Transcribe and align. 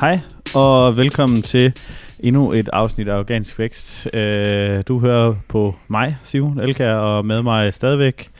Hej, 0.00 0.20
og 0.54 0.96
velkommen 0.96 1.42
til 1.42 1.72
endnu 2.20 2.52
et 2.52 2.68
afsnit 2.72 3.08
af 3.08 3.18
Organisk 3.18 3.58
Vækst. 3.58 4.08
Øh, 4.14 4.82
du 4.88 4.98
hører 4.98 5.34
på 5.48 5.76
mig, 5.88 6.16
Simon 6.22 6.60
Elkær, 6.60 6.94
og 6.94 7.26
med 7.26 7.42
mig 7.42 7.74
stadigvæk 7.74 8.30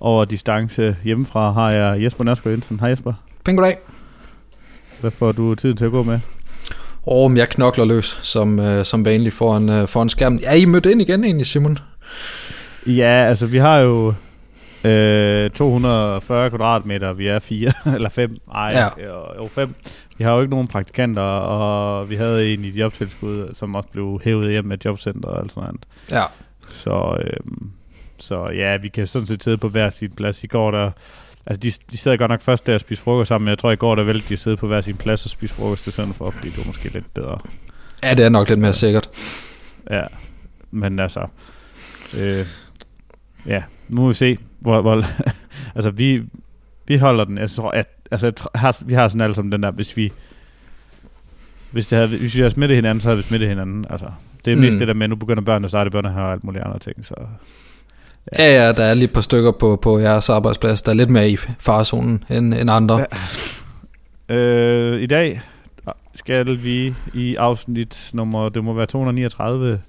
over 0.00 0.24
distance 0.24 0.96
hjemmefra 1.04 1.52
har 1.52 1.70
jeg 1.70 2.02
Jesper 2.02 2.24
Nærsgaard 2.24 2.52
Jensen. 2.52 2.80
Hej 2.80 2.88
Jesper. 2.88 3.12
Pæn 3.44 3.56
goddag. 3.56 3.78
Hvad 5.00 5.10
får 5.10 5.32
du 5.32 5.54
tid 5.54 5.74
til 5.74 5.84
at 5.84 5.90
gå 5.90 6.02
med? 6.02 6.20
Åh, 7.06 7.30
oh, 7.30 7.36
jeg 7.38 7.48
knokler 7.48 7.84
løs, 7.84 8.18
som, 8.22 8.58
uh, 8.58 8.82
som 8.82 9.04
vanligt 9.04 9.34
foran, 9.34 9.68
uh, 9.68 9.88
foran 9.88 10.08
skærmen. 10.08 10.40
Er 10.44 10.54
I 10.54 10.64
mødt 10.64 10.86
ind 10.86 11.02
igen 11.02 11.24
egentlig, 11.24 11.46
Simon? 11.46 11.78
Ja, 12.86 13.26
altså 13.28 13.46
vi 13.46 13.58
har 13.58 13.78
jo 13.78 14.14
øh, 14.84 15.50
240 15.50 16.50
kvadratmeter, 16.50 17.12
vi 17.12 17.26
er 17.26 17.38
fire 17.38 17.72
eller 17.94 18.08
fem. 18.08 18.36
Ej, 18.54 18.90
ja. 18.98 19.04
jo 19.36 19.48
fem. 19.48 19.74
Vi 20.20 20.24
har 20.24 20.34
jo 20.34 20.40
ikke 20.40 20.50
nogen 20.50 20.66
praktikanter, 20.66 21.22
og 21.22 22.10
vi 22.10 22.16
havde 22.16 22.52
en 22.54 22.64
i 22.64 22.68
jobtilskud, 22.68 23.54
som 23.54 23.74
også 23.74 23.88
blev 23.88 24.20
hævet 24.24 24.50
hjem 24.50 24.64
med 24.64 24.78
jobcenter 24.84 25.28
og 25.28 25.40
alt 25.40 25.52
sådan 25.52 25.62
noget. 25.62 25.86
Ja. 26.10 26.24
Så, 26.68 27.18
øh, 27.20 27.56
så 28.18 28.48
ja, 28.48 28.76
vi 28.76 28.88
kan 28.88 29.06
sådan 29.06 29.26
set 29.26 29.44
sidde 29.44 29.56
på 29.56 29.68
hver 29.68 29.90
sin 29.90 30.10
plads. 30.10 30.44
I 30.44 30.46
går 30.46 30.70
der, 30.70 30.90
altså 31.46 31.60
de, 31.60 31.92
de 31.92 31.98
sidder 31.98 32.16
godt 32.16 32.30
nok 32.30 32.42
først 32.42 32.66
der 32.66 32.74
og 32.74 32.80
spiser 32.80 33.02
frokost 33.02 33.28
sammen, 33.28 33.44
men 33.44 33.50
jeg 33.50 33.58
tror 33.58 33.70
i 33.70 33.76
går 33.76 33.94
der 33.94 34.02
vælte 34.02 34.28
de 34.28 34.36
sidde 34.36 34.56
på 34.56 34.66
hver 34.66 34.80
sin 34.80 34.96
plads 34.96 35.24
og 35.24 35.30
spise 35.30 35.54
frokost 35.54 35.84
til 35.84 35.92
stedet 35.92 36.14
for, 36.14 36.30
fordi 36.30 36.48
det 36.48 36.58
var 36.58 36.66
måske 36.66 36.88
lidt 36.88 37.14
bedre. 37.14 37.38
Ja, 38.02 38.14
det 38.14 38.24
er 38.24 38.28
nok 38.28 38.48
lidt 38.48 38.60
mere 38.60 38.72
sikkert. 38.72 39.08
Ja, 39.90 40.02
men 40.70 40.98
altså, 40.98 41.26
øh, 42.16 42.46
ja, 43.46 43.62
nu 43.88 44.00
må 44.00 44.08
vi 44.08 44.14
se, 44.14 44.38
hvor, 44.58 44.80
hvor 44.80 45.04
altså 45.76 45.90
vi, 45.90 46.22
vi 46.86 46.96
holder 46.96 47.24
den, 47.24 47.38
jeg 47.38 47.50
tror, 47.50 47.70
at, 47.70 47.88
altså 48.10 48.26
jeg 48.26 48.60
har, 48.60 48.82
vi 48.84 48.94
har 48.94 49.08
sådan 49.08 49.20
alle 49.20 49.34
som 49.34 49.50
den 49.50 49.62
der, 49.62 49.70
hvis 49.70 49.96
vi, 49.96 50.12
hvis, 51.70 51.86
det 51.86 51.96
havde, 51.98 52.18
hvis 52.18 52.34
vi 52.34 52.40
havde 52.40 52.50
smittet 52.50 52.76
hinanden, 52.76 53.00
så 53.00 53.08
havde 53.08 53.16
vi 53.16 53.22
smittet 53.22 53.48
hinanden, 53.48 53.86
altså. 53.90 54.06
Det 54.44 54.52
er 54.52 54.56
mest 54.56 54.74
mm. 54.74 54.78
det 54.78 54.88
der 54.88 54.94
med, 54.94 55.04
at 55.04 55.10
nu 55.10 55.16
begynder 55.16 55.42
børnene 55.42 55.64
at 55.64 55.70
starte 55.70 55.90
børnene 55.90 56.22
og 56.22 56.32
alt 56.32 56.44
muligt 56.44 56.64
andre 56.64 56.78
ting, 56.78 57.04
så... 57.06 57.14
Ja. 58.38 58.44
ja, 58.44 58.66
ja, 58.66 58.72
der 58.72 58.84
er 58.84 58.94
lige 58.94 59.04
et 59.04 59.12
par 59.12 59.20
stykker 59.20 59.52
på, 59.52 59.78
på 59.82 59.98
jeres 59.98 60.28
arbejdsplads, 60.28 60.82
der 60.82 60.92
er 60.92 60.96
lidt 60.96 61.10
mere 61.10 61.30
i 61.30 61.36
farzonen 61.58 62.24
end, 62.30 62.54
end 62.54 62.70
andre. 62.70 63.06
Ja. 64.28 64.34
Øh, 64.34 65.02
I 65.02 65.06
dag 65.06 65.40
skal 66.14 66.64
vi 66.64 66.94
i 67.14 67.34
afsnit 67.34 68.10
nummer, 68.14 68.48
det 68.48 68.64
må 68.64 68.72
være 68.72 68.86
239, 68.86 69.80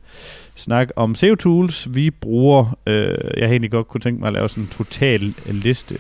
snak 0.56 0.90
om 0.96 1.16
SEO-tools. 1.16 1.88
Vi 1.90 2.12
bruger, 2.12 2.78
øh, 2.88 3.18
jeg 3.38 3.48
har 3.48 3.52
egentlig 3.52 3.72
godt 3.72 3.88
kunne 3.88 4.02
tænke 4.02 4.20
mig 4.20 4.28
at 4.28 4.34
lave 4.34 4.50
sådan 4.50 4.64
en 4.64 4.70
total 4.70 5.34
liste 5.48 5.98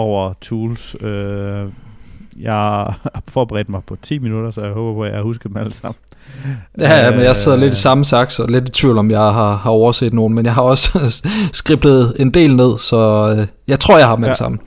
over 0.00 0.32
tools. 0.40 0.96
Øh, 1.00 1.66
jeg 2.40 2.52
har 2.52 3.10
forberedt 3.28 3.68
mig 3.68 3.80
på 3.86 3.96
10 4.02 4.18
minutter, 4.18 4.50
så 4.50 4.60
jeg 4.60 4.72
håber 4.72 4.94
på, 4.94 5.04
at 5.04 5.12
jeg 5.14 5.22
husker 5.22 5.48
dem 5.48 5.56
alle 5.56 5.72
sammen. 5.72 5.96
Ja, 6.78 7.04
ja 7.04 7.10
men 7.10 7.20
jeg 7.20 7.36
sidder 7.36 7.58
lidt 7.58 7.72
i 7.72 7.76
samme 7.76 8.04
saks, 8.04 8.38
og 8.38 8.48
lidt 8.48 8.68
i 8.68 8.72
tvivl 8.72 8.98
om, 8.98 9.10
jeg 9.10 9.20
har, 9.20 9.56
har 9.56 9.70
overset 9.70 10.12
nogen, 10.12 10.34
men 10.34 10.44
jeg 10.44 10.54
har 10.54 10.62
også 10.62 11.22
skriblet 11.52 12.14
en 12.18 12.30
del 12.30 12.56
ned, 12.56 12.78
så 12.78 13.34
øh, 13.38 13.46
jeg 13.68 13.80
tror, 13.80 13.98
jeg 13.98 14.06
har 14.06 14.16
dem 14.16 14.24
ja. 14.24 14.34
sammen. 14.34 14.60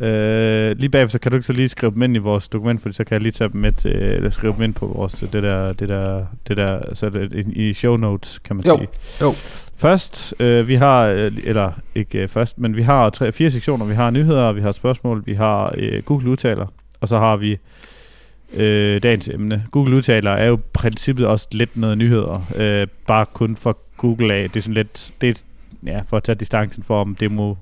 Øh, 0.00 0.76
lige 0.76 0.88
bagefter, 0.88 1.12
så 1.12 1.18
kan 1.18 1.32
du 1.32 1.36
ikke 1.36 1.46
så 1.46 1.52
lige 1.52 1.68
skrive 1.68 1.92
dem 1.92 2.02
ind 2.02 2.16
i 2.16 2.18
vores 2.18 2.48
dokument, 2.48 2.82
fordi 2.82 2.94
så 2.94 3.04
kan 3.04 3.14
jeg 3.14 3.22
lige 3.22 3.32
tage 3.32 3.50
dem 3.52 3.60
med 3.60 3.72
til, 3.72 3.90
eller 3.90 4.30
skrive 4.30 4.52
dem 4.52 4.62
ind 4.62 4.74
på 4.74 4.86
vores, 4.86 5.12
det 5.12 5.42
der, 5.42 5.72
det 5.72 5.88
der, 5.88 6.24
det 6.48 6.56
der, 6.56 6.94
så 6.94 7.08
det, 7.08 7.46
i 7.46 7.72
show 7.72 7.96
notes, 7.96 8.38
kan 8.38 8.56
man 8.56 8.64
jo. 8.66 8.76
sige. 8.76 8.88
Jo. 9.20 9.34
Først, 9.76 10.34
øh, 10.40 10.68
vi 10.68 10.74
har, 10.74 11.06
øh, 11.06 11.32
eller 11.44 11.72
ikke 11.94 12.18
øh, 12.18 12.28
først, 12.28 12.58
men 12.58 12.76
vi 12.76 12.82
har 12.82 13.10
tre, 13.10 13.32
fire 13.32 13.50
sektioner. 13.50 13.86
Vi 13.86 13.94
har 13.94 14.10
nyheder, 14.10 14.52
vi 14.52 14.60
har 14.60 14.72
spørgsmål, 14.72 15.22
vi 15.26 15.34
har 15.34 15.74
øh, 15.76 16.02
Google 16.02 16.30
udtaler, 16.30 16.66
og 17.00 17.08
så 17.08 17.18
har 17.18 17.36
vi 17.36 17.58
øh, 18.54 19.02
dagens 19.02 19.28
emne. 19.28 19.64
Google 19.70 19.96
udtaler 19.96 20.30
er 20.30 20.46
jo 20.46 20.58
princippet 20.72 21.26
også 21.26 21.48
lidt 21.52 21.76
noget 21.76 21.98
nyheder, 21.98 22.46
øh, 22.56 22.86
bare 23.06 23.26
kun 23.32 23.56
for 23.56 23.78
Google 23.96 24.34
af. 24.34 24.50
Det 24.50 24.56
er 24.56 24.62
sådan 24.62 24.74
lidt, 24.74 25.12
det 25.20 25.28
er, 25.28 25.34
ja, 25.86 26.00
for 26.08 26.16
at 26.16 26.22
tage 26.22 26.36
distancen 26.36 26.82
for, 26.82 27.00
om 27.00 27.14
det 27.14 27.30
må 27.30 27.58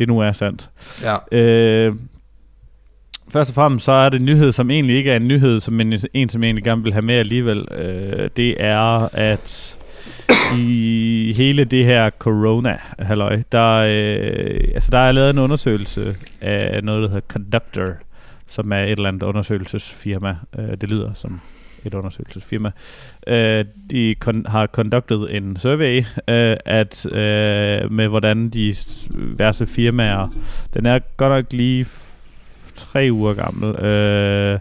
det 0.00 0.08
nu 0.08 0.18
er 0.18 0.32
sandt. 0.32 0.70
Ja. 1.02 1.38
Øh, 1.38 1.94
først 3.28 3.50
og 3.50 3.54
fremmest 3.54 3.84
så 3.84 3.92
er 3.92 4.08
det 4.08 4.18
en 4.20 4.26
nyhed, 4.26 4.52
som 4.52 4.70
egentlig 4.70 4.96
ikke 4.96 5.10
er 5.10 5.16
en 5.16 5.28
nyhed, 5.28 5.60
som 5.60 5.80
en, 5.80 5.92
en 6.14 6.28
som 6.28 6.42
jeg 6.42 6.48
egentlig 6.48 6.64
gerne 6.64 6.82
vil 6.82 6.92
have 6.92 7.02
med 7.02 7.14
alligevel. 7.14 7.68
Øh, 7.70 8.30
det 8.36 8.56
er, 8.64 9.08
at 9.12 9.76
i 10.58 11.32
hele 11.36 11.64
det 11.64 11.84
her 11.84 12.10
corona 12.10 12.78
halløj, 12.98 13.42
der, 13.52 13.76
øh, 13.76 14.60
altså 14.74 14.88
der 14.90 14.98
er 14.98 15.12
lavet 15.12 15.30
en 15.30 15.38
undersøgelse 15.38 16.16
af 16.40 16.84
noget, 16.84 17.02
der 17.02 17.08
hedder 17.08 17.26
Conductor, 17.28 17.92
som 18.46 18.72
er 18.72 18.82
et 18.82 18.90
eller 18.90 19.08
andet 19.08 19.22
undersøgelsesfirma. 19.22 20.36
Øh, 20.58 20.70
det 20.80 20.88
lyder 20.88 21.12
som 21.14 21.40
et 21.86 21.94
undersøgelsesfirma. 21.94 22.70
Øh, 23.26 23.64
de 23.90 24.14
kon- 24.24 24.50
har 24.50 24.66
conducted 24.66 25.26
en 25.30 25.56
survey, 25.56 25.98
øh, 26.28 26.56
at 26.64 27.06
øh, 27.06 27.92
med 27.92 28.08
hvordan 28.08 28.48
de 28.48 28.74
diverse 29.12 29.66
firmaer, 29.66 30.28
den 30.74 30.86
er 30.86 30.98
godt 31.16 31.32
nok 31.32 31.52
lige 31.52 31.86
tre 32.76 33.08
uger 33.12 33.34
gammel, 33.34 33.84
øh, 33.84 34.58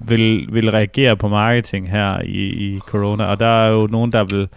vil, 0.00 0.48
vil 0.52 0.70
reagere 0.70 1.16
på 1.16 1.28
marketing 1.28 1.90
her 1.90 2.20
i, 2.20 2.74
i 2.74 2.78
corona, 2.78 3.24
og 3.24 3.40
der 3.40 3.66
er 3.66 3.70
jo 3.70 3.86
nogen, 3.90 4.12
der 4.12 4.24
vil 4.24 4.48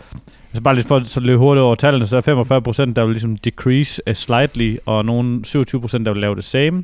Altså 0.53 0.63
bare 0.63 0.75
lidt 0.75 0.88
for 0.88 0.96
at 0.96 1.18
løbe 1.24 1.38
hurtigt 1.38 1.62
over 1.62 1.75
tallene, 1.75 2.08
så 2.08 2.18
er 2.18 2.90
45% 2.90 2.94
der 2.94 3.06
vil 3.06 3.12
ligesom 3.12 3.38
decrease 3.38 4.02
øh, 4.08 4.16
slightly, 4.16 4.78
og 4.86 5.06
nogen 5.06 5.44
27% 5.47 5.58
der 6.03 6.13
vil 6.13 6.22
lave 6.22 6.36
det 6.36 6.44
same. 6.44 6.84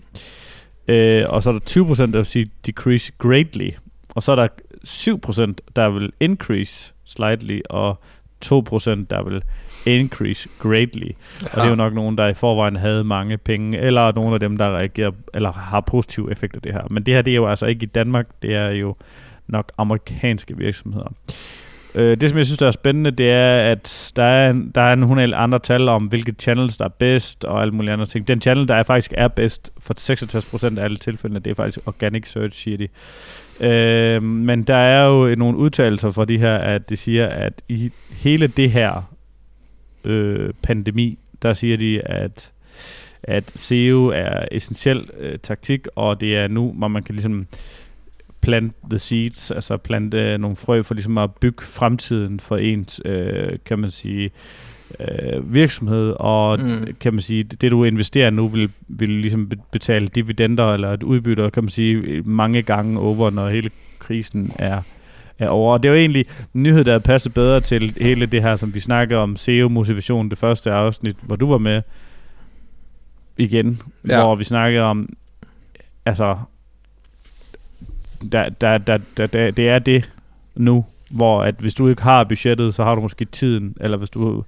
Øh, 0.88 1.26
og 1.30 1.44
så 1.44 1.50
er 1.50 1.54
der 1.54 1.84
20% 1.84 2.00
der 2.00 2.18
vil 2.18 2.26
sige 2.26 2.48
decrease 2.66 3.12
greatly. 3.18 3.70
Og 4.10 4.24
så 4.24 4.32
er 4.32 4.36
der 4.36 4.48
7%, 4.88 5.54
der 5.76 5.90
vil 5.90 6.12
increase 6.20 6.94
slightly, 7.06 7.62
og 7.70 8.02
2% 8.46 8.50
der 9.10 9.24
vil 9.24 9.44
increase 9.86 10.50
greatly. 10.60 11.12
Ja. 11.42 11.48
Og 11.52 11.56
det 11.56 11.64
er 11.64 11.70
jo 11.70 11.76
nok 11.76 11.94
nogen, 11.94 12.18
der 12.18 12.28
i 12.28 12.34
forvejen 12.34 12.76
havde 12.76 13.04
mange 13.04 13.38
penge, 13.38 13.78
eller 13.80 14.12
nogle 14.12 14.34
af 14.34 14.40
dem, 14.40 14.58
der 14.58 14.78
reagerer, 14.78 15.12
eller 15.34 15.52
har 15.52 15.82
positiv 15.82 16.30
effekt 16.32 16.56
af 16.56 16.62
det 16.62 16.74
her. 16.74 16.82
Men 16.90 17.04
det 17.04 17.14
her, 17.14 17.22
det 17.22 17.32
er 17.32 17.36
jo 17.36 17.48
altså 17.48 17.66
ikke 17.66 17.84
i 17.84 17.86
Danmark, 17.86 18.28
det 18.42 18.56
er 18.56 18.70
jo 18.70 18.96
nok 19.48 19.72
amerikanske 19.78 20.58
virksomheder. 20.58 21.14
Øh, 21.96 22.18
det, 22.22 22.30
som 22.30 22.38
jeg 22.38 22.46
synes, 22.46 22.58
der 22.58 22.68
er 22.68 22.72
spændende, 22.72 23.12
det 23.12 23.32
er, 23.32 23.72
at 23.72 24.12
der 24.16 24.24
er, 24.24 24.50
en, 24.50 24.72
der 24.76 24.82
er 24.82 24.94
en 24.94 25.04
hundrede 25.04 25.36
andre 25.36 25.60
tal 25.60 25.90
om, 25.90 26.06
hvilke 26.06 26.36
channels, 26.40 26.78
der 26.78 26.86
er 26.86 26.90
bedst, 26.90 27.46
og 27.46 27.62
alle 27.62 27.74
mulige 27.74 27.94
andre 27.94 28.06
ting. 28.06 28.28
Den 28.28 28.42
channel, 28.42 28.68
der 28.68 28.76
er 28.76 28.84
faktisk 28.84 29.14
er 29.18 29.28
bedst 29.28 29.74
for 29.80 29.94
66% 30.74 30.80
af 30.80 30.84
alle 30.84 30.98
tilfældene, 30.98 31.40
det 31.40 31.52
er 31.52 31.56
faktisk 31.56 31.80
organic 31.86 32.32
search, 32.32 32.64
siger 32.64 32.78
de. 32.78 32.88
Øh, 33.62 34.24
men 34.24 34.64
der 34.64 34.76
er 34.76 35.08
jo 35.08 35.36
nogle 35.36 35.58
udtalelser 35.58 36.12
fra 36.12 36.26
de 36.26 36.38
her, 36.38 36.56
at 36.56 36.90
de 36.90 36.98
siger, 36.98 37.28
at 37.28 37.62
i 37.70 37.92
hele 38.12 38.48
det 38.48 38.72
her 38.72 39.16
øh, 40.04 40.54
pandemi, 40.64 41.20
der 41.42 41.54
siger 41.54 41.78
de, 41.78 42.02
at 42.02 42.52
at 43.24 43.52
SEO 43.56 44.08
er 44.08 44.46
essentiel 44.52 45.10
øh, 45.18 45.40
taktik, 45.40 45.88
og 45.96 46.22
det 46.22 46.38
er 46.38 46.48
nu, 46.48 46.74
hvor 46.78 46.88
man 46.88 47.04
kan 47.04 47.16
ligesom 47.16 47.48
plant 48.42 48.76
the 48.90 49.00
seeds, 49.00 49.52
altså 49.52 49.78
plante 49.78 50.18
øh, 50.18 50.38
nogle 50.38 50.56
frø 50.56 50.82
for 50.82 50.94
ligesom 50.94 51.18
at 51.18 51.36
bygge 51.36 51.64
fremtiden 51.64 52.40
for 52.40 52.58
ens, 52.58 53.02
øh, 53.06 53.60
kan 53.66 53.80
man 53.80 53.92
sige, 53.92 54.32
øh, 55.00 55.54
virksomhed, 55.54 56.16
og 56.20 56.60
mm. 56.60 56.88
kan 57.00 57.14
man 57.14 57.22
sige, 57.22 57.44
det 57.44 57.72
du 57.72 57.84
investerer 57.84 58.30
nu 58.30 58.48
vil, 58.48 58.70
vil 58.88 59.10
ligesom 59.10 59.52
betale 59.72 60.08
dividender 60.08 60.74
eller 60.74 60.94
et 60.94 61.04
udbytte, 61.04 61.52
kan 61.52 61.64
man 61.64 61.70
sige, 61.70 62.22
mange 62.22 62.62
gange 62.62 63.00
over, 63.00 63.30
når 63.30 63.50
hele 63.50 63.70
krisen 64.00 64.52
er, 64.56 64.82
er 65.40 65.48
over. 65.48 65.74
Og 65.74 65.84
det 65.84 65.90
er 65.90 65.94
jo 65.94 66.00
egentlig 66.00 66.26
en 66.56 66.64
nyhed, 66.64 66.84
der 66.84 67.00
passer 67.00 67.30
bedre 67.30 67.62
til 67.62 67.94
hele 68.02 68.26
det 68.26 68.42
her, 68.42 68.56
som 68.56 68.74
vi 68.74 68.80
snakker 68.80 69.18
om, 69.18 69.36
SEO-motivation, 69.36 70.30
det 70.30 70.38
første 70.38 70.72
afsnit, 70.72 71.16
hvor 71.22 71.36
du 71.36 71.48
var 71.48 71.58
med 71.58 71.82
igen, 73.38 73.82
ja. 74.08 74.24
hvor 74.24 74.36
vi 74.36 74.44
snakkede 74.44 74.84
om, 74.84 75.10
altså, 76.06 76.38
der, 78.32 78.50
der, 78.50 78.78
der, 78.78 79.00
der, 79.18 79.28
der, 79.28 79.52
det 79.52 79.70
er 79.70 79.80
det 79.80 80.12
nu, 80.56 80.86
hvor 81.12 81.44
at 81.44 81.56
hvis 81.60 81.74
du 81.74 81.88
ikke 81.88 82.02
har 82.02 82.24
budgettet, 82.24 82.74
så 82.74 82.84
har 82.84 82.96
du 82.96 83.02
måske 83.02 83.26
tiden, 83.26 83.76
eller 83.82 83.98
hvis 83.98 84.10
du 84.10 84.44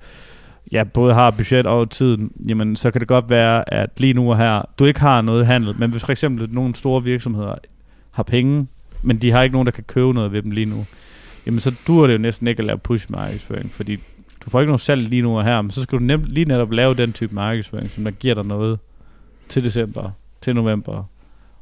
ja, 0.72 0.84
både 0.84 1.13
har 1.13 1.31
budget 1.31 1.66
og 1.66 1.90
tiden, 1.90 2.31
jamen 2.50 2.75
så 2.75 2.92
kan 2.92 3.02
det 3.02 3.08
godt 3.08 3.30
være, 3.30 3.74
at 3.74 3.90
lige 3.98 4.13
nu 4.13 4.31
og 4.31 4.38
her, 4.38 4.62
du 4.80 4.86
ikke 4.86 5.00
har 5.00 5.22
noget 5.22 5.46
handel, 5.46 5.75
men 5.78 5.92
hvis 5.92 6.04
for 6.04 6.12
eksempel 6.12 6.48
nogle 6.52 6.75
store 6.75 7.04
virksomheder 7.04 7.56
har 8.12 8.24
penge, 8.24 8.68
men 9.02 9.18
de 9.18 9.31
har 9.31 9.44
ikke 9.44 9.54
nogen, 9.54 9.66
der 9.66 9.72
kan 9.72 9.84
købe 9.84 10.13
noget 10.13 10.31
ved 10.31 10.42
dem 10.42 10.52
lige 10.52 10.66
nu, 10.66 10.86
jamen 11.46 11.60
så 11.60 11.75
dur 11.88 12.08
det 12.08 12.13
jo 12.13 12.18
næsten 12.18 12.48
ikke 12.48 12.60
at 12.60 12.66
lave 12.66 12.78
push 12.78 13.12
markedsføring, 13.12 13.72
fordi 13.72 13.96
du 14.46 14.50
får 14.50 14.60
ikke 14.60 14.69
noget 14.69 14.81
salg 14.81 15.02
lige 15.02 15.22
nu 15.22 15.38
og 15.38 15.44
her, 15.44 15.62
men 15.62 15.72
så 15.72 15.81
skal 15.81 16.00
du 16.00 16.04
nem, 16.04 16.24
lige 16.28 16.46
netop 16.46 16.72
lave 16.72 16.94
den 16.94 17.14
type 17.14 17.36
markedsføring, 17.36 17.90
som 17.90 18.04
der 18.04 18.12
giver 18.12 18.36
dig 18.36 18.46
noget 18.46 18.80
til 19.50 19.64
december, 19.64 20.12
til 20.42 20.56
november, 20.56 21.04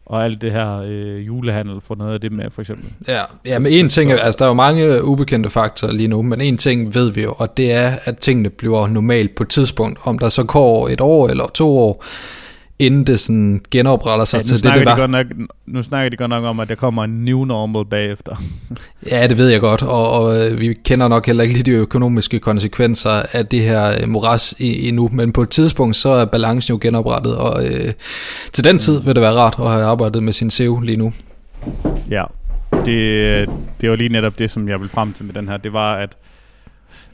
og 0.10 0.26
alt 0.26 0.42
det 0.42 0.52
her 0.52 0.82
øh, 0.86 1.28
julehandel 1.28 1.82
får 1.82 1.96
noget 1.96 2.14
af 2.14 2.22
det 2.22 2.32
med, 2.32 2.46
for 2.52 2.62
eksempel. 2.62 2.90
Ja, 3.08 3.22
ja 3.46 3.60
men 3.60 3.72
en 3.72 3.90
ting, 3.90 4.12
altså 4.12 4.38
der 4.38 4.46
er 4.46 4.50
jo 4.50 4.54
mange 4.54 5.04
ubekendte 5.04 5.50
faktorer 5.50 5.92
lige 5.92 6.08
nu, 6.08 6.22
men 6.22 6.42
en 6.42 6.58
ting 6.58 6.96
ved 6.96 7.12
vi 7.12 7.22
jo, 7.22 7.34
og 7.38 7.58
det 7.58 7.72
er, 7.72 7.92
at 8.06 8.18
tingene 8.18 8.50
bliver 8.50 8.88
normalt 8.88 9.36
på 9.36 9.44
et 9.44 9.50
tidspunkt, 9.50 10.00
om 10.04 10.20
der 10.20 10.30
så 10.30 10.44
går 10.44 10.90
et 10.90 11.02
år 11.02 11.28
eller 11.28 11.48
to 11.48 11.78
år, 11.78 12.06
inden 12.80 13.04
det 13.04 13.20
sådan 13.20 13.62
genopretter 13.72 14.26
sig 14.26 14.38
ja, 14.38 14.44
til 14.44 14.64
det, 14.64 14.64
det 14.64 14.86
var. 14.86 14.96
De 14.96 15.00
godt 15.00 15.12
nok, 15.12 15.26
nu 15.66 15.84
snakker 15.84 16.10
de 16.10 16.18
godt 16.18 16.30
nok 16.30 16.44
om, 16.44 16.60
at 16.60 16.70
der 16.70 16.76
kommer 16.76 17.04
en 17.04 17.26
new 17.26 17.46
normal 17.46 17.86
bagefter. 17.86 18.36
ja, 19.12 19.28
det 19.28 19.38
ved 19.38 19.48
jeg 19.50 19.60
godt, 19.60 19.84
og, 19.84 20.12
og 20.12 20.52
øh, 20.52 20.60
vi 20.60 20.74
kender 20.74 21.08
nok 21.08 21.26
heller 21.26 21.44
ikke 21.44 21.54
lige 21.54 21.64
de 21.64 21.72
økonomiske 21.72 22.40
konsekvenser 22.40 23.22
af 23.34 23.46
det 23.46 23.62
her 23.62 24.02
øh, 24.02 24.10
moras 24.10 24.56
endnu, 24.60 25.10
men 25.14 25.32
på 25.32 25.42
et 25.42 25.50
tidspunkt, 25.50 25.96
så 25.96 26.10
er 26.10 26.26
balancen 26.26 26.74
jo 26.74 26.80
genoprettet, 26.82 27.36
og 27.36 27.66
øh, 27.66 27.94
til 28.54 28.64
den 28.64 28.80
tid 28.80 29.02
vil 29.02 29.16
det 29.16 29.22
være 29.22 29.34
rart 29.34 29.56
at 29.60 29.72
have 29.72 29.86
arbejdet 29.86 30.24
med 30.24 30.34
sin 30.34 30.50
SEO 30.50 30.80
lige 30.80 30.98
nu. 30.98 31.14
Ja, 32.10 32.24
det, 32.86 33.50
det 33.82 33.90
var 33.90 33.96
lige 33.96 34.10
netop 34.10 34.40
det, 34.40 34.52
som 34.52 34.70
jeg 34.70 34.82
vil 34.82 34.90
frem 34.90 35.14
til 35.14 35.26
med 35.26 35.34
den 35.34 35.50
her. 35.50 35.58
Det 35.58 35.74
var, 35.74 35.96
at, 35.96 36.18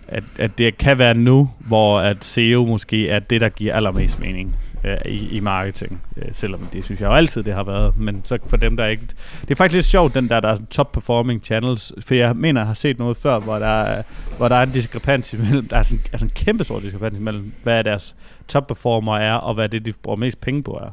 at, 0.08 0.24
at 0.40 0.58
det 0.58 0.78
kan 0.78 1.00
være 1.00 1.14
nu, 1.14 1.50
hvor 1.60 2.00
at 2.00 2.18
SEO 2.26 2.66
måske 2.66 3.10
er 3.10 3.20
det, 3.20 3.42
der 3.42 3.50
giver 3.50 3.76
allermest 3.76 4.20
mening 4.20 4.56
øh, 4.86 4.98
i, 5.06 5.30
i 5.30 5.40
marketing. 5.40 6.02
Øh, 6.18 6.28
selvom 6.32 6.70
det 6.74 6.86
synes 6.86 7.02
jeg 7.02 7.08
jo 7.08 7.14
altid, 7.14 7.44
det 7.44 7.54
har 7.54 7.64
været. 7.64 7.98
Men 7.98 8.22
så 8.24 8.38
for 8.48 8.58
dem, 8.58 8.78
der 8.78 8.86
ikke... 8.86 9.08
Det 9.42 9.52
er 9.52 9.56
faktisk 9.56 9.76
lidt 9.76 9.86
sjovt, 9.86 10.14
den 10.14 10.30
der, 10.30 10.40
der 10.40 10.50
er 10.50 10.58
top 10.70 10.92
performing 10.92 11.44
channels. 11.44 11.94
For 12.00 12.16
jeg 12.16 12.36
mener, 12.36 12.62
jeg 12.62 12.68
har 12.68 12.74
set 12.74 13.00
noget 13.00 13.18
før, 13.18 13.40
hvor 13.40 13.60
der 13.60 13.66
er, 13.66 14.04
hvor 14.38 14.48
der 14.48 14.56
er 14.56 14.64
en 14.64 14.72
diskrepans 14.72 15.34
imellem... 15.34 15.68
Der 15.68 15.78
er 15.78 15.84
sådan, 15.84 16.04
altså 16.12 16.26
en 16.26 16.32
kæmpe 16.36 16.64
stor 16.64 16.80
diskrepans 16.80 17.18
imellem, 17.18 17.54
hvad 17.64 17.84
deres 17.84 18.16
top 18.48 18.68
performer 18.68 19.18
er, 19.18 19.34
og 19.34 19.54
hvad 19.54 19.70
det, 19.70 19.86
de 19.86 19.94
bruger 19.94 20.18
mest 20.18 20.42
penge 20.42 20.64
på 20.64 20.72
er. 20.72 20.90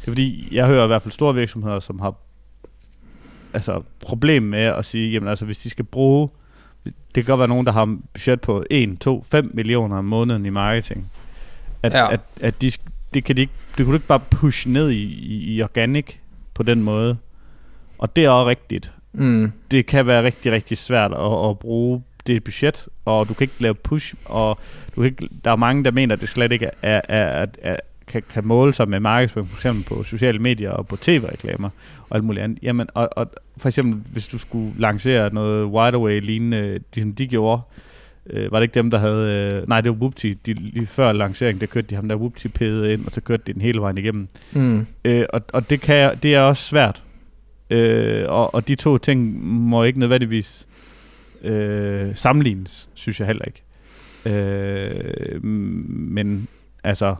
Det 0.00 0.08
er 0.08 0.10
fordi, 0.10 0.48
jeg 0.52 0.66
hører 0.66 0.84
i 0.84 0.86
hvert 0.86 1.02
fald 1.02 1.12
store 1.12 1.34
virksomheder, 1.34 1.80
som 1.80 2.00
har 2.00 2.14
altså, 3.54 3.82
problem 4.00 4.42
med 4.42 4.62
at 4.62 4.84
sige, 4.84 5.12
jamen 5.12 5.28
altså, 5.28 5.44
hvis 5.44 5.58
de 5.58 5.70
skal 5.70 5.84
bruge, 5.84 6.28
det 6.84 6.94
kan 7.14 7.24
godt 7.24 7.38
være 7.38 7.48
nogen, 7.48 7.66
der 7.66 7.72
har 7.72 7.96
budget 8.12 8.40
på 8.40 8.64
1, 8.70 8.98
2, 9.00 9.24
5 9.30 9.50
millioner 9.54 9.96
om 9.96 10.04
måneden 10.04 10.46
i 10.46 10.50
marketing. 10.50 11.10
At, 11.82 11.92
ja. 11.92 12.12
at, 12.12 12.20
at 12.40 12.60
de, 12.60 12.72
det 13.14 13.24
kan 13.24 13.36
de 13.36 13.40
ikke, 13.40 13.52
det 13.68 13.84
kunne 13.84 13.92
du 13.92 13.96
ikke 13.96 14.06
bare 14.06 14.20
push 14.30 14.68
ned 14.68 14.90
i, 14.90 15.02
i, 15.02 15.54
i 15.54 15.62
organic 15.62 16.14
på 16.54 16.62
den 16.62 16.82
måde. 16.82 17.16
Og 17.98 18.16
det 18.16 18.24
er 18.24 18.30
også 18.30 18.48
rigtigt. 18.48 18.92
Mm. 19.12 19.52
Det 19.70 19.86
kan 19.86 20.06
være 20.06 20.24
rigtig, 20.24 20.52
rigtig 20.52 20.78
svært 20.78 21.12
at, 21.12 21.48
at 21.50 21.58
bruge 21.58 22.02
det 22.26 22.44
budget, 22.44 22.88
og 23.04 23.28
du 23.28 23.34
kan 23.34 23.44
ikke 23.44 23.62
lave 23.62 23.74
push, 23.74 24.14
og 24.24 24.58
du 24.96 25.00
kan 25.00 25.04
ikke, 25.04 25.28
der 25.44 25.50
er 25.50 25.56
mange, 25.56 25.84
der 25.84 25.90
mener, 25.90 26.14
at 26.14 26.20
det 26.20 26.28
slet 26.28 26.52
ikke 26.52 26.70
er, 26.82 27.00
er, 27.08 27.18
er, 27.18 27.46
er, 27.62 27.76
kan, 28.06 28.22
kan 28.30 28.46
måle 28.46 28.72
sig 28.72 28.88
med 28.88 29.00
markedsføring, 29.00 29.50
for 29.50 29.56
eksempel 29.56 29.84
på 29.84 30.02
sociale 30.02 30.38
medier 30.38 30.70
og 30.70 30.86
på 30.86 30.96
tv-reklamer 30.96 31.70
og 32.08 32.16
alt 32.16 32.24
muligt 32.24 32.44
andet. 32.44 32.58
Jamen, 32.62 32.88
og, 32.94 33.08
og 33.12 33.30
for 33.56 33.68
eksempel, 33.68 34.12
hvis 34.12 34.26
du 34.26 34.38
skulle 34.38 34.72
lancere 34.78 35.34
noget 35.34 35.64
wide 35.64 35.96
away 35.96 36.20
lignende, 36.20 36.78
som 36.94 37.12
de 37.12 37.26
gjorde, 37.26 37.62
øh, 37.76 37.91
var 38.26 38.58
det 38.58 38.62
ikke 38.62 38.74
dem, 38.74 38.90
der 38.90 38.98
havde... 38.98 39.52
Øh, 39.54 39.68
nej, 39.68 39.80
det 39.80 39.90
var 39.90 39.96
Whoopty. 39.96 40.34
De, 40.46 40.52
lige 40.52 40.86
før 40.86 41.12
lanceringen, 41.12 41.60
der 41.60 41.66
kørte 41.66 41.86
de 41.86 41.94
ham 41.94 42.08
der 42.08 42.16
Whoopty 42.16 42.46
pæde 42.46 42.92
ind, 42.92 43.06
og 43.06 43.12
så 43.12 43.20
kørte 43.20 43.42
de 43.46 43.52
den 43.52 43.62
hele 43.62 43.80
vejen 43.80 43.98
igennem. 43.98 44.28
Mm. 44.52 44.86
Øh, 45.04 45.24
og 45.32 45.42
og 45.52 45.70
det, 45.70 45.80
kan, 45.80 46.18
det 46.22 46.34
er 46.34 46.40
også 46.40 46.62
svært. 46.62 47.02
Øh, 47.70 48.24
og, 48.28 48.54
og 48.54 48.68
de 48.68 48.74
to 48.74 48.98
ting 48.98 49.44
må 49.44 49.82
ikke 49.82 49.98
nødvendigvis 49.98 50.66
øh, 51.42 52.16
sammenlignes, 52.16 52.88
synes 52.94 53.20
jeg 53.20 53.26
heller 53.26 53.44
ikke. 53.44 53.62
Øh, 54.26 55.44
men 55.44 56.48
altså, 56.84 57.14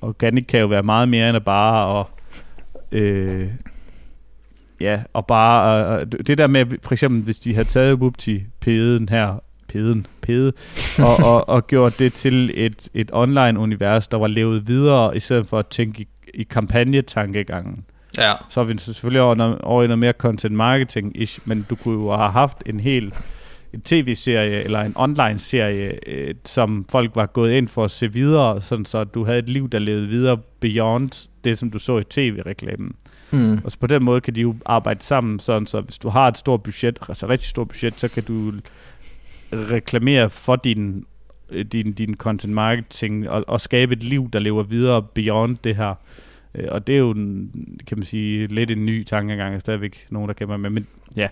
organic 0.00 0.46
kan 0.46 0.60
jo 0.60 0.66
være 0.66 0.82
meget 0.82 1.08
mere 1.08 1.28
end 1.28 1.36
at 1.36 1.44
bare 1.44 2.00
at, 2.00 2.06
øh, 2.92 3.48
ja, 4.80 5.02
og 5.12 5.26
bare, 5.26 6.00
øh, 6.00 6.06
det 6.26 6.38
der 6.38 6.46
med, 6.46 6.66
for 6.82 6.92
eksempel, 6.92 7.22
hvis 7.22 7.38
de 7.38 7.54
havde 7.54 7.68
taget 7.68 7.94
Whoopty 7.94 8.38
peden 8.60 9.08
her, 9.08 9.42
peden, 9.72 10.06
pede, 10.22 10.52
og, 10.98 11.24
og, 11.24 11.48
og 11.48 11.66
gjort 11.66 11.98
det 11.98 12.12
til 12.12 12.50
et, 12.54 12.88
et 12.94 13.10
online-univers, 13.12 14.08
der 14.08 14.16
var 14.16 14.26
levet 14.26 14.68
videre, 14.68 15.16
i 15.16 15.20
stedet 15.20 15.46
for 15.46 15.58
at 15.58 15.66
tænke 15.66 16.02
i, 16.02 16.08
i 16.34 16.42
kampagnetankegangen. 16.42 17.84
Ja. 18.18 18.32
Så 18.48 18.60
er 18.60 18.64
vi 18.64 18.78
selvfølgelig 18.78 19.22
over, 19.22 19.56
over 19.62 19.82
i 19.82 19.86
noget 19.86 19.98
mere 19.98 20.12
content 20.12 20.54
marketing-ish, 20.54 21.38
men 21.44 21.66
du 21.70 21.74
kunne 21.74 22.04
jo 22.04 22.16
have 22.16 22.30
haft 22.30 22.62
en 22.66 22.80
hel 22.80 23.12
en 23.74 23.80
tv-serie 23.80 24.62
eller 24.62 24.80
en 24.80 24.92
online-serie, 24.96 26.08
øh, 26.08 26.34
som 26.44 26.86
folk 26.90 27.10
var 27.14 27.26
gået 27.26 27.52
ind 27.52 27.68
for 27.68 27.84
at 27.84 27.90
se 27.90 28.12
videre, 28.12 28.62
sådan 28.62 28.84
så 28.84 29.04
du 29.04 29.24
havde 29.24 29.38
et 29.38 29.48
liv, 29.48 29.68
der 29.68 29.78
levede 29.78 30.08
videre 30.08 30.38
beyond 30.60 31.28
det, 31.44 31.58
som 31.58 31.70
du 31.70 31.78
så 31.78 31.98
i 31.98 32.04
tv-reklamen. 32.04 32.92
Mm. 33.30 33.60
Og 33.64 33.70
så 33.70 33.78
på 33.78 33.86
den 33.86 34.04
måde 34.04 34.20
kan 34.20 34.34
de 34.34 34.40
jo 34.40 34.54
arbejde 34.66 35.04
sammen, 35.04 35.38
sådan 35.38 35.66
så 35.66 35.80
hvis 35.80 35.98
du 35.98 36.08
har 36.08 36.28
et 36.28 36.38
stort 36.38 36.62
budget, 36.62 36.98
altså 37.08 37.28
rigtig 37.28 37.48
stort 37.48 37.68
budget, 37.68 37.94
så 38.00 38.08
kan 38.08 38.22
du 38.22 38.52
reklamere 39.52 40.30
for 40.30 40.56
din, 40.56 41.04
øh, 41.50 41.64
din, 41.64 41.92
din 41.92 42.14
content 42.14 42.52
marketing 42.52 43.30
og, 43.30 43.44
og 43.46 43.60
skabe 43.60 43.92
et 43.92 44.02
liv, 44.02 44.30
der 44.32 44.38
lever 44.38 44.62
videre 44.62 45.02
beyond 45.02 45.56
det 45.64 45.76
her. 45.76 45.94
Øh, 46.54 46.68
og 46.68 46.86
det 46.86 46.94
er 46.94 46.98
jo, 46.98 47.10
en, 47.10 47.50
kan 47.86 47.98
man 47.98 48.06
sige, 48.06 48.46
lidt 48.46 48.70
en 48.70 48.86
ny 48.86 49.04
tankegang, 49.04 49.54
og 49.54 49.60
stadigvæk 49.60 50.06
nogen, 50.10 50.28
der 50.28 50.34
kæmper 50.34 50.56
med. 50.56 50.70
Men 50.70 50.86
ja, 51.16 51.28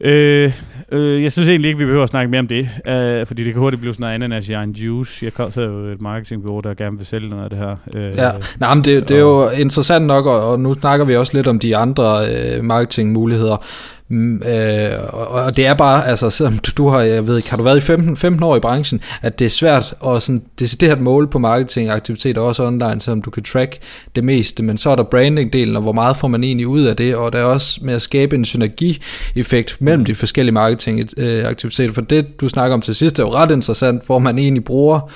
Øh, 0.00 0.52
øh, 0.92 1.22
jeg 1.22 1.32
synes 1.32 1.48
egentlig 1.48 1.68
ikke, 1.68 1.78
vi 1.78 1.84
behøver 1.84 2.04
at 2.04 2.10
snakke 2.10 2.30
mere 2.30 2.38
om 2.38 2.48
det, 2.48 2.68
øh, 2.86 3.26
fordi 3.26 3.44
det 3.44 3.52
kan 3.52 3.60
hurtigt 3.60 3.80
blive 3.80 3.94
sådan 3.94 4.02
noget 4.02 4.14
ananas 4.14 4.48
i 4.48 4.52
en 4.52 4.70
juice. 4.70 5.24
Jeg 5.24 5.34
kan 5.34 5.50
jo 5.56 5.86
et 5.86 6.00
marketingbureau, 6.00 6.60
der 6.60 6.74
gerne 6.74 6.96
vil 6.96 7.06
sælge 7.06 7.28
noget 7.28 7.44
af 7.44 7.50
det 7.50 7.58
her. 7.58 7.76
Øh, 7.94 8.16
ja, 8.16 8.30
Nej, 8.58 8.74
men 8.74 8.84
det, 8.84 9.08
det 9.08 9.16
er 9.16 9.20
jo 9.20 9.50
interessant 9.50 10.06
nok, 10.06 10.26
og, 10.26 10.50
og 10.50 10.60
nu 10.60 10.74
snakker 10.74 11.06
vi 11.06 11.16
også 11.16 11.36
lidt 11.36 11.46
om 11.46 11.58
de 11.58 11.76
andre 11.76 12.26
øh, 12.28 12.64
marketingmuligheder. 12.64 13.64
Mm, 14.12 14.42
øh, 14.42 14.92
og 15.12 15.56
det 15.56 15.66
er 15.66 15.74
bare, 15.74 16.06
altså 16.06 16.30
selvom 16.30 16.58
du 16.76 16.88
har, 16.88 17.00
jeg 17.00 17.26
ved 17.26 17.36
ikke, 17.36 17.50
har 17.50 17.56
du 17.56 17.62
været 17.62 17.76
i 17.76 17.80
15, 17.80 18.16
15 18.16 18.42
år 18.42 18.56
i 18.56 18.60
branchen, 18.60 19.00
at 19.22 19.38
det 19.38 19.44
er 19.44 19.48
svært 19.48 19.94
at 20.06 20.22
sådan, 20.22 20.42
decideret 20.58 21.00
måle 21.00 21.28
på 21.28 21.38
marketingaktiviteter, 21.38 22.40
også 22.40 22.66
online, 22.66 23.00
selvom 23.00 23.22
du 23.22 23.30
kan 23.30 23.42
track 23.42 23.78
det 24.16 24.24
meste, 24.24 24.62
men 24.62 24.78
så 24.78 24.90
er 24.90 24.96
der 24.96 25.02
branding-delen, 25.02 25.76
og 25.76 25.82
hvor 25.82 25.92
meget 25.92 26.16
får 26.16 26.28
man 26.28 26.44
egentlig 26.44 26.66
ud 26.66 26.82
af 26.82 26.96
det, 26.96 27.16
og 27.16 27.32
der 27.32 27.38
er 27.38 27.44
også 27.44 27.78
med 27.82 27.94
at 27.94 28.02
skabe 28.02 28.36
en 28.36 28.44
synergi-effekt 28.44 29.76
mellem 29.80 30.04
de 30.04 30.14
forskellige 30.14 30.54
marketingaktiviteter, 30.54 31.92
for 31.92 32.02
det 32.02 32.40
du 32.40 32.48
snakker 32.48 32.74
om 32.74 32.80
til 32.80 32.94
sidst 32.94 33.18
er 33.18 33.22
jo 33.22 33.30
ret 33.30 33.50
interessant, 33.50 34.06
hvor 34.06 34.18
man 34.18 34.38
egentlig 34.38 34.64
bruger 34.64 35.10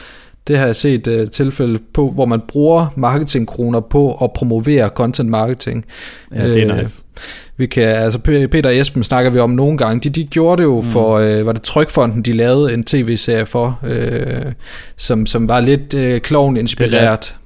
det 0.49 0.58
har 0.58 0.67
jeg 0.67 0.76
set 0.76 1.06
uh, 1.06 1.29
tilfælde 1.29 1.79
på, 1.94 2.11
hvor 2.11 2.25
man 2.25 2.41
bruger 2.49 2.87
marketingkroner 2.96 3.81
på 3.81 4.14
at 4.23 4.32
promovere 4.32 4.88
content 4.88 5.31
marketing. 5.31 5.85
Ja, 6.35 6.49
det 6.49 6.62
er 6.62 6.73
uh, 6.73 6.79
nice. 6.79 7.02
Vi 7.56 7.67
kan, 7.67 7.82
altså 7.82 8.19
Peter 8.19 8.69
og 8.69 8.77
Esben 8.77 9.05
snakker 9.05 9.31
vi 9.31 9.39
om 9.39 9.51
nogle 9.51 9.79
gange, 9.79 10.01
de, 10.01 10.10
de 10.10 10.24
gjorde 10.27 10.63
det 10.63 10.65
jo 10.65 10.81
mm. 10.81 10.86
for, 10.86 11.39
uh, 11.39 11.46
var 11.46 11.53
det 11.53 11.63
Trykfonden, 11.63 12.22
de 12.22 12.32
lavede 12.32 12.74
en 12.74 12.84
tv-serie 12.84 13.46
for, 13.46 13.79
uh, 13.82 14.53
som, 14.96 15.27
som 15.27 15.48
var 15.48 15.60
lidt 15.60 15.94
uh, 15.94 16.19
klovn-inspireret. 16.19 17.36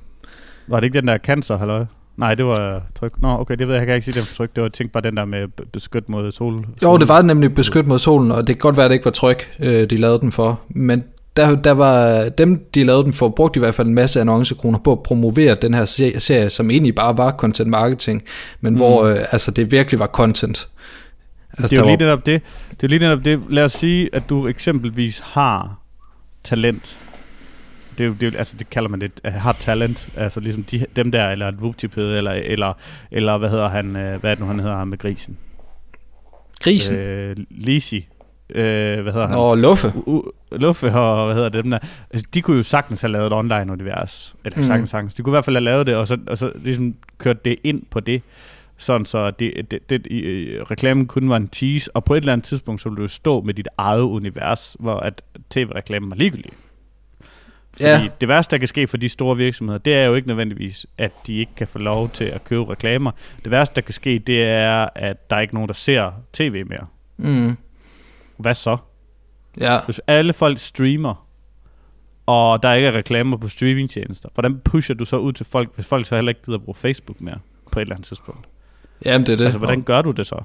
Var 0.67 0.81
det 0.81 0.85
ikke 0.85 1.01
den 1.01 1.09
der 1.09 1.19
cancer, 1.19 1.59
halløj? 1.59 1.85
Nej, 2.17 2.35
det 2.35 2.45
var 2.45 2.83
tryk. 2.99 3.23
Nå, 3.23 3.29
okay, 3.29 3.57
det 3.57 3.69
ved 3.69 3.75
jeg, 3.75 3.81
jeg 3.81 3.87
kan 3.87 3.95
ikke 3.95 4.05
sige, 4.05 4.15
det 4.15 4.21
var 4.21 4.35
tryk. 4.37 4.57
Det 4.57 4.63
var 4.63 4.69
tænkt 4.69 4.93
bare 4.93 5.03
den 5.03 5.17
der 5.17 5.25
med 5.25 5.49
beskyt 5.73 6.09
mod 6.09 6.33
sol. 6.33 6.59
Jo, 6.83 6.97
det 6.97 7.09
var 7.09 7.23
nemlig 7.23 7.55
beskyt 7.55 7.87
mod 7.87 7.99
solen, 7.99 8.33
og 8.33 8.47
det 8.47 8.57
kan 8.57 8.61
godt 8.61 8.77
være, 8.77 8.85
at 8.85 8.91
det 8.91 8.95
ikke 8.95 9.05
var 9.05 9.11
tryk, 9.11 9.59
de 9.61 9.97
lavede 9.97 10.21
den 10.21 10.33
for. 10.33 10.61
Men 10.69 11.05
der, 11.39 11.55
der 11.55 11.71
var 11.71 12.29
dem, 12.29 12.65
de 12.75 12.85
lavede 12.85 13.05
den 13.05 13.13
for, 13.13 13.29
brugte 13.29 13.59
i 13.59 13.61
hvert 13.61 13.75
fald 13.75 13.89
en 13.89 13.95
masse 13.95 14.21
annoncenkroner 14.21 14.79
på 14.79 14.93
at 14.93 15.03
promovere 15.03 15.55
den 15.55 15.75
her 15.75 15.85
serie, 16.19 16.51
som 16.51 16.71
egentlig 16.71 16.95
bare 16.95 17.19
var 17.19 17.33
content 17.33 17.71
marketing, 17.71 18.23
men 18.61 18.73
mm. 18.73 18.77
hvor 18.77 19.05
øh, 19.05 19.19
altså, 19.33 19.51
det 19.51 19.73
virkelig 19.73 20.01
var 20.01 20.07
content. 20.07 20.69
Altså, 21.51 21.67
det 21.67 21.73
er 21.73 21.83
jo 21.83 21.87
lige 21.87 21.97
netop 21.97 22.27
det. 22.27 22.43
Det 22.71 22.83
er 22.83 22.89
lige 22.89 22.99
netop 22.99 23.25
det. 23.25 23.41
Lad 23.49 23.65
os 23.65 23.73
sige, 23.73 24.11
at 24.13 24.23
du 24.29 24.49
eksempelvis 24.49 25.23
har 25.25 25.81
talent. 26.45 26.97
Det, 27.99 28.07
er, 28.07 28.15
det, 28.21 28.35
er, 28.35 28.39
altså, 28.39 28.57
det 28.59 28.71
kalder 28.71 28.89
man 28.89 29.01
det, 29.01 29.13
har 29.25 29.53
talent. 29.53 30.09
Altså 30.17 30.41
ligesom 30.41 30.63
de, 30.65 30.87
dem 30.97 31.13
der, 31.13 31.29
eller 31.29 31.49
et 31.49 31.53
eller, 32.17 32.33
eller, 32.33 32.73
eller 33.11 33.39
hvad 33.39 33.51
hedder 33.51 33.69
han, 33.69 33.97
øh, 33.97 34.21
hvad 34.21 34.31
er 34.31 34.35
det 34.35 34.41
nu, 34.41 34.47
han 34.47 34.61
hedder 34.61 34.77
ham 34.77 34.89
med 34.89 34.99
grisen? 34.99 35.37
Grisen? 36.61 36.97
Øh, 36.97 37.37
Lisi 37.51 38.09
øh, 38.55 39.03
hvad 39.03 39.13
hedder 39.13 39.27
han? 39.27 39.37
Og 39.37 39.59
Luffe. 39.59 39.89
U- 39.89 40.31
Luffe 40.53 40.93
og 40.93 41.25
hvad 41.25 41.35
hedder 41.35 41.49
det, 41.49 41.65
dem 41.65 41.71
der. 41.71 41.79
Altså, 42.11 42.27
de 42.35 42.43
kunne 42.43 42.57
jo 42.57 42.63
sagtens 42.63 43.01
have 43.01 43.13
lavet 43.13 43.27
et 43.27 43.33
online-univers. 43.33 44.37
Eller 44.45 44.59
mm. 44.59 44.65
sagtens, 44.65 44.91
sagtens. 44.91 45.15
De 45.15 45.23
kunne 45.23 45.31
i 45.31 45.35
hvert 45.35 45.45
fald 45.45 45.57
have 45.57 45.65
lavet 45.65 45.87
det, 45.87 45.97
og 45.97 46.07
så, 46.07 46.19
og 46.27 46.39
så 46.39 46.53
ligesom 46.55 46.95
kørt 47.19 47.45
det 47.45 47.57
ind 47.65 47.83
på 47.91 48.01
det. 48.01 48.23
Sådan 48.77 49.07
så 49.07 49.31
det, 49.31 49.71
det, 49.71 49.91
det, 49.91 50.07
i, 50.07 50.57
reklamen 50.71 51.07
kun 51.07 51.29
var 51.29 51.37
en 51.37 51.49
tease, 51.49 51.97
og 51.97 52.05
på 52.05 52.15
et 52.15 52.19
eller 52.19 52.33
andet 52.33 52.45
tidspunkt, 52.45 52.81
så 52.81 52.89
ville 52.89 53.03
du 53.03 53.09
stå 53.09 53.41
med 53.41 53.55
dit 53.55 53.69
eget 53.79 54.03
univers, 54.03 54.77
hvor 54.81 55.01
at 55.01 55.23
tv-reklamen 55.51 56.11
var 56.11 56.17
ligegyldig. 56.17 56.51
Fordi 57.73 57.89
ja. 57.89 58.09
det 58.21 58.29
værste, 58.29 58.51
der 58.51 58.59
kan 58.59 58.69
ske 58.69 58.87
for 58.87 58.97
de 58.97 59.09
store 59.09 59.37
virksomheder, 59.37 59.79
det 59.79 59.95
er 59.95 60.05
jo 60.05 60.15
ikke 60.15 60.29
nødvendigvis, 60.29 60.87
at 60.99 61.13
de 61.27 61.39
ikke 61.39 61.53
kan 61.57 61.69
få 61.69 61.79
lov 61.79 62.11
til 62.11 62.25
at 62.25 62.45
købe 62.45 62.71
reklamer. 62.71 63.11
Det 63.45 63.51
værste, 63.51 63.75
der 63.75 63.81
kan 63.81 63.95
ske, 63.95 64.19
det 64.19 64.43
er, 64.43 64.89
at 64.95 65.31
der 65.31 65.37
er 65.37 65.41
ikke 65.41 65.55
nogen, 65.55 65.69
der 65.69 65.75
ser 65.75 66.13
tv 66.33 66.65
mere. 66.67 66.87
Mm 67.17 67.57
hvad 68.39 68.55
så? 68.55 68.77
Ja. 69.61 69.81
Hvis 69.85 70.01
alle 70.07 70.33
folk 70.33 70.59
streamer, 70.59 71.27
og 72.27 72.63
der 72.63 72.73
ikke 72.73 72.89
er 72.89 72.93
reklamer 72.93 73.37
på 73.37 73.49
streamingtjenester, 73.49 74.29
hvordan 74.35 74.61
pusher 74.65 74.95
du 74.95 75.05
så 75.05 75.17
ud 75.17 75.33
til 75.33 75.47
folk, 75.47 75.75
hvis 75.75 75.87
folk 75.87 76.07
så 76.07 76.15
heller 76.15 76.29
ikke 76.29 76.43
gider 76.47 76.59
bruge 76.59 76.75
Facebook 76.75 77.21
mere 77.21 77.39
på 77.73 77.79
et 77.79 77.83
eller 77.83 77.95
andet 77.95 78.07
tidspunkt? 78.07 78.49
Jamen, 79.05 79.27
det 79.27 79.33
er 79.33 79.37
det. 79.37 79.45
Altså, 79.45 79.59
hvordan 79.59 79.83
gør 79.83 80.03
du 80.03 80.11
det 80.11 80.27
så? 80.27 80.43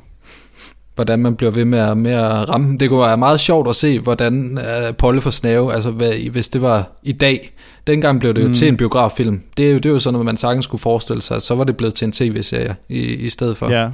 hvordan 0.95 1.19
man 1.19 1.35
bliver 1.35 1.51
ved 1.51 1.65
med 1.65 1.79
at, 1.79 1.97
med 1.97 2.11
at 2.11 2.49
ramme. 2.49 2.77
Det 2.77 2.89
kunne 2.89 2.99
være 2.99 3.17
meget 3.17 3.39
sjovt 3.39 3.69
at 3.69 3.75
se, 3.75 3.99
hvordan 3.99 4.57
uh, 4.57 4.95
Polle 4.95 5.21
for 5.21 5.29
Snave, 5.29 5.73
altså 5.73 5.91
hvad, 5.91 6.29
hvis 6.31 6.49
det 6.49 6.61
var 6.61 6.91
i 7.03 7.11
dag, 7.11 7.53
dengang 7.87 8.19
blev 8.19 8.33
det 8.33 8.41
jo 8.41 8.47
mm. 8.47 8.53
til 8.53 8.67
en 8.67 8.77
biograffilm. 8.77 9.41
Det 9.57 9.67
er, 9.67 9.71
jo, 9.71 9.77
det 9.77 9.85
er 9.85 9.89
jo 9.89 9.99
sådan, 9.99 10.19
at 10.19 10.25
man 10.25 10.37
sagtens 10.37 10.65
skulle 10.65 10.81
forestille 10.81 11.21
sig, 11.21 11.41
så 11.41 11.55
var 11.55 11.63
det 11.63 11.77
blevet 11.77 11.95
til 11.95 12.05
en 12.05 12.11
tv-serie 12.11 12.75
i, 12.89 12.99
i 12.99 13.29
stedet 13.29 13.57
for. 13.57 13.71
Ja. 13.71 13.89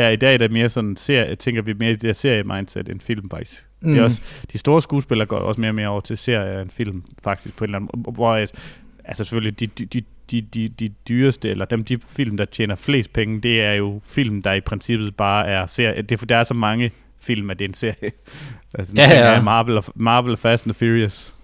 Ja, 0.00 0.08
i 0.08 0.16
dag 0.16 0.34
er 0.34 0.38
det 0.38 0.50
mere 0.50 0.68
sådan, 0.68 0.96
serie, 0.96 1.34
tænker 1.34 1.62
vi 1.62 1.72
mere 1.72 1.90
i 1.90 1.94
det 1.94 2.16
serie-mindset 2.16 2.88
end 2.88 3.00
film 3.00 3.30
faktisk. 3.30 3.66
Mm. 3.80 3.88
Det 3.88 3.96
er 3.96 4.00
mm. 4.00 4.04
også, 4.04 4.20
de 4.52 4.58
store 4.58 4.82
skuespillere 4.82 5.26
går 5.26 5.38
også 5.38 5.60
mere 5.60 5.70
og 5.70 5.74
mere 5.74 5.88
over 5.88 6.00
til 6.00 6.18
serie 6.18 6.62
end 6.62 6.70
film, 6.70 7.02
faktisk 7.24 7.56
på 7.56 7.64
en 7.64 7.68
eller 7.68 7.78
anden 7.78 8.14
hvor 8.14 8.36
et, 8.36 8.52
altså 9.04 9.24
selvfølgelig 9.24 9.60
de, 9.60 9.66
de, 9.66 9.84
de 9.84 10.02
de, 10.30 10.68
de, 10.68 10.88
dyreste, 11.08 11.50
eller 11.50 11.64
dem 11.64 11.84
de 11.84 11.98
film, 12.08 12.36
der 12.36 12.44
tjener 12.44 12.74
flest 12.76 13.12
penge, 13.12 13.40
det 13.40 13.60
er 13.60 13.72
jo 13.72 14.00
film, 14.04 14.42
der 14.42 14.52
i 14.52 14.60
princippet 14.60 15.16
bare 15.16 15.46
er 15.46 15.66
serie. 15.66 16.02
Det 16.02 16.12
er, 16.12 16.16
for 16.16 16.26
der 16.26 16.36
er 16.36 16.44
så 16.44 16.54
mange 16.54 16.90
film, 17.20 17.50
at 17.50 17.58
det 17.58 17.64
er 17.64 17.68
en 17.68 17.74
serie. 17.74 18.12
altså, 18.78 18.94
ja, 18.96 19.32
ja. 19.34 19.42
Marvel, 19.42 19.76
og, 19.76 19.84
Marvel 19.94 20.36
Fast 20.36 20.66
and 20.66 20.74
the 20.74 20.78
Furious. 20.78 21.34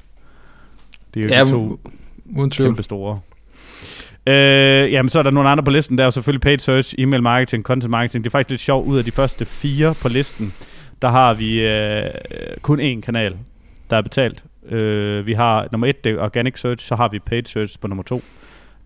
Det 1.15 1.21
er 1.21 1.25
jo 1.25 1.31
ja, 1.35 1.45
de 1.45 1.51
to 1.51 1.81
uden 2.37 2.51
kæmpe 2.51 2.83
store. 2.83 3.21
Øh, 4.27 4.93
jamen, 4.93 5.09
så 5.09 5.19
er 5.19 5.23
der 5.23 5.31
nogle 5.31 5.49
andre 5.49 5.65
på 5.65 5.71
listen. 5.71 5.99
Der 5.99 6.05
er 6.05 6.07
jo 6.07 6.11
selvfølgelig 6.11 6.41
paid 6.41 6.59
search, 6.59 6.95
email 6.99 7.23
marketing, 7.23 7.65
content 7.65 7.91
marketing. 7.91 8.25
Det 8.25 8.31
er 8.31 8.33
faktisk 8.33 8.51
lidt 8.51 8.61
sjovt. 8.61 8.87
Ud 8.87 8.99
af 8.99 9.05
de 9.05 9.11
første 9.11 9.45
fire 9.45 9.95
på 10.03 10.09
listen, 10.09 10.55
der 11.03 11.09
har 11.09 11.35
vi 11.35 11.67
øh, 11.67 12.11
kun 12.63 12.81
én 12.81 13.01
kanal, 13.01 13.37
der 13.91 13.97
er 13.97 14.03
betalt. 14.03 14.45
Øh, 14.69 15.27
vi 15.27 15.33
har 15.33 15.69
nummer 15.73 15.87
et, 15.87 16.05
det 16.05 16.13
er 16.13 16.23
organic 16.23 16.59
search, 16.59 16.87
så 16.87 16.95
har 16.95 17.09
vi 17.09 17.19
paid 17.19 17.43
search 17.45 17.81
på 17.81 17.89
nummer 17.89 18.03
to 18.03 18.23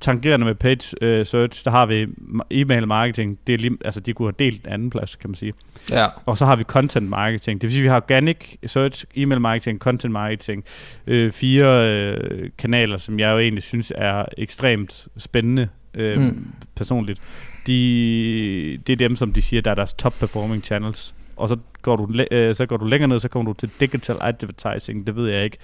tangerende 0.00 0.46
med 0.46 0.54
page 0.54 1.20
uh, 1.20 1.26
search, 1.26 1.64
der 1.64 1.70
har 1.70 1.86
vi 1.86 2.06
e-mail 2.50 2.88
marketing. 2.88 3.38
Det 3.46 3.54
er 3.54 3.58
lige, 3.58 3.78
altså, 3.84 4.00
de 4.00 4.12
kunne 4.12 4.28
have 4.28 4.46
delt 4.50 4.66
en 4.66 4.72
anden 4.72 4.90
plads, 4.90 5.16
kan 5.16 5.30
man 5.30 5.34
sige. 5.34 5.52
Ja. 5.90 6.06
Og 6.26 6.38
så 6.38 6.46
har 6.46 6.56
vi 6.56 6.64
content 6.64 7.08
marketing. 7.08 7.60
Det 7.60 7.66
vil 7.66 7.72
sige, 7.72 7.82
vi 7.82 7.88
har 7.88 7.96
organic 7.96 8.56
search, 8.66 9.04
e-mail 9.16 9.40
marketing, 9.40 9.78
content 9.78 10.12
marketing. 10.12 10.64
Øh, 11.06 11.32
fire 11.32 11.88
øh, 11.88 12.50
kanaler, 12.58 12.98
som 12.98 13.18
jeg 13.18 13.30
jo 13.30 13.38
egentlig 13.38 13.62
synes 13.62 13.92
er 13.96 14.24
ekstremt 14.38 15.08
spændende 15.16 15.68
øh, 15.94 16.20
mm. 16.20 16.46
personligt. 16.76 17.20
De, 17.66 18.78
det 18.86 18.92
er 18.92 18.96
dem, 18.96 19.16
som 19.16 19.32
de 19.32 19.42
siger, 19.42 19.62
der 19.62 19.70
er 19.70 19.74
deres 19.74 19.94
top 19.94 20.14
performing 20.20 20.64
channels 20.64 21.14
og 21.40 21.48
så 21.48 21.56
går 21.82 21.96
du, 21.96 22.08
øh, 22.30 22.54
så 22.54 22.66
går 22.66 22.76
du 22.76 22.84
længere 22.84 23.08
ned, 23.08 23.18
så 23.18 23.28
kommer 23.28 23.52
du 23.52 23.58
til 23.58 23.70
digital 23.80 24.16
advertising. 24.20 25.06
Det 25.06 25.16
ved 25.16 25.30
jeg 25.30 25.44
ikke, 25.44 25.56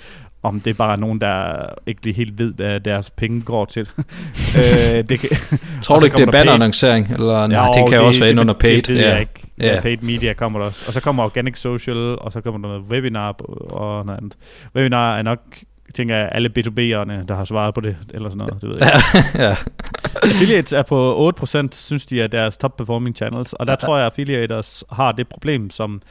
om 0.42 0.60
det 0.60 0.70
er 0.70 0.74
bare 0.74 0.98
nogen, 0.98 1.20
der 1.20 1.66
ikke 1.86 2.04
lige 2.04 2.14
helt 2.14 2.38
ved, 2.38 2.52
hvad 2.52 2.80
deres 2.80 3.10
penge 3.10 3.40
går 3.40 3.64
til. 3.64 3.88
øh, 4.58 5.08
det 5.08 5.20
kan, 5.20 5.28
Tror 5.82 5.98
du 5.98 6.04
ikke, 6.04 6.16
det 6.16 6.28
er 6.28 6.32
bannerannoncering? 6.32 7.12
Eller, 7.12 7.40
ja, 7.40 7.46
nej, 7.46 7.66
det 7.66 7.88
kan 7.88 7.98
det, 7.98 8.06
også 8.06 8.20
være 8.20 8.30
ind 8.30 8.40
under 8.40 8.54
paid. 8.54 8.76
Det, 8.76 8.86
det, 8.86 8.96
det 8.96 9.02
ja. 9.02 9.16
ikke. 9.16 9.46
Ja. 9.58 9.80
Paid 9.80 9.98
media 10.02 10.32
kommer 10.32 10.58
der 10.58 10.66
også. 10.66 10.84
Og 10.86 10.92
så 10.92 11.00
kommer 11.00 11.24
organic 11.24 11.58
social, 11.58 12.18
og 12.18 12.32
så 12.32 12.40
kommer 12.40 12.68
der 12.68 12.68
noget 12.68 12.90
webinar 12.90 13.32
og 13.72 14.06
noget 14.06 14.18
andet. 14.18 14.36
Webinar 14.76 15.16
er 15.16 15.22
nok 15.22 15.40
tænker 15.96 16.16
jeg, 16.16 16.28
alle 16.32 16.50
B2B'erne, 16.58 17.26
der 17.26 17.34
har 17.34 17.44
svaret 17.44 17.74
på 17.74 17.80
det, 17.80 17.96
eller 18.14 18.28
sådan 18.28 18.38
noget, 18.38 18.62
det 18.62 18.68
ved 18.68 18.76
jeg. 18.80 19.00
ja. 19.48 19.56
Affiliates 20.22 20.72
er 20.72 20.82
på 20.82 21.30
8%, 21.40 21.68
synes 21.72 22.06
de 22.06 22.20
er 22.20 22.26
deres 22.26 22.56
top 22.56 22.76
performing 22.76 23.16
channels, 23.16 23.52
og 23.52 23.66
der 23.66 23.72
ja. 23.72 23.76
tror 23.76 23.96
jeg, 23.96 24.06
at 24.06 24.12
affiliators 24.12 24.84
har 24.92 25.12
det 25.12 25.28
problem, 25.28 25.70
som 25.70 26.02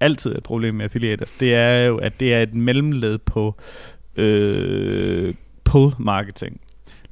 altid 0.00 0.32
er 0.32 0.36
et 0.36 0.42
problem 0.42 0.74
med 0.74 0.84
affiliators, 0.84 1.32
det 1.32 1.54
er 1.54 1.84
jo, 1.84 1.96
at 1.96 2.20
det 2.20 2.34
er 2.34 2.42
et 2.42 2.54
mellemled 2.54 3.18
på 3.18 3.60
øh, 4.16 5.34
pull 5.64 5.94
marketing. 5.98 6.60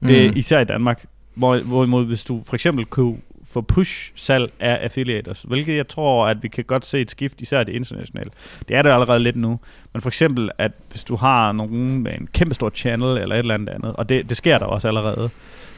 Det 0.02 0.26
er 0.26 0.30
mm. 0.30 0.37
især 0.37 0.60
i 0.60 0.64
Danmark, 0.64 1.04
hvor, 1.34 1.58
hvorimod 1.58 2.04
hvis 2.06 2.25
du 2.25 2.42
for 2.46 2.54
eksempel 2.54 2.84
kunne 2.84 3.16
for 3.50 3.61
push-salg 3.61 4.52
af 4.61 4.78
affiliators, 4.83 5.42
hvilket 5.42 5.76
jeg 5.76 5.88
tror, 5.88 6.26
at 6.26 6.42
vi 6.42 6.49
kan 6.49 6.64
godt 6.64 6.87
se 6.87 7.00
et 7.00 7.11
skift, 7.11 7.40
især 7.40 7.64
det 7.64 7.73
internationale. 7.73 8.30
Det 8.69 8.76
er 8.76 8.83
det 8.83 8.90
allerede 8.90 9.21
lidt 9.21 9.37
nu, 9.37 9.61
men 9.92 10.02
for 10.02 10.09
eksempel, 10.09 10.50
at 10.59 10.73
hvis 10.90 11.04
du 11.04 11.16
har 11.16 11.52
nogen 11.52 12.02
med 12.02 12.12
en 12.21 12.28
kæmpe 12.33 12.54
stor 12.54 12.71
channel 12.71 13.19
eller 13.19 13.35
et 13.35 13.38
eller 13.38 13.54
andet 13.54 13.69
andet, 13.69 13.92
og 13.92 14.09
det, 14.09 14.28
det 14.28 14.37
sker 14.37 14.59
der 14.59 14.66
også 14.66 14.88
allerede, 14.88 15.30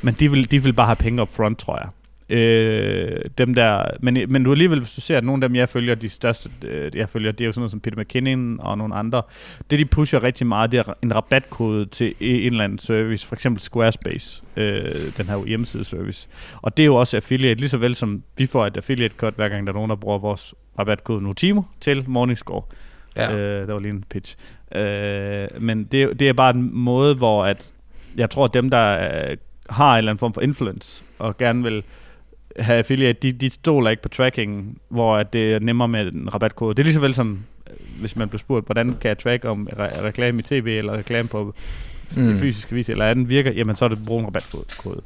men 0.03 0.15
de 0.15 0.31
vil, 0.31 0.51
de 0.51 0.63
vil 0.63 0.73
bare 0.73 0.87
have 0.87 0.97
penge 0.97 1.23
up 1.23 1.35
front, 1.35 1.59
tror 1.59 1.79
jeg. 1.79 1.89
Øh, 2.33 3.21
dem 3.39 3.55
der, 3.55 3.85
men, 4.01 4.19
men 4.29 4.45
du 4.45 4.53
alligevel, 4.53 4.79
hvis 4.79 4.95
du 4.95 5.01
ser, 5.01 5.17
at 5.17 5.25
nogle 5.25 5.45
af 5.45 5.49
dem, 5.49 5.57
jeg 5.57 5.69
følger, 5.69 5.95
de 5.95 6.09
største, 6.09 6.51
øh, 6.65 6.91
jeg 6.95 7.09
følger, 7.09 7.33
det 7.33 7.41
er 7.45 7.47
jo 7.47 7.53
sådan 7.53 7.61
noget 7.61 7.71
som 7.71 7.81
Peter 7.81 8.03
McKinnon 8.03 8.61
og 8.61 8.79
nogle 8.79 8.95
andre, 8.95 9.23
det 9.71 9.79
de 9.79 9.85
pusher 9.85 10.23
rigtig 10.23 10.47
meget, 10.47 10.73
det 10.73 10.79
er 10.79 10.93
en 11.03 11.15
rabatkode 11.15 11.87
til 11.87 12.15
en 12.21 12.53
eller 12.53 12.65
anden 12.65 12.79
service, 12.79 13.27
for 13.27 13.35
eksempel 13.35 13.63
Squarespace, 13.63 14.43
øh, 14.57 14.95
den 15.17 15.27
her 15.27 15.47
hjemmeside 15.47 15.85
service. 15.85 16.29
Og 16.63 16.77
det 16.77 16.83
er 16.83 16.87
jo 16.87 16.95
også 16.95 17.17
affiliate, 17.17 17.61
lige 17.61 17.69
så 17.69 17.79
vel 17.79 17.95
som 17.95 18.23
vi 18.37 18.47
får 18.47 18.67
et 18.67 18.77
affiliate 18.77 19.15
cut, 19.17 19.35
hver 19.35 19.49
gang 19.49 19.67
der 19.67 19.73
er 19.73 19.75
nogen, 19.75 19.91
der 19.91 19.97
bruger 19.97 20.19
vores 20.19 20.55
rabatkode 20.79 21.25
Notimo 21.25 21.63
til 21.81 22.05
Morningscore. 22.07 22.63
Ja. 23.17 23.33
Øh, 23.33 23.67
der 23.67 23.73
var 23.73 23.81
lige 23.81 23.93
en 23.93 24.05
pitch. 24.11 24.37
Øh, 24.75 25.49
men 25.61 25.85
det, 25.85 26.21
det 26.21 26.29
er 26.29 26.33
bare 26.33 26.55
en 26.55 26.71
måde, 26.73 27.15
hvor 27.15 27.45
at 27.45 27.73
jeg 28.17 28.31
tror, 28.31 28.45
at 28.45 28.55
dem, 28.55 28.71
der 28.71 28.99
øh, 29.31 29.37
har 29.71 29.93
en 29.93 29.99
eller 29.99 30.11
anden 30.11 30.19
form 30.19 30.35
for 30.35 30.41
influence, 30.41 31.05
og 31.19 31.37
gerne 31.37 31.63
vil 31.63 31.85
have 32.59 32.79
affiliate, 32.79 33.19
de, 33.23 33.33
de 33.33 33.51
stoler 33.51 33.91
ikke 33.91 34.03
på 34.03 34.09
tracking, 34.09 34.79
hvor 34.89 35.17
at 35.17 35.33
det 35.33 35.55
er 35.55 35.59
nemmere 35.59 35.89
med 35.89 36.13
en 36.13 36.35
rabatkode. 36.35 36.75
Det 36.75 36.83
er 36.83 36.85
lige 36.85 36.95
så 36.95 37.01
vel 37.01 37.15
som, 37.15 37.39
øh, 37.71 38.01
hvis 38.01 38.17
man 38.17 38.29
bliver 38.29 38.39
spurgt, 38.39 38.67
hvordan 38.67 38.97
kan 39.01 39.09
jeg 39.09 39.19
track 39.19 39.45
om 39.45 39.69
re- 39.73 40.03
reklame 40.03 40.39
i 40.39 40.43
tv, 40.43 40.67
eller 40.79 40.93
reklame 40.93 41.29
på 41.29 41.55
mm. 42.17 42.39
fysisk 42.39 42.73
vis, 42.73 42.89
eller 42.89 43.15
den 43.15 43.29
virker, 43.29 43.53
jamen 43.53 43.77
så 43.77 43.85
er 43.85 43.89
det 43.89 43.97
at 43.97 44.05
bruge 44.05 44.21
en 44.21 44.27
rabatkode. 44.27 45.01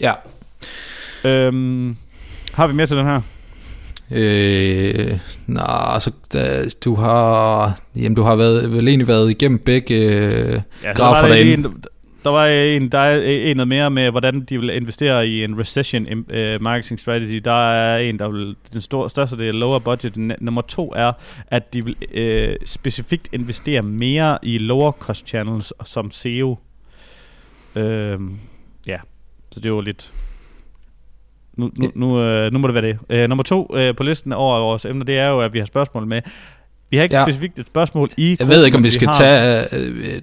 Ja. 0.00 0.12
Øhm, 1.24 1.96
har 2.54 2.66
vi 2.66 2.74
mere 2.74 2.86
til 2.86 2.96
den 2.96 3.06
her? 3.06 3.20
Øh, 4.10 5.18
nej, 5.46 5.94
altså, 5.94 6.10
da, 6.32 6.68
du 6.84 6.94
har, 6.94 7.78
jamen, 7.96 8.14
du 8.14 8.22
har 8.22 8.36
været, 8.36 8.72
vel 8.72 8.88
egentlig 8.88 9.08
været 9.08 9.30
igennem 9.30 9.58
begge 9.58 9.94
øh, 9.94 10.60
ja, 10.82 10.92
grafer 10.92 11.28
derinde. 11.28 11.70
Der 12.24 12.30
var 12.30 12.46
en, 12.46 12.88
der 12.88 12.98
er 12.98 13.22
en 13.22 13.56
noget 13.56 13.68
mere 13.68 13.90
med, 13.90 14.10
hvordan 14.10 14.40
de 14.40 14.60
vil 14.60 14.70
investere 14.70 15.28
i 15.28 15.44
en 15.44 15.58
recession 15.58 16.06
uh, 16.12 16.62
marketing 16.62 17.00
strategy. 17.00 17.40
Der 17.44 17.72
er 17.72 17.98
en, 17.98 18.18
der 18.18 18.28
vil, 18.28 18.56
den 18.72 18.80
store, 18.80 19.10
største 19.10 19.38
del 19.38 19.54
lower 19.54 19.78
budget. 19.78 20.16
Nummer 20.40 20.62
to 20.62 20.92
er, 20.96 21.12
at 21.46 21.74
de 21.74 21.84
vil 21.84 21.96
uh, 22.00 22.56
specifikt 22.64 23.28
investere 23.32 23.82
mere 23.82 24.38
i 24.42 24.58
lower 24.58 24.92
cost 24.92 25.26
channels 25.28 25.72
som 25.84 26.10
SEO. 26.10 26.58
Uh, 27.76 27.82
ja, 28.86 28.98
så 29.50 29.60
det 29.60 29.72
var 29.72 29.80
lidt... 29.80 30.12
Nu, 31.56 31.70
nu, 31.78 31.90
nu, 31.94 32.06
uh, 32.06 32.52
nu 32.52 32.58
må 32.58 32.68
det 32.68 32.74
være 32.74 32.96
det. 33.08 33.22
Uh, 33.22 33.28
nummer 33.28 33.42
to 33.42 33.66
uh, 33.70 33.96
på 33.96 34.02
listen 34.02 34.32
over 34.32 34.58
vores 34.58 34.84
emner, 34.84 35.04
det 35.04 35.18
er 35.18 35.28
jo, 35.28 35.40
at 35.40 35.52
vi 35.52 35.58
har 35.58 35.66
spørgsmål 35.66 36.06
med, 36.06 36.22
vi 36.94 36.98
har 36.98 37.02
ikke 37.02 37.16
ja. 37.16 37.24
specifikt 37.24 37.58
et 37.58 37.66
spørgsmål 37.66 38.10
i 38.16 38.36
Jeg 38.38 38.48
ved 38.48 38.64
ikke, 38.64 38.76
om 38.76 38.84
vi 38.84 38.90
skal 38.90 39.08
vi 39.08 39.12
tage... 39.18 39.66
Uh, 39.72 39.78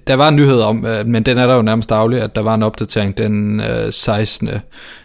der 0.06 0.14
var 0.14 0.28
en 0.28 0.36
nyhed 0.36 0.60
om, 0.60 0.84
uh, 0.84 1.06
men 1.06 1.22
den 1.22 1.38
er 1.38 1.46
der 1.46 1.54
jo 1.54 1.62
nærmest 1.62 1.90
daglig, 1.90 2.20
at 2.20 2.34
der 2.34 2.40
var 2.40 2.54
en 2.54 2.62
opdatering 2.62 3.18
den 3.18 3.60
uh, 3.60 3.66
16. 3.90 4.48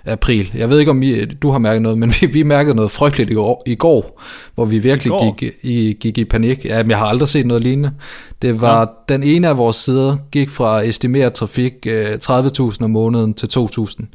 april. 0.05 0.51
Jeg 0.53 0.69
ved 0.69 0.79
ikke, 0.79 0.91
om 0.91 1.01
I, 1.01 1.25
du 1.25 1.49
har 1.49 1.59
mærket 1.59 1.81
noget, 1.81 1.97
men 1.97 2.13
vi, 2.21 2.25
vi 2.25 2.43
mærkede 2.43 2.75
noget 2.75 2.91
frygteligt 2.91 3.29
i 3.29 3.33
går, 3.33 3.63
i 3.65 3.75
går 3.75 4.21
hvor 4.55 4.65
vi 4.65 4.79
virkelig 4.79 5.13
gik 5.39 5.51
i, 5.61 5.97
gik 5.99 6.17
i 6.17 6.25
panik. 6.25 6.65
Ja, 6.65 6.83
men 6.83 6.89
jeg 6.89 6.97
har 6.97 7.05
aldrig 7.05 7.29
set 7.29 7.45
noget 7.45 7.63
lignende. 7.63 7.91
Det 8.41 8.61
var, 8.61 8.79
ja. 8.79 9.13
den 9.13 9.23
ene 9.23 9.47
af 9.47 9.57
vores 9.57 9.75
sider 9.75 10.17
gik 10.31 10.49
fra 10.49 10.81
estimeret 10.81 11.33
trafik 11.33 11.73
uh, 11.87 11.91
30.000 11.91 12.83
om 12.83 12.89
måneden 12.89 13.33
til 13.33 13.47
2.000. 13.57 14.05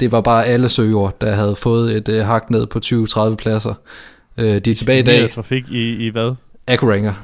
Det 0.00 0.12
var 0.12 0.20
bare 0.20 0.46
alle 0.46 0.68
søgeord, 0.68 1.16
der 1.20 1.34
havde 1.34 1.56
fået 1.56 1.96
et 1.96 2.08
uh, 2.08 2.26
hak 2.26 2.50
ned 2.50 2.66
på 2.66 2.80
20-30 2.84 3.34
pladser. 3.34 3.74
Uh, 4.38 4.44
de 4.44 4.54
er 4.70 4.74
tilbage 4.74 4.98
i 4.98 5.02
dag. 5.02 5.30
trafik 5.30 5.64
i, 5.70 6.06
i 6.06 6.08
hvad? 6.08 6.34
Accuranger. 6.66 7.14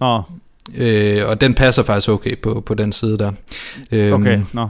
Nå. 0.00 0.22
Øh, 0.74 1.28
og 1.28 1.40
den 1.40 1.54
passer 1.54 1.82
faktisk 1.82 2.08
okay 2.08 2.38
på, 2.38 2.60
på 2.60 2.74
den 2.74 2.92
side 2.92 3.18
der. 3.18 3.32
Øhm, 3.92 4.12
okay, 4.12 4.40
nå. 4.52 4.68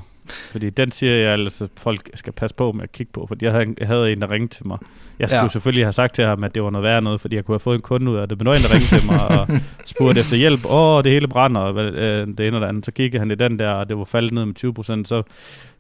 Fordi 0.51 0.71
den 0.71 0.93
siger 0.93 1.13
jeg 1.13 1.33
altså, 1.33 1.69
folk 1.77 2.11
skal 2.15 2.33
passe 2.33 2.57
på 2.57 2.73
med 2.73 2.83
at 2.83 2.93
kigge 2.93 3.13
på, 3.13 3.27
fordi 3.29 3.45
jeg 3.45 3.53
havde, 3.53 3.75
jeg 3.79 3.87
havde 3.87 4.13
en, 4.13 4.21
der 4.21 4.31
ringte 4.31 4.57
til 4.57 4.67
mig. 4.67 4.79
Jeg 5.19 5.29
skulle 5.29 5.43
ja. 5.43 5.49
selvfølgelig 5.49 5.85
have 5.85 5.93
sagt 5.93 6.15
til 6.15 6.25
ham, 6.25 6.45
at 6.45 6.55
det 6.55 6.63
var 6.63 6.71
noget 6.71 6.83
værre 6.83 7.03
noget, 7.03 7.21
fordi 7.21 7.37
jeg 7.37 7.45
kunne 7.45 7.53
have 7.53 7.61
fået 7.61 7.75
en 7.75 7.81
kunde 7.83 8.11
ud 8.11 8.17
af 8.17 8.29
det. 8.29 8.39
Men 8.39 8.45
nu 8.45 8.51
en, 8.51 8.57
der 8.57 8.75
ringte 8.75 8.99
til 8.99 9.07
mig 9.11 9.29
og 9.41 9.49
spurgte 9.85 10.21
efter 10.21 10.37
hjælp. 10.37 10.65
Åh, 10.65 10.97
oh, 10.97 11.05
det 11.05 11.13
hele 11.13 11.29
brænder, 11.29 11.61
og 11.61 11.85
øh, 11.85 12.27
det 12.27 12.41
ene 12.41 12.61
det 12.61 12.65
andet. 12.65 12.85
Så 12.85 12.93
kiggede 12.93 13.19
han 13.19 13.31
i 13.31 13.35
den 13.35 13.59
der, 13.59 13.71
og 13.71 13.89
det 13.89 13.99
var 13.99 14.05
faldet 14.05 14.33
ned 14.33 14.45
med 14.45 14.55
20 14.55 14.75
procent. 14.75 15.09
Så 15.09 15.23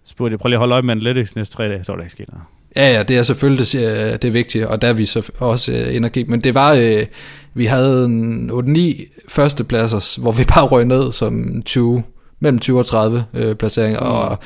spurgte 0.05 0.33
jeg, 0.33 0.39
prøv 0.39 0.49
lige 0.49 0.57
at 0.57 0.59
holde 0.59 0.73
øje 0.73 0.83
med 0.83 0.91
Analytics 0.91 1.37
næste 1.37 1.57
tre 1.57 1.69
dage, 1.69 1.85
så 1.85 1.93
var 1.93 1.97
det 1.97 2.05
ikke 2.05 2.13
sket 2.13 2.29
noget. 2.29 2.45
Ja, 2.77 2.93
ja, 2.93 3.03
det 3.03 3.19
er 3.19 3.23
selvfølgelig 3.23 3.73
det, 3.73 4.23
det 4.23 4.29
er 4.29 4.33
vigtigt, 4.33 4.67
og 4.67 4.83
der 4.83 4.89
er 4.89 4.93
vi 4.93 5.05
så 5.05 5.31
også 5.39 5.73
øh, 5.73 6.11
kigge. 6.11 6.31
Men 6.31 6.41
det 6.41 6.55
var, 6.55 6.73
øh, 6.73 7.07
vi 7.55 7.67
havde 7.67 8.05
en 8.05 8.51
8-9 8.51 9.25
førstepladser, 9.29 10.21
hvor 10.21 10.33
vi 10.33 10.45
bare 10.45 10.65
røg 10.65 10.85
ned 10.85 11.13
som 11.13 11.63
20, 11.63 12.03
mellem 12.41 12.59
20 12.59 12.79
og 12.79 12.87
30 12.87 13.25
øh, 13.35 13.55
placeringer, 13.55 14.01
mm. 14.01 14.07
og 14.07 14.39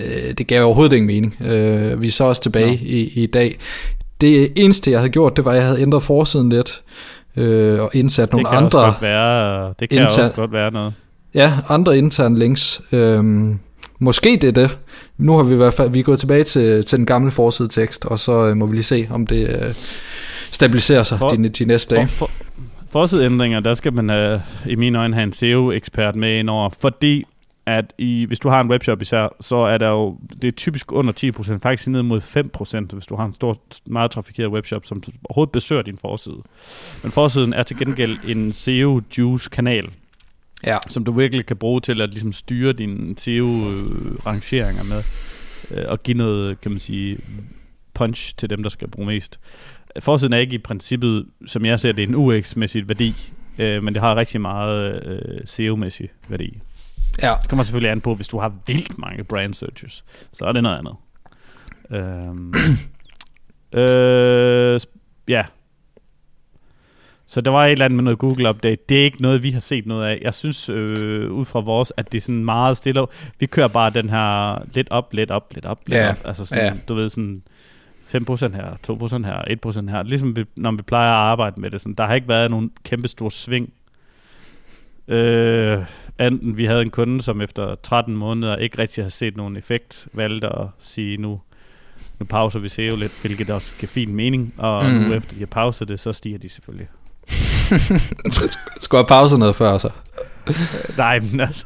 øh, 0.00 0.34
det 0.38 0.46
gav 0.46 0.64
overhovedet 0.64 0.96
ingen 0.96 1.06
mening. 1.06 1.36
Øh, 1.52 2.02
vi 2.02 2.06
er 2.06 2.10
så 2.10 2.24
også 2.24 2.42
tilbage 2.42 2.72
ja. 2.72 2.86
i, 2.86 3.12
i 3.14 3.26
dag. 3.26 3.58
Det 4.20 4.52
eneste, 4.56 4.90
jeg 4.90 4.98
havde 4.98 5.10
gjort, 5.10 5.36
det 5.36 5.44
var, 5.44 5.50
at 5.50 5.56
jeg 5.56 5.66
havde 5.66 5.80
ændret 5.80 6.02
forsiden 6.02 6.48
lidt, 6.48 6.82
øh, 7.36 7.80
og 7.80 7.90
indsat 7.94 8.28
det 8.28 8.32
nogle 8.32 8.48
andre... 8.48 8.64
Også 8.64 8.92
godt 8.92 9.02
være, 9.02 9.74
det 9.80 9.88
kan 9.88 9.98
intern, 9.98 10.24
også 10.24 10.32
godt 10.36 10.52
være 10.52 10.70
noget. 10.70 10.94
Ja, 11.34 11.52
andre 11.68 11.98
interne 11.98 12.38
links. 12.38 12.82
Øh, 12.92 13.24
Måske 14.02 14.38
det 14.42 14.48
er 14.48 14.52
det. 14.52 14.78
Nu 15.22 15.36
har 15.36 15.42
vi 15.42 15.54
i 15.54 15.56
hvert 15.56 15.74
fald 15.74 15.90
vi 15.90 15.98
er 15.98 16.02
gået 16.02 16.18
tilbage 16.18 16.44
til, 16.44 16.84
til 16.84 16.98
den 16.98 17.06
gamle 17.06 17.30
forside 17.30 17.68
tekst, 17.68 18.04
og 18.04 18.18
så 18.18 18.46
øh, 18.46 18.56
må 18.56 18.66
vi 18.66 18.74
lige 18.74 18.82
se, 18.82 19.08
om 19.10 19.26
det, 19.26 19.48
øh, 19.48 19.74
stabilisere 20.50 21.04
sig 21.04 21.18
for, 21.18 21.28
de, 21.28 21.48
de 21.48 21.64
næste 21.64 21.94
dage. 21.94 22.08
For, 22.08 22.26
for, 22.26 22.44
forsideændringer, 22.90 23.60
der 23.60 23.74
skal 23.74 23.92
man 23.92 24.34
uh, 24.34 24.40
i 24.66 24.74
mine 24.74 24.98
øjne 24.98 25.14
have 25.14 25.24
en 25.24 25.32
SEO-ekspert 25.32 26.16
med 26.16 26.38
ind 26.38 26.50
over, 26.50 26.70
fordi 26.80 27.24
at 27.66 27.92
i, 27.98 28.24
hvis 28.24 28.38
du 28.38 28.48
har 28.48 28.60
en 28.60 28.70
webshop 28.70 29.02
især, 29.02 29.28
så 29.40 29.56
er 29.56 29.78
der 29.78 29.88
jo, 29.88 30.18
det 30.42 30.48
er 30.48 30.52
typisk 30.52 30.92
under 30.92 31.32
10%, 31.38 31.58
faktisk 31.62 31.88
ned 31.88 32.02
mod 32.02 32.20
5%, 32.90 32.94
hvis 32.94 33.06
du 33.06 33.16
har 33.16 33.24
en 33.24 33.34
stor, 33.34 33.60
meget 33.86 34.10
trafikeret 34.10 34.50
webshop, 34.50 34.86
som 34.86 35.02
overhovedet 35.24 35.52
besøger 35.52 35.82
din 35.82 35.98
forside. 35.98 36.36
Men 37.02 37.12
forsiden 37.12 37.52
er 37.52 37.62
til 37.62 37.78
gengæld 37.78 38.18
en 38.26 38.52
SEO-juice-kanal, 38.52 39.90
ja. 40.66 40.78
som 40.88 41.04
du 41.04 41.12
virkelig 41.12 41.46
kan 41.46 41.56
bruge 41.56 41.80
til 41.80 42.00
at 42.00 42.10
ligesom 42.10 42.32
styre 42.32 42.72
dine 42.72 43.14
SEO-rangeringer 43.18 44.84
med, 44.84 45.02
øh, 45.70 45.90
og 45.90 46.02
give 46.02 46.16
noget, 46.16 46.60
kan 46.60 46.70
man 46.70 46.80
sige, 46.80 47.18
punch 47.94 48.34
til 48.36 48.50
dem, 48.50 48.62
der 48.62 48.70
skal 48.70 48.88
bruge 48.88 49.06
mest. 49.06 49.40
Forsiden 50.00 50.32
er 50.32 50.38
ikke 50.38 50.54
i 50.54 50.58
princippet, 50.58 51.26
som 51.46 51.64
jeg 51.64 51.80
ser 51.80 51.92
det, 51.92 52.08
en 52.08 52.14
UX-mæssig 52.14 52.88
værdi, 52.88 53.32
øh, 53.58 53.82
men 53.82 53.94
det 53.94 54.02
har 54.02 54.16
rigtig 54.16 54.40
meget 54.40 55.06
øh, 55.06 55.40
SEO-mæssig 55.44 56.08
værdi. 56.28 56.58
Ja. 57.22 57.34
Det 57.42 57.48
kommer 57.48 57.62
selvfølgelig 57.62 57.90
an 57.90 58.00
på, 58.00 58.14
hvis 58.14 58.28
du 58.28 58.38
har 58.38 58.54
vildt 58.66 58.98
mange 58.98 59.24
brand 59.24 59.54
searches, 59.54 60.04
så 60.32 60.44
er 60.44 60.52
det 60.52 60.62
noget 60.62 60.78
andet. 60.78 60.94
Øhm, 61.90 62.54
øh, 63.82 64.80
ja. 65.28 65.44
Så 67.32 67.40
der 67.40 67.50
var 67.50 67.66
et 67.66 67.72
eller 67.72 67.84
andet 67.84 67.96
med 67.96 68.04
noget 68.04 68.18
Google-update. 68.18 68.82
Det 68.88 69.00
er 69.00 69.04
ikke 69.04 69.22
noget, 69.22 69.42
vi 69.42 69.50
har 69.50 69.60
set 69.60 69.86
noget 69.86 70.06
af. 70.06 70.18
Jeg 70.22 70.34
synes, 70.34 70.68
øh, 70.68 71.32
ud 71.32 71.44
fra 71.44 71.60
vores, 71.60 71.92
at 71.96 72.12
det 72.12 72.18
er 72.18 72.22
sådan 72.22 72.44
meget 72.44 72.76
stille. 72.76 73.06
Vi 73.38 73.46
kører 73.46 73.68
bare 73.68 73.90
den 73.90 74.10
her 74.10 74.58
lidt 74.74 74.90
op, 74.90 75.12
lidt 75.12 75.30
op, 75.30 75.52
lidt 75.54 75.66
op, 75.66 75.78
lidt 75.86 76.00
ja. 76.00 76.10
op. 76.10 76.18
Altså 76.24 76.44
sådan, 76.44 76.64
ja. 76.64 76.72
du 76.88 76.94
ved, 76.94 77.10
sådan 77.10 77.42
5% 78.14 78.18
her, 78.56 78.76
2% 78.88 79.26
her, 79.26 79.84
1% 79.86 79.90
her. 79.90 80.02
Ligesom 80.02 80.36
vi, 80.36 80.44
når 80.56 80.70
vi 80.70 80.82
plejer 80.82 81.10
at 81.10 81.16
arbejde 81.16 81.60
med 81.60 81.70
det. 81.70 81.80
Sådan, 81.80 81.94
der 81.94 82.06
har 82.06 82.14
ikke 82.14 82.28
været 82.28 82.50
nogen 82.50 82.70
kæmpe 82.84 83.08
stor 83.08 83.28
sving. 83.28 83.72
Øh, 85.08 85.84
enten 86.20 86.56
vi 86.56 86.64
havde 86.64 86.82
en 86.82 86.90
kunde, 86.90 87.22
som 87.22 87.40
efter 87.40 87.74
13 87.82 88.16
måneder 88.16 88.56
ikke 88.56 88.78
rigtig 88.78 89.04
har 89.04 89.08
set 89.10 89.36
nogen 89.36 89.56
effekt, 89.56 90.08
valgte 90.12 90.48
at 90.48 90.66
sige, 90.78 91.16
nu, 91.16 91.40
nu 92.18 92.26
pauser 92.26 92.58
vi 92.58 92.68
SEO 92.68 92.96
lidt, 92.96 93.20
hvilket 93.22 93.50
også 93.50 93.74
giver 93.78 93.88
fin 93.88 94.14
mening, 94.14 94.54
og 94.58 94.84
mm. 94.84 94.90
nu 94.90 95.14
efter 95.14 95.34
de 95.34 95.38
har 95.38 95.46
pauset 95.46 95.88
det, 95.88 96.00
så 96.00 96.12
stiger 96.12 96.38
de 96.38 96.48
selvfølgelig. 96.48 96.88
Skulle 98.80 98.98
have 98.98 99.06
pauset 99.08 99.38
noget 99.38 99.56
før 99.56 99.78
så? 99.78 99.90
Nej, 100.96 101.20
men 101.20 101.40
altså, 101.40 101.64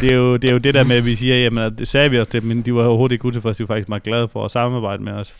det 0.00 0.10
er, 0.10 0.14
jo, 0.14 0.36
det 0.36 0.48
er 0.48 0.52
jo 0.52 0.58
det 0.58 0.74
der 0.74 0.84
med, 0.84 0.96
at 0.96 1.04
vi 1.04 1.16
siger, 1.16 1.36
jamen, 1.36 1.78
det 1.78 1.88
sagde 1.88 2.10
vi 2.10 2.18
også, 2.18 2.30
det, 2.32 2.44
men 2.44 2.62
de 2.62 2.74
var 2.74 2.84
overhovedet 2.84 3.12
ikke 3.12 3.24
utilfredse, 3.24 3.58
de 3.58 3.68
var 3.68 3.74
faktisk 3.74 3.88
meget 3.88 4.02
glade 4.02 4.28
for 4.28 4.44
at 4.44 4.50
samarbejde 4.50 5.02
med 5.02 5.12
os. 5.12 5.34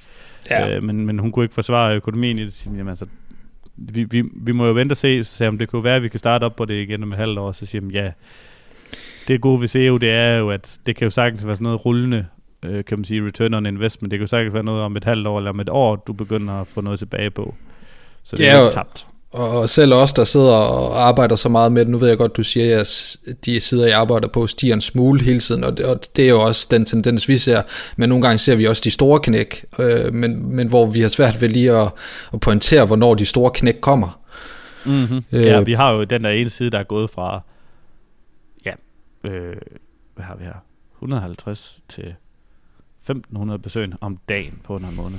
Ja. 0.51 0.77
Øh, 0.77 0.83
men, 0.83 1.07
men 1.07 1.19
hun 1.19 1.33
kunne 1.33 1.45
ikke 1.45 1.55
forsvare 1.55 1.97
økonomien 1.97 2.39
i 2.39 2.45
det. 2.45 2.67
Jamen, 2.67 2.89
altså, 2.89 3.07
vi, 3.77 4.05
vi, 4.05 4.25
vi 4.35 4.53
må 4.53 4.67
jo 4.67 4.73
vente 4.73 4.93
og 4.93 4.97
se, 4.97 5.25
så 5.25 5.49
om 5.49 5.59
det 5.59 5.69
kunne 5.69 5.85
være, 5.85 5.97
at 5.97 6.03
vi 6.03 6.09
kan 6.09 6.19
starte 6.19 6.45
op 6.45 6.57
på 6.57 6.65
det 6.65 6.75
igen 6.75 7.03
om 7.03 7.13
et 7.13 7.19
halvt 7.19 7.39
år, 7.39 7.53
så 7.53 7.67
siger 7.67 7.83
de, 7.83 7.89
ja, 7.93 8.11
det 9.29 9.41
gode 9.41 9.61
ved 9.61 9.69
SEO, 9.69 9.97
det 9.97 10.11
er 10.11 10.37
jo, 10.37 10.51
at 10.51 10.79
det 10.87 10.97
kan 10.97 11.05
jo 11.05 11.11
sagtens 11.11 11.47
være 11.47 11.57
sådan 11.57 11.65
noget 11.65 11.87
rullende, 11.87 12.27
øh, 12.63 12.85
kan 12.85 12.99
man 12.99 13.05
sige, 13.05 13.27
return 13.27 13.55
on 13.55 13.67
investment. 13.67 14.11
Det 14.11 14.19
kan 14.19 14.25
jo 14.25 14.29
sagtens 14.29 14.55
være 14.55 14.63
noget 14.63 14.83
om 14.83 14.97
et 14.97 15.05
halvt 15.05 15.27
år 15.27 15.39
eller 15.39 15.51
om 15.51 15.61
et 15.61 15.69
år, 15.69 15.97
du 15.97 16.13
begynder 16.13 16.55
at 16.55 16.67
få 16.67 16.81
noget 16.81 16.99
tilbage 16.99 17.31
på. 17.31 17.55
Så 18.23 18.37
det 18.37 18.45
ja, 18.45 18.57
er 18.57 18.63
jo 18.63 18.71
tabt. 18.71 19.07
Og 19.31 19.69
selv 19.69 19.95
os, 19.95 20.13
der 20.13 20.25
sidder 20.25 20.53
og 20.53 21.09
arbejder 21.09 21.37
så 21.37 21.49
meget 21.49 21.73
med 21.73 21.85
det, 21.85 21.91
nu 21.91 21.99
ved 21.99 22.09
jeg 22.09 22.19
godt, 22.19 22.37
du 22.37 22.43
siger, 22.43 22.81
at 22.81 23.17
de 23.45 23.61
sider, 23.61 23.87
jeg 23.87 23.99
arbejder 23.99 24.29
på, 24.29 24.47
stiger 24.47 24.75
en 24.75 24.81
smule 24.81 25.21
hele 25.21 25.41
tiden, 25.41 25.65
og 25.65 25.79
det, 25.79 25.87
og 25.87 26.01
det 26.17 26.25
er 26.25 26.29
jo 26.29 26.41
også 26.41 26.69
den 26.71 26.85
tendens, 26.85 27.29
vi 27.29 27.37
ser, 27.37 27.63
men 27.97 28.09
nogle 28.09 28.23
gange 28.23 28.39
ser 28.39 28.57
vi 28.57 28.67
også 28.67 28.83
de 28.85 28.91
store 28.91 29.21
knæk, 29.21 29.65
øh, 29.79 30.15
men, 30.15 30.57
men 30.57 30.69
hvor 30.69 30.87
vi 30.87 31.01
har 31.01 31.09
svært 31.09 31.41
ved 31.41 31.49
lige 31.49 31.73
at, 31.73 31.93
at 32.33 32.41
pointere, 32.41 32.87
hvornår 32.87 33.15
de 33.15 33.27
store 33.27 33.51
knæk 33.55 33.75
kommer. 33.81 34.21
Mm-hmm. 34.85 35.25
Øh, 35.33 35.45
ja, 35.47 35.61
vi 35.61 35.73
har 35.73 35.93
jo 35.93 36.05
den 36.05 36.25
der 36.25 36.31
ene 36.31 36.51
side, 36.51 36.71
der 36.71 36.79
er 36.79 36.85
gået 36.85 37.11
fra, 37.11 37.41
ja, 38.65 38.73
øh, 39.25 39.57
hvad 40.15 40.25
har 40.25 40.37
vi 40.37 40.45
her, 40.45 40.65
150 40.95 41.81
til 41.89 42.15
1500 43.01 43.59
besøg 43.59 43.91
om 44.01 44.19
dagen 44.29 44.59
på 44.65 44.77
en 44.77 44.87
måned. 44.97 45.19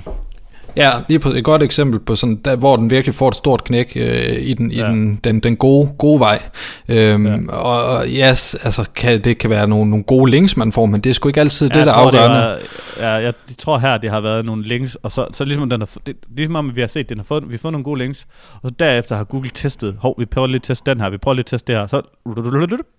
Ja, 0.76 0.90
lige 1.08 1.18
på 1.18 1.28
et 1.28 1.44
godt 1.44 1.62
eksempel 1.62 2.00
på 2.00 2.16
sådan, 2.16 2.36
der, 2.36 2.56
hvor 2.56 2.76
den 2.76 2.90
virkelig 2.90 3.14
får 3.14 3.28
et 3.28 3.34
stort 3.34 3.64
knæk 3.64 3.92
øh, 3.96 4.36
i, 4.40 4.54
den, 4.54 4.70
ja. 4.70 4.86
i 4.86 4.90
den, 4.90 5.20
den, 5.24 5.40
den 5.40 5.56
gode, 5.56 5.90
gode 5.98 6.20
vej. 6.20 6.42
Øhm, 6.88 7.26
ja. 7.26 7.52
Og, 7.52 7.84
og 7.84 8.06
yes, 8.06 8.54
altså, 8.54 8.84
kan, 8.94 9.24
det 9.24 9.38
kan 9.38 9.50
være 9.50 9.68
nogle, 9.68 9.90
nogle 9.90 10.04
gode 10.04 10.30
links, 10.30 10.56
man 10.56 10.72
får, 10.72 10.86
men 10.86 11.00
det 11.00 11.10
er 11.10 11.14
sgu 11.14 11.28
ikke 11.28 11.40
altid 11.40 11.70
ja, 11.74 11.78
det, 11.78 11.86
der 11.86 11.92
er 11.92 11.96
afgørende. 11.96 12.40
Det 12.40 12.68
var, 12.98 13.06
ja, 13.06 13.12
jeg 13.14 13.34
tror 13.58 13.78
her, 13.78 13.98
det 13.98 14.10
har 14.10 14.20
været 14.20 14.44
nogle 14.44 14.64
links, 14.64 14.94
og 14.94 15.12
så, 15.12 15.26
så 15.32 15.44
ligesom, 15.44 15.70
den 15.70 15.80
har, 15.80 15.88
det, 16.06 16.16
ligesom 16.36 16.56
om 16.56 16.76
vi 16.76 16.80
har 16.80 16.88
set, 16.88 17.08
den 17.08 17.18
har 17.18 17.24
fået, 17.24 17.48
vi 17.48 17.52
har 17.52 17.58
fået 17.58 17.72
nogle 17.72 17.84
gode 17.84 17.98
links, 18.00 18.26
og 18.62 18.68
så 18.68 18.74
derefter 18.78 19.16
har 19.16 19.24
Google 19.24 19.50
testet, 19.54 19.96
hov, 20.00 20.14
vi 20.18 20.24
prøver 20.24 20.46
lige 20.46 20.56
at 20.56 20.62
teste 20.62 20.90
den 20.90 21.00
her, 21.00 21.10
vi 21.10 21.16
prøver 21.16 21.34
lige 21.34 21.42
at 21.42 21.46
teste 21.46 21.72
det 21.72 21.80
her, 21.80 21.86
så, 21.86 22.02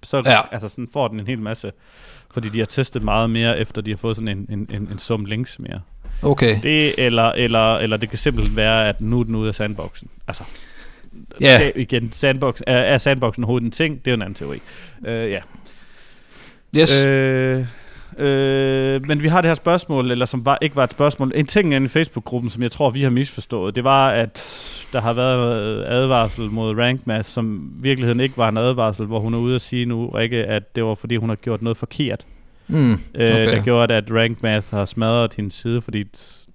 så 0.03 0.21
ja. 0.25 0.39
altså, 0.51 0.69
sådan 0.69 0.88
får 0.93 1.07
den 1.07 1.19
en 1.19 1.27
hel 1.27 1.39
masse, 1.39 1.71
fordi 2.34 2.49
de 2.49 2.60
har 2.60 2.65
testet 2.65 3.03
meget 3.03 3.29
mere, 3.29 3.60
efter 3.60 3.81
de 3.81 3.91
har 3.91 3.97
fået 3.97 4.15
sådan 4.15 4.27
en, 4.27 4.45
en, 4.49 4.67
en, 4.73 4.88
en 4.91 4.99
sum 4.99 5.25
links 5.25 5.60
mere. 5.60 5.79
Okay. 6.23 6.60
Det, 6.63 7.05
eller, 7.05 7.31
eller, 7.31 7.75
eller 7.77 7.97
det 7.97 8.10
kan 8.10 8.17
simpelthen 8.17 8.55
være, 8.55 8.89
at 8.89 9.01
nu 9.01 9.19
er 9.19 9.23
den 9.23 9.36
ude 9.36 9.47
af 9.47 9.55
sandboxen. 9.55 10.10
Altså, 10.27 10.43
ja. 11.41 11.62
Yeah. 11.62 11.71
igen, 11.75 12.12
sandbox, 12.12 12.62
er, 12.67 12.77
er 12.77 12.97
sandboxen 12.97 13.43
overhovedet 13.43 13.65
en 13.65 13.71
ting? 13.71 14.05
Det 14.05 14.07
er 14.07 14.12
jo 14.12 14.15
en 14.15 14.21
anden 14.21 14.36
teori. 14.36 14.62
Uh, 14.99 15.07
ja. 15.07 15.39
Yes. 16.77 17.05
Uh, 17.05 17.65
Øh, 18.17 19.05
men 19.05 19.23
vi 19.23 19.27
har 19.27 19.41
det 19.41 19.49
her 19.49 19.55
spørgsmål, 19.55 20.12
eller 20.12 20.25
som 20.25 20.45
var, 20.45 20.57
ikke 20.62 20.75
var 20.75 20.84
et 20.84 20.91
spørgsmål. 20.91 21.31
En 21.36 21.45
ting 21.45 21.86
i 21.86 21.88
Facebook-gruppen, 21.88 22.49
som 22.49 22.63
jeg 22.63 22.71
tror, 22.71 22.89
vi 22.89 23.03
har 23.03 23.10
misforstået, 23.10 23.75
det 23.75 23.84
var, 23.84 24.10
at 24.10 24.43
der 24.93 25.01
har 25.01 25.13
været 25.13 25.86
advarsel 25.88 26.49
mod 26.49 26.77
Rank 26.77 27.07
Math, 27.07 27.29
som 27.29 27.71
i 27.79 27.81
virkeligheden 27.81 28.19
ikke 28.19 28.38
var 28.38 28.49
en 28.49 28.57
advarsel, 28.57 29.05
hvor 29.05 29.19
hun 29.19 29.34
er 29.34 29.38
ude 29.38 29.55
at 29.55 29.62
sige 29.62 29.86
nu, 29.86 30.17
ikke, 30.17 30.38
at 30.38 30.75
det 30.75 30.84
var 30.84 30.95
fordi, 30.95 31.15
hun 31.15 31.29
har 31.29 31.36
gjort 31.36 31.62
noget 31.62 31.77
forkert. 31.77 32.25
Mm, 32.71 32.93
okay. 32.93 33.01
øh, 33.15 33.27
der 33.27 33.63
gjorde, 33.63 33.93
at 33.93 34.12
Rank 34.12 34.43
Math 34.43 34.71
har 34.71 34.86
smadret 34.86 35.34
hendes 35.34 35.53
side, 35.53 35.81
fordi 35.81 36.05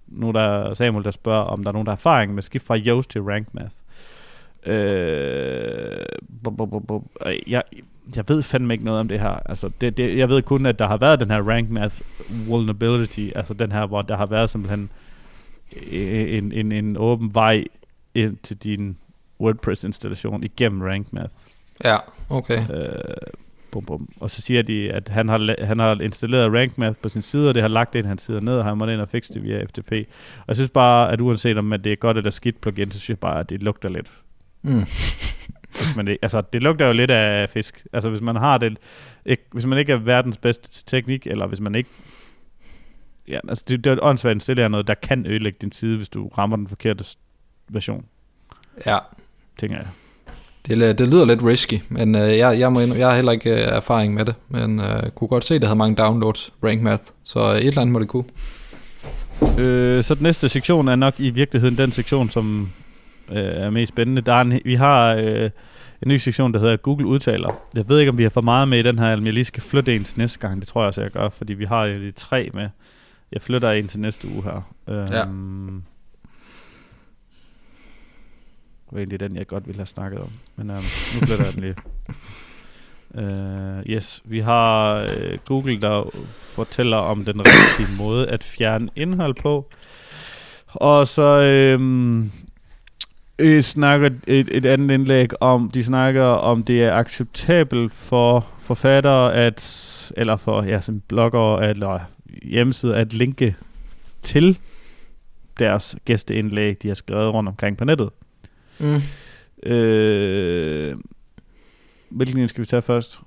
nu 0.06 0.30
der 0.30 0.40
er 0.40 0.74
Samuel, 0.74 1.04
der 1.04 1.10
spørger, 1.10 1.44
om 1.44 1.62
der 1.62 1.70
er 1.70 1.72
nogen, 1.72 1.86
der 1.86 1.92
har 1.92 1.96
erfaring 1.96 2.34
med 2.34 2.42
skift 2.42 2.66
fra 2.66 2.78
Yoast 2.78 3.10
til 3.10 3.22
Rank 3.22 3.48
Math. 3.54 3.74
Øh, 4.66 6.06
jeg, 7.46 7.62
jeg 8.16 8.24
ved 8.28 8.42
fandme 8.42 8.74
ikke 8.74 8.84
noget 8.84 9.00
om 9.00 9.08
det 9.08 9.20
her. 9.20 9.40
Altså, 9.48 9.70
det, 9.80 9.96
det, 9.96 10.18
jeg 10.18 10.28
ved 10.28 10.42
kun, 10.42 10.66
at 10.66 10.78
der 10.78 10.86
har 10.86 10.96
været 10.96 11.20
den 11.20 11.30
her 11.30 11.42
Rank 11.42 11.70
Math 11.70 12.00
vulnerability, 12.28 13.28
altså 13.34 13.54
den 13.54 13.72
her, 13.72 13.86
hvor 13.86 14.02
der 14.02 14.16
har 14.16 14.26
været 14.26 14.50
simpelthen 14.50 14.90
en, 15.90 16.52
en, 16.52 16.72
en 16.72 16.96
åben 16.96 17.34
vej 17.34 17.64
ind 18.14 18.36
til 18.42 18.56
din 18.56 18.96
WordPress-installation 19.40 20.44
igennem 20.44 20.82
Rank 20.82 21.12
Math. 21.12 21.34
Ja, 21.84 21.96
okay. 22.30 22.60
Øh, 22.70 23.16
bum, 23.80 23.98
bum. 23.98 24.08
Og 24.20 24.30
så 24.30 24.40
siger 24.40 24.62
de, 24.62 24.92
at 24.92 25.08
han 25.08 25.28
har, 25.28 25.64
han 25.64 25.78
har 25.78 26.00
installeret 26.00 26.52
Rank 26.52 26.78
Math 26.78 26.98
på 27.02 27.08
sin 27.08 27.22
side, 27.22 27.48
og 27.48 27.54
det 27.54 27.62
har 27.62 27.68
lagt 27.68 27.94
ind, 27.94 28.06
han 28.06 28.18
sidder 28.18 28.40
ned, 28.40 28.58
og 28.58 28.64
han 28.64 28.78
må 28.78 28.86
ind 28.86 29.00
og 29.00 29.08
fikse 29.08 29.34
det 29.34 29.42
via 29.42 29.64
FTP. 29.64 29.92
Og 30.38 30.44
jeg 30.48 30.56
synes 30.56 30.70
bare, 30.70 31.12
at 31.12 31.20
uanset 31.20 31.58
om 31.58 31.72
at 31.72 31.84
det 31.84 31.92
er 31.92 31.96
godt 31.96 32.16
eller 32.16 32.30
skidt 32.30 32.60
plugin, 32.60 32.90
så 32.90 32.98
synes 32.98 33.08
jeg 33.08 33.18
bare, 33.18 33.40
at 33.40 33.50
det 33.50 33.62
lugter 33.62 33.88
lidt. 33.88 34.12
Mm. 34.62 34.84
Men 35.96 36.06
det, 36.06 36.18
altså, 36.22 36.42
det 36.52 36.62
lugter 36.62 36.86
jo 36.86 36.92
lidt 36.92 37.10
af 37.10 37.50
fisk. 37.50 37.86
Altså, 37.92 38.10
hvis 38.10 38.20
man 38.20 38.36
har 38.36 38.58
det, 38.58 38.78
ikke, 39.26 39.42
hvis 39.52 39.66
man 39.66 39.78
ikke 39.78 39.92
er 39.92 39.96
verdens 39.96 40.36
bedste 40.36 40.84
teknik, 40.86 41.26
eller 41.26 41.46
hvis 41.46 41.60
man 41.60 41.74
ikke 41.74 41.90
Ja, 43.28 43.38
altså 43.48 43.64
det, 43.68 43.84
det 43.84 43.92
er 43.92 43.98
åndssvagt 44.02 44.34
installere 44.34 44.70
noget, 44.70 44.86
der 44.86 44.94
kan 44.94 45.26
ødelægge 45.26 45.58
din 45.60 45.72
side, 45.72 45.96
hvis 45.96 46.08
du 46.08 46.28
rammer 46.28 46.56
den 46.56 46.68
forkerte 46.68 47.04
version. 47.68 48.06
Ja. 48.86 48.98
Tænker 49.58 49.76
jeg. 49.76 49.86
Det, 50.66 50.98
det 50.98 51.08
lyder 51.08 51.24
lidt 51.24 51.42
risky, 51.42 51.80
men 51.88 52.14
øh, 52.14 52.38
jeg, 52.38 52.60
jeg, 52.60 52.72
må, 52.72 52.80
jeg 52.80 53.08
har 53.08 53.14
heller 53.14 53.32
ikke 53.32 53.50
øh, 53.50 53.58
erfaring 53.58 54.14
med 54.14 54.24
det, 54.24 54.34
men 54.48 54.80
øh, 54.80 55.02
kunne 55.14 55.28
godt 55.28 55.44
se, 55.44 55.54
at 55.54 55.60
det 55.60 55.68
havde 55.68 55.78
mange 55.78 55.96
downloads, 55.96 56.52
Rank 56.64 56.82
Math, 56.82 57.02
så 57.24 57.52
øh, 57.52 57.56
et 57.56 57.66
eller 57.66 57.80
andet 57.80 57.92
må 57.92 57.98
det 57.98 58.08
kunne. 58.08 58.24
Øh, 59.58 60.04
så 60.04 60.14
den 60.14 60.22
næste 60.22 60.48
sektion 60.48 60.88
er 60.88 60.96
nok 60.96 61.14
i 61.18 61.30
virkeligheden 61.30 61.78
den 61.78 61.92
sektion, 61.92 62.30
som 62.30 62.68
øh, 63.28 63.36
er 63.36 63.70
mest 63.70 63.92
spændende. 63.92 64.22
Der 64.22 64.32
er 64.34 64.40
en, 64.40 64.60
vi 64.64 64.74
har 64.74 65.14
øh, 65.14 65.50
en 66.02 66.08
ny 66.08 66.16
sektion, 66.16 66.52
der 66.52 66.60
hedder 66.60 66.76
Google 66.76 67.06
Udtaler. 67.06 67.60
Jeg 67.74 67.88
ved 67.88 67.98
ikke, 68.00 68.10
om 68.10 68.18
vi 68.18 68.22
har 68.22 68.30
for 68.30 68.40
meget 68.40 68.68
med 68.68 68.78
i 68.78 68.82
den 68.82 68.98
her, 68.98 69.12
eller 69.12 69.24
jeg 69.24 69.34
lige 69.34 69.44
skal 69.44 69.62
flytte 69.62 69.96
en 69.96 70.04
til 70.04 70.18
næste 70.18 70.38
gang. 70.38 70.60
Det 70.60 70.68
tror 70.68 70.80
jeg 70.80 70.86
også, 70.86 71.00
jeg 71.00 71.10
gør, 71.10 71.28
fordi 71.28 71.52
vi 71.54 71.64
har 71.64 71.84
jo 71.84 72.00
de 72.00 72.10
tre 72.10 72.50
med. 72.54 72.68
Jeg 73.32 73.42
flytter 73.42 73.70
en 73.70 73.88
til 73.88 74.00
næste 74.00 74.28
uge 74.28 74.42
her. 74.42 74.72
Øh, 74.88 75.06
ja. 75.12 75.24
Var 78.90 78.98
egentlig 78.98 79.20
den, 79.20 79.36
jeg 79.36 79.46
godt 79.46 79.66
ville 79.66 79.78
have 79.78 79.86
snakket 79.86 80.20
om. 80.20 80.30
Men 80.56 80.70
um, 80.70 80.76
nu 80.76 80.82
flytter 81.26 81.44
jeg 81.44 81.54
den 81.54 81.62
lige. 81.62 81.76
Uh, 83.10 83.82
yes, 83.94 84.22
vi 84.24 84.40
har 84.40 85.02
uh, 85.04 85.38
Google, 85.44 85.80
der 85.80 86.10
fortæller 86.38 86.96
om 86.96 87.24
den 87.24 87.40
rigtige 87.40 87.96
måde 87.98 88.28
at 88.28 88.44
fjerne 88.44 88.88
indhold 88.96 89.34
på. 89.34 89.70
Og 90.66 91.06
så 91.06 91.76
um, 91.78 92.32
øh, 93.38 93.62
snakker 93.62 94.10
et, 94.26 94.48
et 94.52 94.66
andet 94.66 94.94
indlæg 94.94 95.42
om, 95.42 95.70
de 95.70 95.84
snakker 95.84 96.24
om, 96.24 96.62
det 96.62 96.84
er 96.84 96.94
acceptabelt 96.94 97.92
for 97.92 98.46
forfattere 98.60 99.34
at, 99.34 100.12
eller 100.16 100.36
for 100.36 100.62
ja, 100.62 100.80
som 100.80 101.00
blogger 101.00 101.58
eller 101.58 102.00
hjemmesider 102.42 102.94
at 102.94 103.12
linke 103.12 103.56
til 104.22 104.58
deres 105.58 105.96
gæsteindlæg, 106.04 106.82
de 106.82 106.88
har 106.88 106.94
skrevet 106.94 107.34
rundt 107.34 107.48
omkring 107.48 107.76
på 107.76 107.84
nettet. 107.84 108.10
Mm. 108.78 109.00
Øh, 109.70 110.96
hvilken 112.08 112.38
en 112.40 112.48
skal 112.48 112.60
vi 112.62 112.66
tage 112.66 112.82
først? 112.82 113.20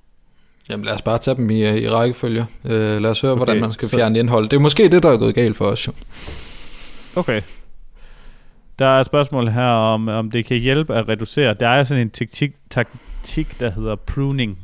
Jamen 0.69 0.85
lad 0.85 0.93
os 0.93 1.01
bare 1.01 1.17
tage 1.17 1.37
dem 1.37 1.49
i, 1.49 1.77
i 1.79 1.89
rækkefølge. 1.89 2.45
Øh, 2.65 3.01
lad 3.01 3.05
os 3.09 3.21
høre, 3.21 3.31
okay, 3.31 3.37
hvordan 3.39 3.61
man 3.61 3.71
skal 3.73 3.89
så- 3.89 3.97
fjerne 3.97 4.19
indhold. 4.19 4.49
Det 4.49 4.55
er 4.55 4.59
måske 4.61 4.89
det, 4.89 5.03
der 5.03 5.09
er 5.11 5.17
gået 5.17 5.35
galt 5.35 5.57
for 5.57 5.65
os 5.65 5.87
jo. 5.87 5.93
Okay. 7.15 7.41
Der 8.79 8.85
er 8.85 8.99
et 8.99 9.05
spørgsmål 9.05 9.47
her 9.49 9.67
om, 9.67 10.07
om 10.07 10.31
det 10.31 10.45
kan 10.45 10.57
hjælpe 10.57 10.95
at 10.95 11.09
reducere. 11.09 11.53
Der 11.53 11.67
er 11.67 11.83
sådan 11.83 12.01
en 12.01 12.09
taktik, 12.09 12.51
taktik 12.69 13.59
der 13.59 13.69
hedder 13.71 13.95
pruning. 13.95 14.57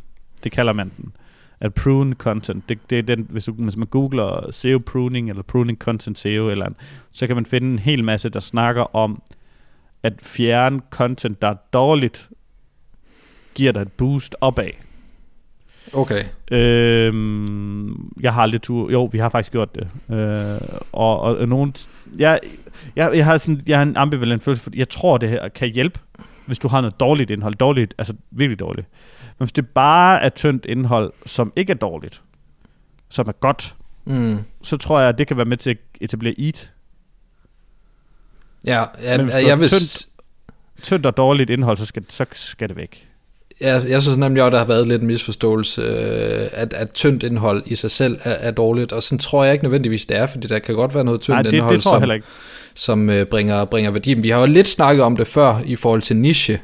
Det 0.43 0.51
kalder 0.51 0.73
man 0.73 0.91
den. 0.97 1.13
At 1.59 1.73
prune 1.73 2.15
content. 2.15 2.69
Det, 2.69 2.79
det 2.89 2.99
er 2.99 3.03
den, 3.03 3.27
hvis, 3.29 3.45
du, 3.45 3.51
hvis 3.53 3.75
man 3.77 3.87
googler 3.87 4.51
SEO 4.51 4.79
pruning, 4.85 5.29
eller 5.29 5.43
pruning 5.43 5.77
content 5.77 6.17
SEO, 6.19 6.49
eller 6.49 6.65
andet, 6.65 6.79
så 7.11 7.27
kan 7.27 7.35
man 7.35 7.45
finde 7.45 7.71
en 7.71 7.79
hel 7.79 8.03
masse, 8.03 8.29
der 8.29 8.39
snakker 8.39 8.95
om, 8.95 9.21
at 10.03 10.13
fjerne 10.23 10.81
content, 10.89 11.41
der 11.41 11.47
er 11.47 11.55
dårligt, 11.73 12.29
giver 13.55 13.71
dig 13.71 13.81
et 13.81 13.91
boost 13.91 14.35
opad. 14.41 14.69
Okay. 15.93 16.23
Øhm, 16.51 18.11
jeg 18.21 18.33
har 18.33 18.41
aldrig 18.41 18.61
tur. 18.61 18.91
Jo, 18.91 19.05
vi 19.05 19.17
har 19.17 19.29
faktisk 19.29 19.51
gjort 19.51 19.75
det. 19.75 19.87
Øh, 20.15 20.61
og, 20.91 21.19
og, 21.19 21.37
og 21.37 21.47
nogen... 21.49 21.73
Jeg, 22.19 22.39
jeg, 22.95 23.11
jeg, 23.15 23.25
har 23.25 23.37
sådan, 23.37 23.61
jeg 23.67 23.77
har 23.77 23.83
en 23.83 23.97
ambivalent 23.97 24.43
følelse, 24.43 24.63
fordi 24.63 24.79
jeg 24.79 24.89
tror, 24.89 25.17
det 25.17 25.29
her 25.29 25.49
kan 25.49 25.69
hjælpe, 25.69 25.99
hvis 26.45 26.59
du 26.59 26.67
har 26.67 26.81
noget 26.81 26.99
dårligt 26.99 27.31
indhold. 27.31 27.55
Dårligt, 27.55 27.93
altså 27.97 28.13
virkelig 28.31 28.59
dårligt. 28.59 28.87
Men 29.39 29.45
hvis 29.45 29.51
det 29.51 29.67
bare 29.67 30.21
er 30.21 30.29
tyndt 30.29 30.65
indhold, 30.65 31.13
som 31.25 31.53
ikke 31.55 31.71
er 31.71 31.77
dårligt, 31.77 32.21
som 33.09 33.27
er 33.27 33.31
godt, 33.31 33.75
Mm. 34.07 34.37
så 34.63 34.77
tror 34.77 34.99
jeg, 34.99 35.09
at 35.09 35.17
det 35.17 35.27
kan 35.27 35.37
være 35.37 35.45
med 35.45 35.57
til 35.57 35.69
at 35.69 35.77
etablere 36.01 36.35
EAT. 36.39 36.71
Ja, 38.65 38.83
ja 39.03 39.17
Men 39.17 39.25
hvis 39.25 39.35
jeg, 39.35 39.47
har 39.47 39.55
vil, 39.55 39.67
tyndt- 39.67 40.07
Tyndt 40.83 41.05
og 41.05 41.17
dårligt 41.17 41.49
indhold, 41.49 41.77
så 41.77 41.85
skal, 41.85 42.03
så 42.09 42.25
skal 42.31 42.69
det 42.69 42.77
væk. 42.77 43.07
jeg, 43.61 43.83
jeg 43.89 44.01
synes 44.01 44.17
nemlig 44.17 44.43
også, 44.43 44.51
der 44.51 44.57
har 44.57 44.65
været 44.65 44.87
lidt 44.87 45.01
en 45.01 45.07
misforståelse, 45.07 45.81
øh, 45.81 46.49
at, 46.51 46.73
at 46.73 46.91
tyndt 46.91 47.23
indhold 47.23 47.63
i 47.65 47.75
sig 47.75 47.91
selv 47.91 48.17
er, 48.23 48.31
er 48.31 48.51
dårligt, 48.51 48.91
og 48.91 49.03
sådan 49.03 49.19
tror 49.19 49.43
jeg 49.43 49.53
ikke 49.53 49.65
nødvendigvis, 49.65 50.05
det 50.05 50.17
er, 50.17 50.25
fordi 50.25 50.47
der 50.47 50.59
kan 50.59 50.75
godt 50.75 50.95
være 50.95 51.03
noget 51.03 51.21
tyndt 51.21 51.35
Nej, 51.35 51.41
det, 51.41 51.53
indhold, 51.53 51.69
det 51.69 51.75
jeg 51.75 51.83
som, 51.83 52.01
som 52.75 53.09
øh, 53.09 53.25
bringer, 53.25 53.65
bringer 53.65 53.91
værdi. 53.91 54.13
Men 54.13 54.23
vi 54.23 54.29
har 54.29 54.39
jo 54.39 54.45
lidt 54.45 54.67
snakket 54.67 55.03
om 55.03 55.17
det 55.17 55.27
før 55.27 55.59
i 55.65 55.75
forhold 55.75 56.01
til 56.01 56.15
niche. 56.15 56.59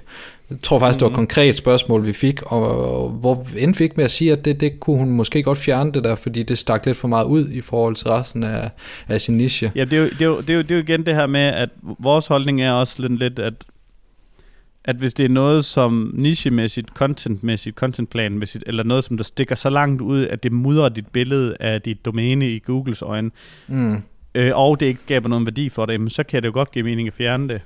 Jeg 0.52 0.60
tror 0.64 0.80
faktisk, 0.80 1.00
det 1.00 1.04
var 1.06 1.10
et 1.10 1.12
Mhm. 1.12 1.16
konkret 1.16 1.56
spørgsmål, 1.56 2.06
vi 2.06 2.14
fik, 2.14 2.42
og, 2.42 3.10
hvor 3.10 3.48
end 3.58 3.76
fik 3.76 3.98
med 3.98 4.06
at 4.06 4.12
sige, 4.12 4.32
at 4.32 4.46
det, 4.46 4.60
det 4.62 4.80
kunne 4.80 4.98
hun 4.98 5.10
måske 5.10 5.44
godt 5.44 5.58
fjerne 5.58 5.92
det 5.92 6.04
der, 6.04 6.16
fordi 6.16 6.44
det 6.44 6.58
stak 6.58 6.86
lidt 6.86 6.98
for 6.98 7.08
meget 7.08 7.26
ud 7.26 7.50
i 7.50 7.62
forhold 7.62 7.96
til 7.96 8.08
resten 8.08 8.44
af, 8.44 8.70
af 9.08 9.22
sin 9.22 9.38
niche. 9.38 9.72
Ja, 9.76 9.84
det 9.86 9.94
er, 9.94 9.98
jo, 10.02 10.10
det, 10.10 10.22
er 10.22 10.26
jo, 10.26 10.42
det, 10.42 10.50
er 10.50 10.54
jo, 10.56 10.62
det 10.62 10.72
er 10.72 10.76
jo 10.76 10.82
igen 10.82 11.06
det 11.06 11.16
her 11.16 11.28
med, 11.28 11.40
at 11.42 11.70
vores 12.00 12.28
holdning 12.28 12.62
er 12.62 12.72
også 12.72 13.02
lidt, 13.02 13.20
lidt 13.20 13.40
at, 13.40 13.54
at 14.86 14.96
hvis 14.96 15.14
det 15.14 15.26
er 15.26 15.30
noget 15.30 15.66
som 15.66 16.12
nichemæssigt, 16.14 16.88
contentmæssigt, 16.90 17.76
contentplanmæssigt, 17.76 18.64
eller 18.68 18.84
noget, 18.84 19.04
som 19.04 19.18
der 19.18 19.24
stikker 19.24 19.56
så 19.56 19.70
langt 19.70 20.02
ud, 20.02 20.28
at 20.28 20.44
det 20.44 20.52
mudrer 20.52 20.90
dit 20.90 21.08
billede 21.08 21.56
af 21.60 21.82
dit 21.82 22.06
domæne 22.06 22.50
i 22.52 22.60
Googles 22.60 23.02
øjne, 23.02 23.32
Mm. 23.68 23.98
øh, 24.36 24.52
og 24.56 24.80
det 24.80 24.86
ikke 24.86 25.02
skaber 25.06 25.30
nogen 25.30 25.46
værdi 25.46 25.70
for 25.70 25.86
dig, 25.86 26.00
så 26.12 26.24
kan 26.24 26.42
det 26.42 26.48
jo 26.48 26.54
godt 26.54 26.72
give 26.72 26.84
mening 26.84 27.08
at 27.08 27.14
fjerne 27.14 27.48
det. 27.48 27.62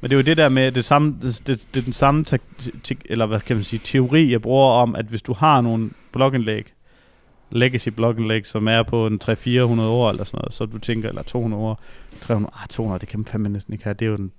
Men 0.00 0.10
det 0.10 0.16
er 0.16 0.18
jo 0.18 0.24
det 0.24 0.36
der 0.36 0.48
med, 0.48 0.72
det, 0.72 0.84
samme, 0.84 1.16
det, 1.22 1.42
det, 1.46 1.66
det 1.74 1.80
er 1.80 1.84
den 1.84 1.92
samme 1.92 2.24
taktik, 2.24 2.98
eller 3.04 3.26
hvad 3.26 3.40
kan 3.40 3.56
man 3.56 3.64
sige, 3.64 3.80
teori, 3.84 4.32
jeg 4.32 4.42
bruger 4.42 4.72
om, 4.72 4.96
at 4.96 5.06
hvis 5.06 5.22
du 5.22 5.32
har 5.32 5.60
nogle 5.60 5.90
blogindlæg, 6.12 6.74
legacy 7.50 7.88
blogindlæg, 7.88 8.46
som 8.46 8.68
er 8.68 8.82
på 8.82 9.06
en 9.06 9.20
300-400 9.24 9.28
år 9.80 10.10
eller 10.10 10.24
sådan 10.24 10.38
noget, 10.38 10.52
så 10.52 10.66
du 10.66 10.78
tænker, 10.78 11.08
eller 11.08 11.22
200 11.22 11.62
år, 11.62 11.80
300, 12.20 12.52
ah, 12.62 12.68
200, 12.68 13.00
det 13.00 13.08
kan 13.08 13.18
man 13.18 13.24
fandme 13.24 13.48
næsten 13.48 13.72
ikke 13.72 13.84
have, 13.84 13.94
det 13.94 14.06
er 14.06 14.10
jo 14.10 14.16
en 14.16 14.32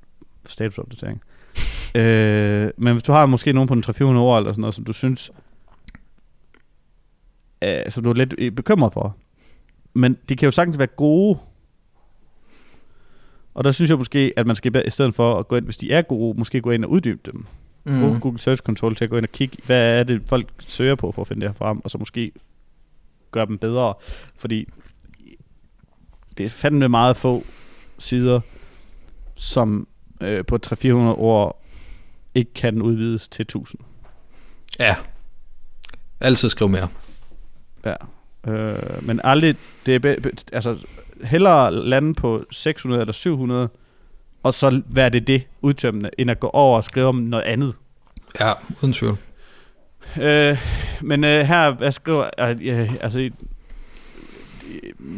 statusopdatering. 0.47 1.21
øh, 1.95 2.69
men 2.77 2.93
hvis 2.93 3.03
du 3.03 3.11
har 3.11 3.25
måske 3.25 3.53
nogen 3.53 3.67
på 3.67 3.73
en 3.73 3.83
300-400 3.87 4.03
år 4.03 4.37
eller 4.37 4.51
sådan 4.51 4.61
noget, 4.61 4.75
som 4.75 4.83
du 4.83 4.93
synes, 4.93 5.31
øh, 7.63 7.91
som 7.91 8.03
du 8.03 8.09
er 8.09 8.13
lidt 8.13 8.33
øh, 8.37 8.51
bekymret 8.51 8.93
for, 8.93 9.17
men 9.93 10.17
de 10.29 10.35
kan 10.35 10.47
jo 10.47 10.51
sagtens 10.51 10.77
være 10.77 10.87
gode, 10.87 11.39
og 13.53 13.63
der 13.63 13.71
synes 13.71 13.89
jeg 13.89 13.97
måske, 13.97 14.33
at 14.37 14.47
man 14.47 14.55
skal 14.55 14.83
i 14.87 14.89
stedet 14.89 15.15
for 15.15 15.39
at 15.39 15.47
gå 15.47 15.55
ind, 15.55 15.65
hvis 15.65 15.77
de 15.77 15.91
er 15.91 16.01
gode, 16.01 16.37
måske 16.39 16.61
gå 16.61 16.71
ind 16.71 16.85
og 16.85 16.91
uddybe 16.91 17.31
dem. 17.31 17.45
Mm. 17.83 18.01
Brug 18.01 18.21
Google 18.21 18.39
Search 18.39 18.61
Console 18.61 18.95
til 18.95 19.03
at 19.03 19.09
gå 19.09 19.17
ind 19.17 19.25
og 19.25 19.31
kigge, 19.31 19.57
hvad 19.65 19.99
er 19.99 20.03
det, 20.03 20.21
folk 20.25 20.47
søger 20.67 20.95
på 20.95 21.11
for 21.11 21.21
at 21.21 21.27
finde 21.27 21.41
det 21.41 21.49
her 21.49 21.55
frem, 21.55 21.81
og 21.83 21.91
så 21.91 21.97
måske 21.97 22.31
gøre 23.31 23.45
dem 23.45 23.57
bedre. 23.57 23.93
Fordi 24.35 24.67
det 26.37 26.45
er 26.45 26.49
fandme 26.49 26.89
meget 26.89 27.17
få 27.17 27.43
sider, 27.99 28.39
som 29.35 29.87
øh, 30.21 30.45
på 30.45 30.59
300-400 30.65 30.89
ord 30.91 31.63
ikke 32.35 32.53
kan 32.53 32.81
udvides 32.81 33.27
til 33.27 33.43
1000. 33.43 33.81
Ja. 34.79 34.95
Altid 36.19 36.49
skriv 36.49 36.69
mere. 36.69 36.87
Ja. 37.85 37.95
Øh, 38.47 38.75
men 39.01 39.21
aldrig, 39.23 39.55
det 39.85 39.95
er 39.95 39.99
be, 39.99 40.17
be, 40.23 40.31
altså 40.53 40.77
hellere 41.23 41.73
lande 41.73 42.13
på 42.13 42.45
600 42.51 43.01
eller 43.01 43.13
700, 43.13 43.69
og 44.43 44.53
så 44.53 44.81
være 44.85 45.09
det 45.09 45.27
det 45.27 45.47
udtømmende, 45.61 46.09
end 46.17 46.31
at 46.31 46.39
gå 46.39 46.47
over 46.47 46.77
og 46.77 46.83
skrive 46.83 47.07
om 47.07 47.15
noget 47.15 47.43
andet. 47.43 47.75
Ja, 48.39 48.53
uden 48.83 48.93
tvivl. 48.93 49.17
Øh, 50.21 50.57
men 51.01 51.23
øh, 51.23 51.45
her, 51.45 51.75
jeg 51.79 51.93
skriver, 51.93 52.29
øh, 52.61 52.95
altså, 53.01 53.29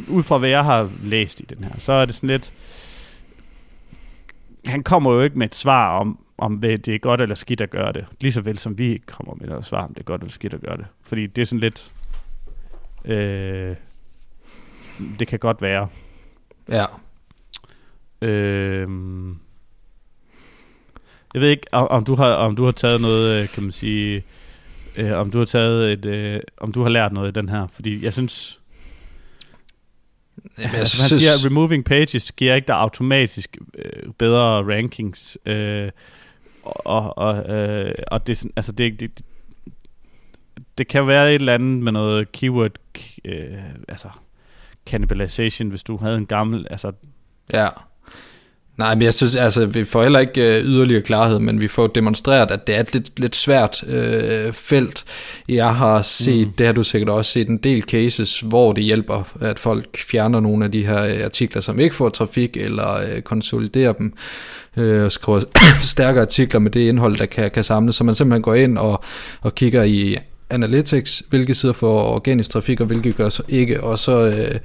ud 0.07 0.23
fra 0.23 0.37
hvad 0.37 0.49
jeg 0.49 0.65
har 0.65 0.89
læst 1.03 1.39
i 1.39 1.43
den 1.43 1.63
her, 1.63 1.71
så 1.77 1.93
er 1.93 2.05
det 2.05 2.15
sådan 2.15 2.29
lidt, 2.29 2.53
han 4.65 4.83
kommer 4.83 5.13
jo 5.13 5.21
ikke 5.21 5.39
med 5.39 5.47
et 5.47 5.55
svar 5.55 5.99
om, 5.99 6.19
om 6.37 6.61
det 6.61 6.87
er 6.87 6.97
godt 6.97 7.21
eller 7.21 7.35
skidt 7.35 7.61
at 7.61 7.69
gøre 7.69 7.93
det. 7.93 8.05
Lige 8.21 8.31
så 8.31 8.41
vel 8.41 8.57
som 8.57 8.77
vi 8.77 8.91
ikke 8.91 9.05
kommer 9.05 9.35
med 9.35 9.57
et 9.57 9.65
svar 9.65 9.83
om 9.85 9.93
det 9.93 9.99
er 9.99 10.03
godt 10.03 10.21
eller 10.21 10.31
skidt 10.31 10.53
at 10.53 10.61
gøre 10.61 10.77
det. 10.77 10.85
Fordi 11.03 11.27
det 11.27 11.41
er 11.41 11.45
sådan 11.45 11.59
lidt, 11.59 11.91
øh, 13.05 13.75
det 15.19 15.27
kan 15.27 15.39
godt 15.39 15.61
være. 15.61 15.87
Ja. 16.69 16.85
Øh, 18.21 18.87
jeg 21.33 21.41
ved 21.41 21.49
ikke, 21.49 21.67
om, 21.71 21.87
om, 21.87 22.03
du 22.03 22.15
har, 22.15 22.31
om 22.31 22.55
du 22.55 22.63
har 22.65 22.71
taget 22.71 23.01
noget, 23.01 23.41
øh, 23.41 23.49
kan 23.49 23.63
man 23.63 23.71
sige, 23.71 24.23
øh, 24.97 25.11
om 25.11 25.31
du 25.31 25.37
har 25.37 25.45
taget 25.45 25.91
et, 25.91 26.05
øh, 26.05 26.39
om 26.57 26.71
du 26.71 26.81
har 26.81 26.89
lært 26.89 27.13
noget 27.13 27.29
i 27.29 27.39
den 27.39 27.49
her, 27.49 27.67
fordi 27.67 28.03
jeg 28.03 28.13
synes, 28.13 28.59
Jamen, 30.59 30.75
altså, 30.75 31.01
han 31.01 31.19
siger, 31.19 31.33
at 31.33 31.45
removing 31.45 31.85
pages 31.85 32.31
giver 32.31 32.55
ikke 32.55 32.67
dig 32.67 32.75
automatisk 32.75 33.57
øh, 33.77 34.13
bedre 34.17 34.75
rankings, 34.75 35.37
øh, 35.45 35.91
og, 36.63 37.17
og, 37.17 37.55
øh, 37.55 37.93
og 38.07 38.27
det, 38.27 38.45
altså 38.55 38.71
det, 38.71 38.99
det, 38.99 39.21
det 40.77 40.87
kan 40.87 41.07
være 41.07 41.29
et 41.29 41.35
eller 41.39 41.53
andet 41.53 41.83
med 41.83 41.91
noget 41.91 42.31
keyword, 42.31 42.71
øh, 43.25 43.45
altså 43.87 44.07
cannibalization, 44.85 45.69
hvis 45.69 45.83
du 45.83 45.97
havde 45.97 46.17
en 46.17 46.25
gammel, 46.25 46.67
altså 46.69 46.91
Ja. 47.53 47.67
Nej, 48.77 48.95
men 48.95 49.01
jeg 49.01 49.13
synes, 49.13 49.35
altså, 49.35 49.65
vi 49.65 49.85
får 49.85 50.03
heller 50.03 50.19
ikke 50.19 50.57
øh, 50.59 50.65
yderligere 50.65 51.01
klarhed, 51.01 51.39
men 51.39 51.61
vi 51.61 51.67
får 51.67 51.87
demonstreret, 51.87 52.51
at 52.51 52.67
det 52.67 52.75
er 52.75 52.79
et 52.79 52.93
lidt, 52.93 53.19
lidt 53.19 53.35
svært 53.35 53.83
øh, 53.87 54.53
felt. 54.53 55.03
Jeg 55.49 55.75
har 55.75 56.01
set, 56.01 56.47
Mm. 56.47 56.53
det 56.53 56.65
har 56.65 56.73
du 56.73 56.83
sikkert 56.83 57.09
også 57.09 57.31
set, 57.31 57.47
en 57.49 57.57
del 57.57 57.81
cases, 57.81 58.39
hvor 58.39 58.73
det 58.73 58.83
hjælper, 58.83 59.33
at 59.41 59.59
folk 59.59 59.97
fjerner 59.97 60.39
nogle 60.39 60.65
af 60.65 60.71
de 60.71 60.85
her 60.85 61.03
øh, 61.03 61.23
artikler, 61.23 61.61
som 61.61 61.79
ikke 61.79 61.95
får 61.95 62.09
trafik, 62.09 62.57
eller 62.57 62.93
øh, 63.15 63.21
konsoliderer 63.21 63.93
dem, 63.93 64.13
øh, 64.77 65.03
og 65.05 65.11
skriver 65.11 65.41
stærkere 65.81 66.21
artikler 66.21 66.59
med 66.59 66.71
det 66.71 66.79
indhold, 66.87 67.17
der 67.17 67.25
kan, 67.25 67.51
kan 67.51 67.63
samles, 67.63 67.95
så 67.95 68.03
man 68.03 68.15
simpelthen 68.15 68.41
går 68.41 68.53
ind 68.53 68.77
og, 68.77 69.03
og 69.41 69.55
kigger 69.55 69.83
i 69.83 70.17
Analytics, 70.53 71.23
hvilke 71.29 71.53
sider 71.53 71.73
får 71.73 72.15
organisk 72.15 72.49
trafik, 72.49 72.79
og 72.79 72.87
hvilke 72.87 73.11
gør 73.11 73.29
så 73.29 73.43
ikke, 73.49 73.83
og 73.83 73.99
så... 73.99 74.25
Øh, 74.25 74.59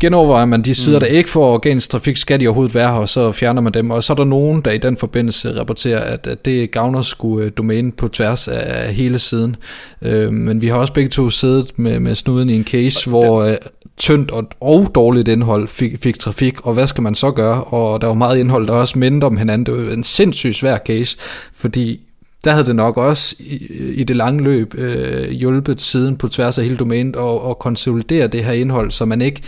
genovervejer 0.00 0.44
man 0.44 0.62
de 0.62 0.74
sider, 0.74 0.98
mm. 0.98 1.00
der 1.00 1.06
ikke 1.06 1.30
får 1.30 1.54
organisk 1.54 1.90
trafik, 1.90 2.16
skal 2.16 2.40
de 2.40 2.46
overhovedet 2.46 2.74
være 2.74 2.88
her, 2.88 2.96
og 2.96 3.08
så 3.08 3.32
fjerner 3.32 3.60
man 3.62 3.74
dem. 3.74 3.90
Og 3.90 4.04
så 4.04 4.12
er 4.12 4.14
der 4.14 4.24
nogen, 4.24 4.60
der 4.60 4.70
i 4.70 4.78
den 4.78 4.96
forbindelse 4.96 5.60
rapporterer, 5.60 6.00
at, 6.00 6.26
at 6.26 6.44
det 6.44 6.70
gavner 6.70 7.02
sgu 7.02 7.40
øh, 7.40 7.52
domænen 7.56 7.92
på 7.92 8.08
tværs 8.08 8.48
af 8.48 8.94
hele 8.94 9.18
siden. 9.18 9.56
Øh, 10.02 10.32
men 10.32 10.62
vi 10.62 10.68
har 10.68 10.76
også 10.76 10.92
begge 10.92 11.10
to 11.10 11.30
siddet 11.30 11.78
med, 11.78 12.00
med 12.00 12.14
snuden 12.14 12.50
i 12.50 12.56
en 12.56 12.64
case, 12.64 13.10
hvor 13.10 13.42
øh, 13.42 13.56
tyndt 13.96 14.30
og, 14.30 14.48
og 14.60 14.90
dårligt 14.94 15.28
indhold 15.28 15.68
fik, 15.68 16.02
fik 16.02 16.18
trafik, 16.18 16.66
og 16.66 16.74
hvad 16.74 16.86
skal 16.86 17.02
man 17.02 17.14
så 17.14 17.30
gøre? 17.30 17.64
Og 17.64 18.00
der 18.00 18.06
var 18.06 18.14
meget 18.14 18.38
indhold, 18.38 18.66
der 18.66 18.72
også 18.72 18.98
mindre 18.98 19.26
om 19.26 19.36
hinanden. 19.36 19.66
Det 19.66 19.86
var 19.86 19.92
en 19.92 20.04
sindssygt 20.04 20.56
svær 20.56 20.78
case, 20.78 21.16
fordi 21.54 22.00
der 22.46 22.52
havde 22.52 22.66
det 22.66 22.76
nok 22.76 22.96
også 22.96 23.36
i, 23.38 23.56
i 23.94 24.04
det 24.04 24.16
lange 24.16 24.44
løb 24.44 24.74
øh, 24.74 25.30
hjulpet 25.30 25.80
siden 25.80 26.16
på 26.16 26.28
tværs 26.28 26.58
af 26.58 26.64
hele 26.64 26.76
domænet 26.76 27.16
og, 27.16 27.42
og 27.44 27.58
konsolidere 27.58 28.26
det 28.26 28.44
her 28.44 28.52
indhold, 28.52 28.90
så 28.90 29.04
man 29.04 29.22
ikke 29.22 29.42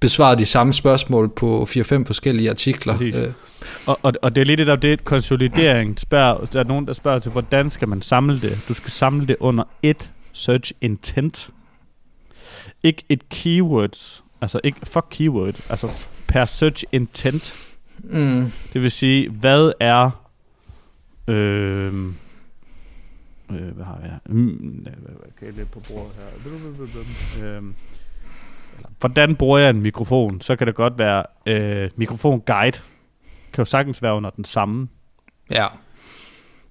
besvarer 0.00 0.34
de 0.34 0.46
samme 0.46 0.72
spørgsmål 0.72 1.28
på 1.28 1.66
4-5 1.70 2.04
forskellige 2.06 2.50
artikler. 2.50 2.96
Præcis. 2.96 3.14
Øh, 3.14 3.32
Og, 3.86 3.98
og, 4.02 4.12
og 4.22 4.34
det 4.34 4.40
er 4.40 4.44
lidt 4.44 4.58
det, 4.58 4.66
der 4.66 4.76
det 4.76 5.04
konsolidering 5.04 6.00
spørger, 6.00 6.44
der 6.44 6.60
er 6.60 6.64
nogen, 6.64 6.86
der 6.86 6.92
spørger 6.92 7.18
til, 7.18 7.30
hvordan 7.32 7.70
skal 7.70 7.88
man 7.88 8.02
samle 8.02 8.40
det? 8.40 8.58
Du 8.68 8.74
skal 8.74 8.90
samle 8.90 9.26
det 9.26 9.36
under 9.40 9.64
et 9.82 10.10
search 10.32 10.72
intent. 10.80 11.50
Ikke 12.82 13.04
et 13.08 13.28
keywords. 13.28 14.24
Altså 14.40 14.60
ikke 14.64 14.78
fuck 14.82 15.06
keyword, 15.10 15.54
altså 15.70 15.88
per 16.26 16.44
search 16.44 16.84
intent. 16.92 17.54
Mm. 17.98 18.52
Det 18.72 18.82
vil 18.82 18.90
sige, 18.90 19.30
hvad 19.30 19.72
er... 19.80 20.10
Øh, 21.28 21.92
øh, 23.54 23.74
hvad 23.74 23.84
har 23.84 23.98
jeg? 24.02 24.18
Mm, 24.26 24.86
kan 25.38 25.46
jeg 25.46 25.54
lidt 25.54 25.70
på 25.70 25.80
bordet 25.80 26.12
her? 26.16 26.24
Øh, 27.44 27.56
eller, 28.76 28.88
hvordan 29.00 29.36
bruger 29.36 29.58
jeg 29.58 29.70
en 29.70 29.82
mikrofon? 29.82 30.40
Så 30.40 30.56
kan 30.56 30.66
det 30.66 30.74
godt 30.74 30.98
være 30.98 31.22
øh, 31.46 31.90
mikrofon 31.96 32.40
guide. 32.40 32.78
Kan 33.52 33.62
jo 33.62 33.64
sagtens 33.64 34.02
være 34.02 34.14
under 34.14 34.30
den 34.30 34.44
samme. 34.44 34.88
Ja. 35.50 35.66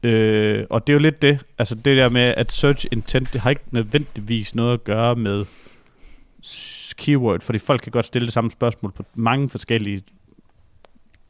Øh, 0.03 0.65
og 0.69 0.87
det 0.87 0.93
er 0.93 0.95
jo 0.95 0.99
lidt 0.99 1.21
det. 1.21 1.39
Altså 1.57 1.75
det 1.75 1.97
der 1.97 2.09
med, 2.09 2.21
at 2.37 2.51
search 2.51 2.85
intent, 2.91 3.33
det 3.33 3.41
har 3.41 3.49
ikke 3.49 3.61
nødvendigvis 3.71 4.55
noget 4.55 4.73
at 4.73 4.83
gøre 4.83 5.15
med 5.15 5.45
keyword, 6.97 7.41
fordi 7.41 7.59
folk 7.59 7.81
kan 7.81 7.91
godt 7.91 8.05
stille 8.05 8.25
det 8.25 8.33
samme 8.33 8.51
spørgsmål 8.51 8.91
på 8.91 9.05
mange 9.15 9.49
forskellige 9.49 10.03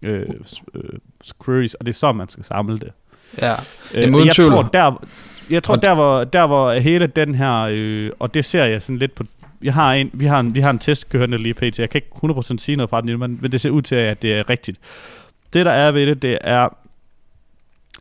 øh, 0.02 0.26
øh, 0.74 1.00
queries, 1.46 1.74
og 1.74 1.86
det 1.86 1.92
er 1.92 1.98
så, 1.98 2.12
man 2.12 2.30
skal 2.30 2.44
samle 2.44 2.80
det. 2.80 2.92
Ja. 3.42 3.52
Øh, 3.54 3.58
Jamen, 3.94 4.14
og 4.14 4.18
uden 4.18 4.28
jeg 4.28 4.36
tvivl. 4.36 4.52
tror, 4.52 4.62
der, 4.62 5.06
jeg 5.50 5.64
tror 5.64 5.76
Og- 5.76 5.82
der, 5.82 5.94
hvor, 5.96 6.24
der 6.24 6.48
hvor 6.48 6.74
hele 6.74 7.08
den 7.08 7.36
her, 7.36 7.68
øh, 7.72 8.12
og 8.20 8.34
det 8.34 8.46
ser 8.46 8.66
jeg 8.66 8.82
sådan 8.82 8.98
lidt 9.00 9.16
på, 9.16 9.24
jeg 9.64 9.74
har 9.74 9.94
en, 9.94 10.10
vi, 10.14 10.26
har 10.26 10.40
en, 10.40 10.56
vi 10.56 10.60
har 10.60 10.70
en 10.70 10.80
test 10.80 11.10
kørende 11.10 11.38
lige 11.38 11.54
pt. 11.54 11.80
Jeg 11.80 11.90
kan 11.90 12.02
ikke 12.06 12.08
100% 12.40 12.58
sige 12.58 12.76
noget 12.76 12.90
fra 12.90 13.02
den, 13.02 13.20
men, 13.20 13.38
men 13.42 13.52
det 13.52 13.62
ser 13.62 13.70
ud 13.70 13.82
til, 13.82 13.96
at 13.96 14.22
det 14.22 14.34
er 14.34 14.50
rigtigt. 14.50 14.80
Det 15.54 15.66
der 15.66 15.72
er 15.72 15.92
ved 15.92 16.08
det, 16.08 16.22
det 16.22 16.38
er, 16.42 16.70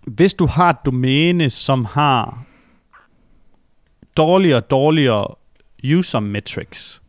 hvis 0.03 0.35
du 0.35 0.47
har 0.47 0.71
et 0.71 0.77
domæne, 0.87 1.51
som 1.51 1.85
har 1.85 2.43
dårligere 4.17 4.57
og 4.57 4.71
dårligere 4.71 5.27
user 5.97 6.21
metrics, 6.21 7.03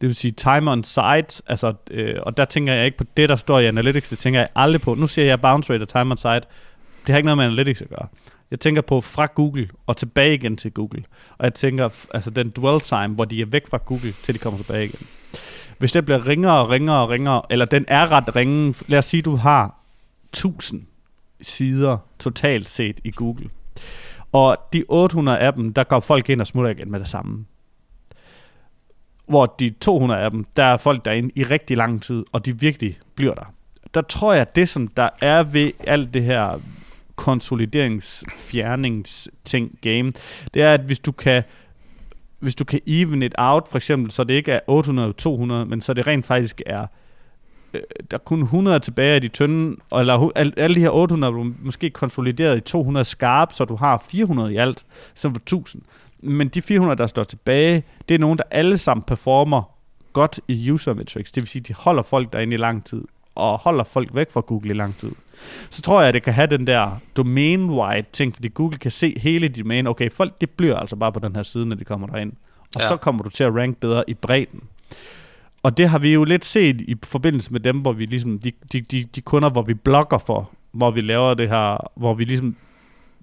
det 0.00 0.06
vil 0.06 0.14
sige 0.14 0.30
time 0.30 0.70
on 0.70 0.84
site, 0.84 1.42
altså, 1.46 1.74
øh, 1.90 2.14
og 2.22 2.36
der 2.36 2.44
tænker 2.44 2.72
jeg 2.72 2.84
ikke 2.84 2.96
på 2.98 3.04
det, 3.16 3.28
der 3.28 3.36
står 3.36 3.58
i 3.58 3.66
Analytics, 3.66 4.08
det 4.08 4.18
tænker 4.18 4.40
jeg 4.40 4.48
aldrig 4.56 4.80
på. 4.80 4.94
Nu 4.94 5.06
siger 5.06 5.24
jeg 5.24 5.40
bounce 5.40 5.72
rate 5.72 5.82
og 5.82 5.88
time 5.88 6.10
on 6.10 6.16
site, 6.16 6.30
det 7.06 7.08
har 7.08 7.16
ikke 7.16 7.26
noget 7.26 7.36
med 7.36 7.44
Analytics 7.44 7.82
at 7.82 7.88
gøre. 7.88 8.06
Jeg 8.50 8.60
tænker 8.60 8.82
på 8.82 9.00
fra 9.00 9.26
Google 9.26 9.68
og 9.86 9.96
tilbage 9.96 10.34
igen 10.34 10.56
til 10.56 10.72
Google. 10.72 11.04
Og 11.38 11.44
jeg 11.44 11.54
tænker, 11.54 12.06
altså 12.14 12.30
den 12.30 12.50
dwell 12.50 12.80
time, 12.80 13.14
hvor 13.14 13.24
de 13.24 13.40
er 13.40 13.46
væk 13.46 13.68
fra 13.70 13.78
Google, 13.84 14.14
til 14.22 14.34
de 14.34 14.38
kommer 14.38 14.58
tilbage 14.58 14.84
igen. 14.84 15.06
Hvis 15.78 15.92
det 15.92 16.04
bliver 16.04 16.26
ringere 16.26 16.60
og 16.60 16.70
ringere 16.70 17.02
og 17.02 17.08
ringere, 17.10 17.42
eller 17.50 17.64
den 17.64 17.84
er 17.88 18.10
ret 18.10 18.36
ringe, 18.36 18.74
lad 18.86 18.98
os 18.98 19.04
sige, 19.04 19.22
du 19.22 19.36
har 19.36 19.74
1000 20.32 20.82
sider 21.40 21.98
totalt 22.18 22.68
set 22.68 23.00
i 23.04 23.10
Google. 23.10 23.50
Og 24.32 24.56
de 24.72 24.84
800 24.88 25.38
af 25.38 25.52
dem, 25.52 25.74
der 25.74 25.84
går 25.84 26.00
folk 26.00 26.30
ind 26.30 26.40
og 26.40 26.46
smutter 26.46 26.70
igen 26.70 26.90
med 26.90 27.00
det 27.00 27.08
samme. 27.08 27.44
Hvor 29.26 29.46
de 29.46 29.70
200 29.70 30.20
af 30.20 30.30
dem, 30.30 30.44
der 30.56 30.64
er 30.64 30.76
folk 30.76 31.04
derinde 31.04 31.30
i 31.34 31.44
rigtig 31.44 31.76
lang 31.76 32.02
tid, 32.02 32.24
og 32.32 32.46
de 32.46 32.60
virkelig 32.60 32.98
bliver 33.14 33.34
der. 33.34 33.52
Der 33.94 34.00
tror 34.00 34.32
jeg, 34.32 34.40
at 34.40 34.56
det 34.56 34.68
som 34.68 34.88
der 34.88 35.08
er 35.22 35.42
ved 35.42 35.72
alt 35.86 36.14
det 36.14 36.24
her 36.24 36.60
konsolideringsfjerningsting 37.18 39.78
game, 39.80 40.12
det 40.54 40.62
er, 40.62 40.74
at 40.74 40.80
hvis 40.80 40.98
du 40.98 41.12
kan 41.12 41.42
hvis 42.38 42.54
du 42.54 42.64
kan 42.64 42.80
even 42.86 43.22
it 43.22 43.34
out, 43.38 43.68
for 43.70 43.76
eksempel, 43.76 44.10
så 44.10 44.24
det 44.24 44.34
ikke 44.34 44.52
er 44.52 44.60
800 44.66 45.12
200, 45.12 45.66
men 45.66 45.80
så 45.80 45.94
det 45.94 46.06
rent 46.06 46.26
faktisk 46.26 46.62
er 46.66 46.86
øh, 47.74 47.80
der 48.10 48.16
er 48.16 48.22
kun 48.22 48.42
100 48.42 48.80
tilbage 48.80 49.14
af 49.14 49.20
de 49.20 49.28
tynde, 49.28 49.76
eller 49.98 50.30
al- 50.36 50.54
alle 50.56 50.74
de 50.74 50.80
her 50.80 50.90
800 50.90 51.32
er 51.34 51.52
måske 51.62 51.90
konsolideret 51.90 52.56
i 52.56 52.60
200 52.60 53.04
skarp, 53.04 53.52
så 53.52 53.64
du 53.64 53.76
har 53.76 54.04
400 54.10 54.54
i 54.54 54.56
alt, 54.56 54.86
som 55.14 55.34
for 55.34 55.40
1000. 55.40 55.82
Men 56.22 56.48
de 56.48 56.62
400, 56.62 56.98
der 56.98 57.06
står 57.06 57.22
tilbage, 57.22 57.82
det 58.08 58.14
er 58.14 58.18
nogen, 58.18 58.38
der 58.38 58.44
alle 58.50 58.78
sammen 58.78 59.02
performer 59.02 59.62
godt 60.12 60.40
i 60.48 60.70
user 60.70 60.94
metrics. 60.94 61.32
Det 61.32 61.40
vil 61.42 61.48
sige, 61.48 61.62
de 61.62 61.74
holder 61.74 62.02
folk 62.02 62.32
derinde 62.32 62.54
i 62.54 62.56
lang 62.56 62.84
tid, 62.84 63.02
og 63.38 63.58
holder 63.58 63.84
folk 63.84 64.08
væk 64.14 64.30
fra 64.30 64.40
Google 64.40 64.70
i 64.70 64.72
lang 64.72 64.96
tid. 64.96 65.12
Så 65.70 65.82
tror 65.82 66.00
jeg, 66.00 66.08
at 66.08 66.14
det 66.14 66.22
kan 66.22 66.32
have 66.34 66.46
den 66.46 66.66
der 66.66 66.90
domain-wide 67.18 68.04
ting, 68.12 68.34
fordi 68.34 68.48
Google 68.48 68.78
kan 68.78 68.90
se 68.90 69.18
hele 69.20 69.48
dit 69.48 69.64
domæne. 69.64 69.90
Okay, 69.90 70.10
folk 70.12 70.40
de 70.40 70.46
bliver 70.46 70.76
altså 70.76 70.96
bare 70.96 71.12
på 71.12 71.20
den 71.20 71.36
her 71.36 71.42
side, 71.42 71.66
når 71.66 71.76
de 71.76 71.84
kommer 71.84 72.06
derind. 72.06 72.32
Og 72.74 72.80
Ja. 72.80 72.88
så 72.88 72.96
kommer 72.96 73.22
du 73.22 73.30
til 73.30 73.44
at 73.44 73.54
rank 73.54 73.76
bedre 73.76 74.04
i 74.08 74.14
bredden. 74.14 74.62
Og 75.62 75.76
det 75.78 75.88
har 75.88 75.98
vi 75.98 76.12
jo 76.12 76.24
lidt 76.24 76.44
set 76.44 76.80
i 76.80 76.96
forbindelse 77.04 77.52
med 77.52 77.60
dem, 77.60 77.78
hvor 77.78 77.92
vi 77.92 78.06
ligesom, 78.06 78.38
de, 78.38 78.52
de, 78.72 78.80
de, 78.80 79.04
de 79.14 79.20
kunder, 79.20 79.50
hvor 79.50 79.62
vi 79.62 79.74
blogger 79.74 80.18
for, 80.18 80.50
hvor 80.72 80.90
vi 80.90 81.00
laver 81.00 81.34
det 81.34 81.48
her, 81.48 81.90
hvor 81.96 82.14
vi 82.14 82.24
ligesom 82.24 82.56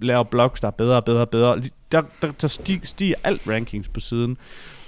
laver 0.01 0.23
blogs, 0.23 0.61
der 0.61 0.67
er 0.67 0.71
bedre 0.71 0.95
og 0.97 1.05
bedre 1.05 1.21
og 1.21 1.29
bedre. 1.29 1.61
Der, 1.91 2.01
der, 2.21 2.31
der 2.41 2.47
stiger, 2.47 2.79
stiger 2.83 3.15
alt 3.23 3.41
rankings 3.47 3.87
på 3.87 3.99
siden. 3.99 4.37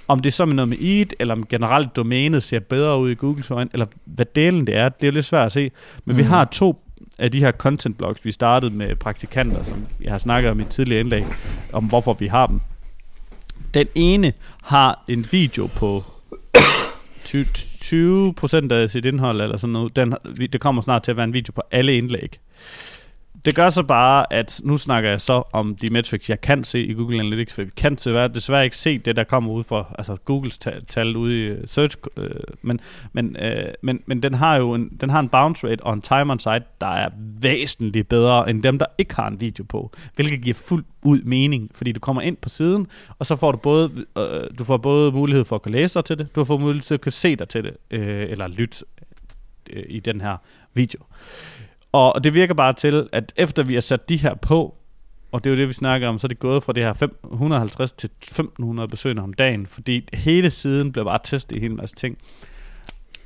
Om 0.07 0.19
det 0.19 0.33
så 0.33 0.43
er 0.43 0.47
noget 0.47 0.69
med 0.69 0.77
EAT, 0.81 1.13
eller 1.19 1.33
om 1.33 1.45
generelt 1.45 1.95
domænet 1.95 2.43
ser 2.43 2.59
bedre 2.59 2.99
ud 2.99 3.09
i 3.09 3.13
Googles 3.13 3.51
øjne, 3.51 3.69
eller 3.73 3.85
hvad 4.05 4.25
delen 4.35 4.67
det 4.67 4.75
er, 4.75 4.89
det 4.89 5.03
er 5.03 5.07
jo 5.07 5.13
lidt 5.13 5.25
svært 5.25 5.45
at 5.45 5.51
se. 5.51 5.71
Men 6.05 6.15
mm. 6.15 6.17
vi 6.17 6.23
har 6.23 6.45
to 6.45 6.83
af 7.17 7.31
de 7.31 7.39
her 7.39 7.51
content 7.51 7.97
blogs, 7.97 8.25
vi 8.25 8.31
startede 8.31 8.75
med 8.75 8.95
praktikanter, 8.95 9.63
som 9.63 9.85
jeg 10.01 10.11
har 10.11 10.19
snakket 10.19 10.51
om 10.51 10.59
i 10.59 10.63
et 10.63 10.69
tidligere 10.69 10.99
indlæg, 10.99 11.25
om 11.73 11.85
hvorfor 11.85 12.13
vi 12.13 12.27
har 12.27 12.47
dem. 12.47 12.59
Den 13.73 13.87
ene 13.95 14.33
har 14.63 15.03
en 15.07 15.27
video 15.31 15.67
på 15.75 16.03
20, 17.23 17.45
20 17.81 18.33
procent 18.33 18.71
af 18.71 18.89
sit 18.89 19.05
indhold, 19.05 19.41
eller 19.41 19.57
sådan 19.57 19.73
noget. 19.73 19.95
Den, 19.95 20.13
det 20.51 20.61
kommer 20.61 20.81
snart 20.81 21.03
til 21.03 21.11
at 21.11 21.17
være 21.17 21.23
en 21.23 21.33
video 21.33 21.51
på 21.51 21.61
alle 21.71 21.97
indlæg. 21.97 22.39
Det 23.47 23.55
gør 23.55 23.69
så 23.69 23.83
bare, 23.83 24.33
at 24.33 24.61
nu 24.63 24.77
snakker 24.77 25.09
jeg 25.09 25.21
så 25.21 25.43
om 25.53 25.75
de 25.75 25.89
metrics, 25.89 26.29
jeg 26.29 26.41
kan 26.41 26.63
se 26.63 26.85
i 26.85 26.93
Google 26.93 27.19
Analytics, 27.19 27.53
for 27.53 27.63
vi 27.63 27.69
kan 27.77 27.95
desværre, 27.95 28.27
desværre 28.27 28.63
ikke 28.63 28.77
se 28.77 28.97
det, 28.97 29.15
der 29.15 29.23
kommer 29.23 29.51
ud 29.51 29.63
fra 29.63 29.95
altså 29.97 30.15
Googles 30.25 30.59
tal 30.87 31.15
ude 31.15 31.45
i 31.45 31.49
øh, 31.49 31.67
search, 31.67 31.97
øh, 32.17 32.29
men, 32.61 32.79
men, 33.13 33.35
øh, 33.35 33.73
men, 33.81 33.99
men 34.05 34.23
den 34.23 34.33
har 34.33 34.55
jo 34.55 34.73
en, 34.73 34.89
den 35.01 35.09
har 35.09 35.19
en 35.19 35.29
bounce 35.29 35.67
rate 35.67 35.83
og 35.83 35.93
en 35.93 36.01
time 36.01 36.31
on 36.31 36.39
site, 36.39 36.63
der 36.81 36.87
er 36.87 37.09
væsentligt 37.39 38.09
bedre 38.09 38.49
end 38.49 38.63
dem, 38.63 38.79
der 38.79 38.85
ikke 38.97 39.15
har 39.15 39.27
en 39.27 39.41
video 39.41 39.63
på, 39.63 39.91
hvilket 40.15 40.41
giver 40.41 40.55
fuldt 40.55 40.87
ud 41.03 41.21
mening, 41.21 41.71
fordi 41.75 41.91
du 41.91 41.99
kommer 41.99 42.21
ind 42.21 42.37
på 42.37 42.49
siden, 42.49 42.87
og 43.19 43.25
så 43.25 43.35
får 43.35 43.51
du 43.51 43.57
både, 43.57 43.91
øh, 44.17 44.43
du 44.59 44.63
får 44.63 44.77
både 44.77 45.11
mulighed 45.11 45.45
for 45.45 45.55
at 45.55 45.61
kunne 45.61 45.71
læse 45.71 45.93
dig 45.93 46.05
til 46.05 46.17
det, 46.17 46.35
du 46.35 46.45
får 46.45 46.57
mulighed 46.57 46.83
for 46.83 46.93
at 46.93 47.01
kunne 47.01 47.11
se 47.11 47.35
dig 47.35 47.49
til 47.49 47.63
det, 47.63 47.77
øh, 47.91 48.29
eller 48.29 48.47
lytte 48.47 48.85
øh, 49.69 49.83
i 49.89 49.99
den 49.99 50.21
her 50.21 50.37
video. 50.73 50.99
Og 51.91 52.23
det 52.23 52.33
virker 52.33 52.53
bare 52.53 52.73
til, 52.73 53.09
at 53.11 53.33
efter 53.35 53.63
vi 53.63 53.73
har 53.73 53.81
sat 53.81 54.09
de 54.09 54.17
her 54.17 54.33
på, 54.33 54.75
og 55.31 55.43
det 55.43 55.49
er 55.49 55.53
jo 55.53 55.59
det, 55.59 55.67
vi 55.67 55.73
snakker 55.73 56.07
om, 56.07 56.19
så 56.19 56.27
er 56.27 56.29
det 56.29 56.39
gået 56.39 56.63
fra 56.63 56.73
det 56.73 56.83
her 56.83 56.93
550 56.93 57.91
til 57.91 58.09
1500 58.21 58.87
besøgende 58.87 59.23
om 59.23 59.33
dagen, 59.33 59.67
fordi 59.67 60.09
hele 60.13 60.51
siden 60.51 60.91
bliver 60.91 61.05
bare 61.05 61.19
testet 61.23 61.55
i 61.55 61.55
en 61.55 61.61
hel 61.61 61.75
masse 61.75 61.95
ting. 61.95 62.17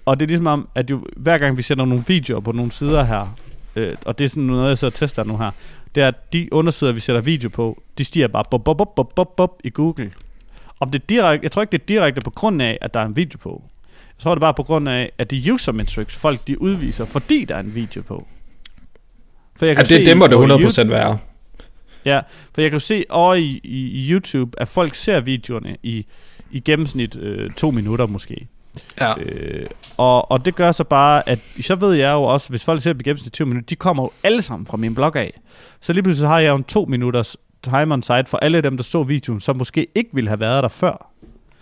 Og 0.05 0.19
det 0.19 0.25
er 0.25 0.27
ligesom 0.27 0.47
om, 0.47 0.69
at 0.75 0.89
jo, 0.89 1.05
hver 1.17 1.37
gang 1.37 1.57
vi 1.57 1.61
sætter 1.61 1.85
nogle 1.85 2.03
videoer 2.07 2.39
på 2.39 2.51
nogle 2.51 2.71
sider 2.71 3.03
her, 3.03 3.37
øh, 3.75 3.95
og 4.05 4.17
det 4.17 4.25
er 4.25 4.29
sådan 4.29 4.43
noget, 4.43 4.69
jeg 4.69 4.77
så 4.77 4.89
tester 4.89 5.23
nu 5.23 5.37
her, 5.37 5.51
det 5.95 6.03
er, 6.03 6.07
at 6.07 6.33
de 6.33 6.53
undersider, 6.53 6.91
vi 6.91 6.99
sætter 6.99 7.21
video 7.21 7.49
på, 7.49 7.83
de 7.97 8.03
stiger 8.03 8.27
bare 8.27 8.43
bop, 8.51 8.63
bop, 8.63 8.77
bop, 8.77 8.95
bop, 8.95 9.15
bop, 9.15 9.35
bop 9.35 9.59
i 9.63 9.69
Google. 9.69 10.11
Om 10.79 10.91
det 10.91 11.01
er 11.01 11.05
direkte, 11.05 11.43
jeg 11.43 11.51
tror 11.51 11.61
ikke, 11.61 11.71
det 11.71 11.81
er 11.81 11.85
direkte 11.85 12.21
på 12.21 12.29
grund 12.29 12.61
af, 12.61 12.77
at 12.81 12.93
der 12.93 12.99
er 12.99 13.05
en 13.05 13.15
video 13.15 13.37
på. 13.37 13.63
Jeg 14.17 14.23
tror, 14.23 14.35
det 14.35 14.37
er 14.37 14.45
bare 14.45 14.53
på 14.53 14.63
grund 14.63 14.89
af, 14.89 15.11
at 15.17 15.31
de 15.31 15.53
user 15.53 15.71
metrics, 15.71 16.15
folk 16.15 16.47
de 16.47 16.61
udviser, 16.61 17.05
fordi 17.05 17.45
der 17.45 17.55
er 17.55 17.59
en 17.59 17.75
video 17.75 18.01
på. 18.01 18.27
For 19.55 19.65
jeg 19.65 19.91
Ja, 19.91 19.97
det, 19.97 20.17
må 20.17 20.27
det 20.27 20.37
på 20.37 20.43
100% 20.43 20.87
være. 20.87 21.17
Ja, 22.05 22.21
for 22.53 22.61
jeg 22.61 22.71
kan 22.71 22.75
jo 22.75 22.79
se 22.79 23.05
over 23.09 23.35
i, 23.35 23.61
i, 23.63 24.07
i 24.07 24.11
YouTube, 24.11 24.61
at 24.61 24.67
folk 24.67 24.95
ser 24.95 25.19
videoerne 25.19 25.77
i, 25.83 26.05
i 26.51 26.59
gennemsnit 26.59 27.15
øh, 27.15 27.51
to 27.51 27.71
minutter 27.71 28.05
måske. 28.05 28.47
Ja. 28.99 29.19
Øh, 29.19 29.65
og, 29.97 30.31
og 30.31 30.45
det 30.45 30.55
gør 30.55 30.71
så 30.71 30.83
bare, 30.83 31.29
at 31.29 31.39
så 31.61 31.75
ved 31.75 31.93
jeg 31.93 32.11
jo 32.11 32.23
også, 32.23 32.49
hvis 32.49 32.63
folk 32.63 32.81
ser 32.81 32.93
i 32.93 33.03
gennemsnit 33.03 33.33
20 33.33 33.47
minutter, 33.47 33.65
de 33.65 33.75
kommer 33.75 34.03
jo 34.03 34.11
alle 34.23 34.41
sammen 34.41 34.65
fra 34.65 34.77
min 34.77 34.95
blog 34.95 35.15
af. 35.15 35.39
Så 35.81 35.93
lige 35.93 36.03
pludselig 36.03 36.29
har 36.29 36.39
jeg 36.39 36.49
jo 36.49 36.55
en 36.55 36.63
to 36.63 36.85
minutters 36.85 37.37
time 37.63 37.93
on 37.93 38.03
site 38.03 38.25
for 38.27 38.37
alle 38.37 38.61
dem, 38.61 38.77
der 38.77 38.83
så 38.83 39.03
videoen, 39.03 39.39
som 39.39 39.57
måske 39.57 39.87
ikke 39.95 40.09
ville 40.13 40.27
have 40.27 40.39
været 40.39 40.63
der 40.63 40.69
før. 40.69 41.11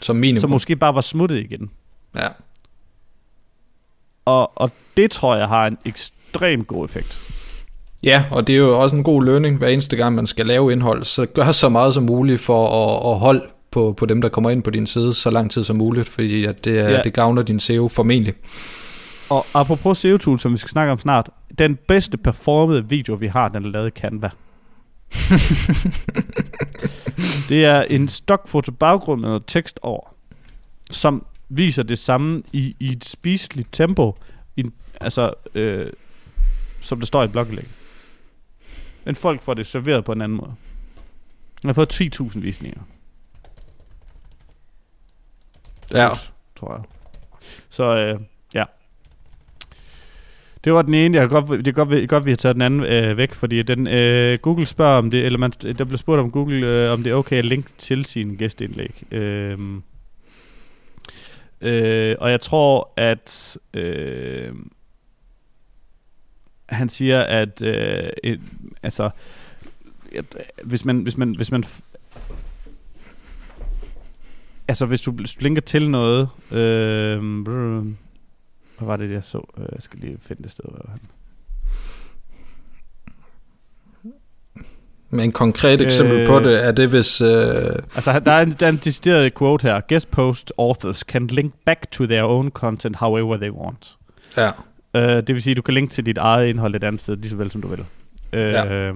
Som 0.02 0.16
minimum. 0.16 0.42
Som 0.42 0.50
måske 0.50 0.76
bare 0.76 0.96
var 0.96 1.02
smuttet 1.02 1.38
igen. 1.38 1.70
Ja. 2.16 2.28
Og, 4.26 4.58
og 4.58 4.72
det 4.98 5.12
tror 5.12 5.36
jeg 5.36 5.48
har 5.48 5.68
en 5.68 5.78
ekstrem 5.86 6.66
god 6.66 6.86
effekt. 6.86 7.39
Ja, 8.04 8.26
og 8.32 8.48
det 8.48 8.54
er 8.54 8.58
jo 8.58 8.80
også 8.80 8.96
en 8.96 9.04
god 9.04 9.24
lønning, 9.24 9.58
hver 9.58 9.68
eneste 9.68 9.96
gang 9.96 10.16
man 10.16 10.26
skal 10.26 10.46
lave 10.46 10.72
indhold, 10.72 11.04
så 11.04 11.26
gør 11.26 11.52
så 11.52 11.70
meget 11.70 11.94
som 11.94 12.04
muligt 12.04 12.42
for 12.42 12.68
at, 12.68 13.14
at 13.14 13.20
holde 13.20 13.42
på, 13.72 13.94
på 13.98 14.06
dem, 14.06 14.22
der 14.22 14.30
kommer 14.30 14.50
ind 14.50 14.64
på 14.64 14.70
din 14.70 14.88
side, 14.88 15.14
så 15.14 15.30
lang 15.30 15.52
tid 15.52 15.64
som 15.64 15.76
muligt, 15.76 16.08
fordi 16.08 16.46
at 16.46 16.66
det, 16.66 16.76
ja. 16.76 17.02
Det 17.02 17.14
gavner 17.14 17.42
din 17.42 17.60
SEO 17.60 17.88
formentlig. 17.88 18.34
Og 19.30 19.46
apropos 19.54 19.98
SEO-tool, 19.98 20.40
som 20.40 20.52
vi 20.52 20.58
skal 20.58 20.70
snakke 20.70 20.92
om 20.92 21.00
snart, 21.00 21.30
den 21.60 21.78
bedste 21.88 22.18
performede 22.18 22.90
video, 22.90 23.14
vi 23.14 23.28
har, 23.28 23.48
den 23.48 23.66
er 23.66 23.70
lavet 23.70 23.88
i 23.88 24.00
Canva. 24.00 24.30
det 27.50 27.66
er 27.66 27.82
en 27.82 28.08
stokfoto 28.08 28.72
baggrund 28.72 29.22
med 29.22 29.30
noget 29.30 29.44
tekst 29.48 29.80
over, 29.82 30.16
som 30.92 31.26
viser 31.50 31.84
det 31.84 32.00
samme 32.00 32.44
i, 32.54 32.76
i 32.80 32.92
et 32.92 33.06
spiseligt 33.06 33.68
tempo, 33.72 34.16
i, 34.56 34.64
altså, 35.02 35.34
øh, 35.56 35.88
som 36.82 37.00
der 37.00 37.06
står 37.06 37.24
i 37.24 37.28
blogindlæg. 37.28 37.68
Men 39.04 39.16
folk 39.16 39.42
får 39.42 39.54
det 39.54 39.68
serveret 39.68 40.06
på 40.06 40.12
en 40.12 40.22
anden 40.22 40.38
måde. 40.38 40.54
Jeg 41.64 41.70
har 41.70 41.74
fået 41.74 42.02
10.000 42.02 42.40
visninger, 42.40 42.82
Ja, 45.94 46.10
tror 46.56 46.74
jeg. 46.76 46.84
Så 47.70 47.84
øh, 47.98 48.20
ja. 48.54 48.64
Det 50.64 50.74
var 50.74 50.82
den 50.82 50.94
ene. 50.94 51.18
Jeg 51.18 51.30
kan 51.30 51.42
godt, 51.44 51.60
det 51.66 51.68
er 51.68 51.72
godt, 51.72 51.90
vi- 51.92 52.06
godt, 52.08 52.26
vi 52.26 52.32
har 52.32 52.36
taget 52.36 52.56
den 52.56 52.62
anden 52.62 52.84
øh, 52.84 53.18
væk, 53.18 53.34
fordi 53.34 53.62
den, 53.64 53.88
øh, 53.88 54.38
Google 54.42 54.66
spørger 54.66 54.98
om 54.98 55.10
det, 55.12 55.26
eller 55.26 55.40
man, 55.40 55.52
der 55.52 55.84
blev 55.84 55.98
spurgt 55.98 56.20
om 56.20 56.32
Google, 56.32 56.68
øh, 56.68 56.92
om 56.92 57.04
det 57.04 57.10
er 57.12 57.16
okay 57.16 57.36
at 57.38 57.46
linke 57.46 57.70
til 57.78 58.06
sin 58.06 58.36
gæsteindlæg. 58.36 59.04
Øh, 59.14 59.60
øh, 61.62 62.16
og 62.20 62.32
jeg 62.32 62.42
tror, 62.42 62.94
at 62.98 63.58
øh, 63.74 64.54
han 66.70 66.90
siger, 66.90 67.22
at 67.22 67.62
øh, 67.62 68.10
et, 68.24 68.40
altså, 68.84 69.10
at, 70.16 70.38
hvis 70.64 70.86
man, 70.86 71.00
hvis 71.00 71.18
man, 71.18 71.36
hvis 71.36 71.52
man 71.52 71.64
altså 74.68 74.86
hvis 74.86 75.02
du 75.02 75.14
linker 75.40 75.62
til 75.62 75.90
noget, 75.92 76.30
øh, 76.52 77.42
hvad 78.78 78.88
var 78.88 78.98
det, 78.98 79.12
jeg 79.12 79.24
så? 79.24 79.52
Øh, 79.58 79.66
Jeg 79.72 79.82
skal 79.82 80.00
lige 80.00 80.18
finde 80.22 80.44
det 80.44 80.52
sted, 80.52 80.66
hvor 80.66 80.86
han. 80.90 81.00
Men 85.12 85.20
en 85.20 85.32
konkret 85.32 85.82
eksempel 85.82 86.18
Øh. 86.18 86.28
på 86.28 86.40
det, 86.40 86.66
er 86.66 86.72
det 86.72 86.90
hvis... 86.90 87.22
Øh, 87.22 87.30
Altså, 87.96 88.22
der 88.26 88.32
er, 88.32 88.42
en, 88.42 88.52
der 88.52 88.66
er 88.66 88.70
en 88.70 88.78
decideret 88.84 89.34
quote 89.36 89.68
her. 89.68 89.82
Guest 89.90 90.12
post 90.12 90.54
authors 90.58 91.00
can 91.00 91.28
link 91.28 91.54
back 91.66 91.92
to 91.92 92.06
their 92.06 92.24
own 92.24 92.50
content 92.52 92.96
however 92.96 93.38
they 93.38 93.50
want. 93.52 93.98
ja, 94.38 94.52
Uh, 94.94 95.02
det 95.02 95.28
vil 95.36 95.42
sige, 95.42 95.52
at 95.52 95.58
du 95.58 95.62
kan 95.62 95.74
linke 95.74 95.94
til 95.94 96.06
dit 96.06 96.18
eget 96.18 96.48
indhold 96.48 96.76
et 96.76 96.84
andet 96.84 97.02
sted, 97.02 97.16
lige 97.18 97.30
så 97.30 97.36
vel 97.36 97.52
som 97.52 97.62
du 97.62 97.68
vil. 97.68 97.80
Uh, 97.80 98.40
Ja. 98.40 98.92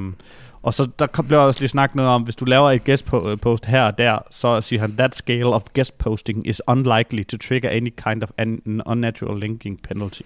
Og 0.63 0.73
så 0.73 0.89
der 0.99 1.21
blev 1.27 1.39
også 1.39 1.59
lige 1.59 1.69
snakket 1.69 1.95
noget 1.95 2.11
om, 2.11 2.21
hvis 2.23 2.35
du 2.35 2.45
laver 2.45 2.71
et 2.71 2.83
guest 2.83 3.05
po- 3.13 3.35
post 3.35 3.65
her 3.65 3.83
og 3.83 3.97
der, 3.97 4.19
så 4.31 4.61
siger 4.61 4.79
han, 4.79 4.95
that 4.97 5.15
scale 5.15 5.45
of 5.45 5.61
guest 5.75 5.97
posting 5.97 6.47
is 6.47 6.61
unlikely 6.67 7.23
to 7.23 7.37
trigger 7.37 7.69
any 7.69 7.93
kind 8.07 8.23
of 8.23 8.29
an 8.37 8.81
unnatural 8.85 9.39
linking 9.39 9.79
penalty. 9.81 10.21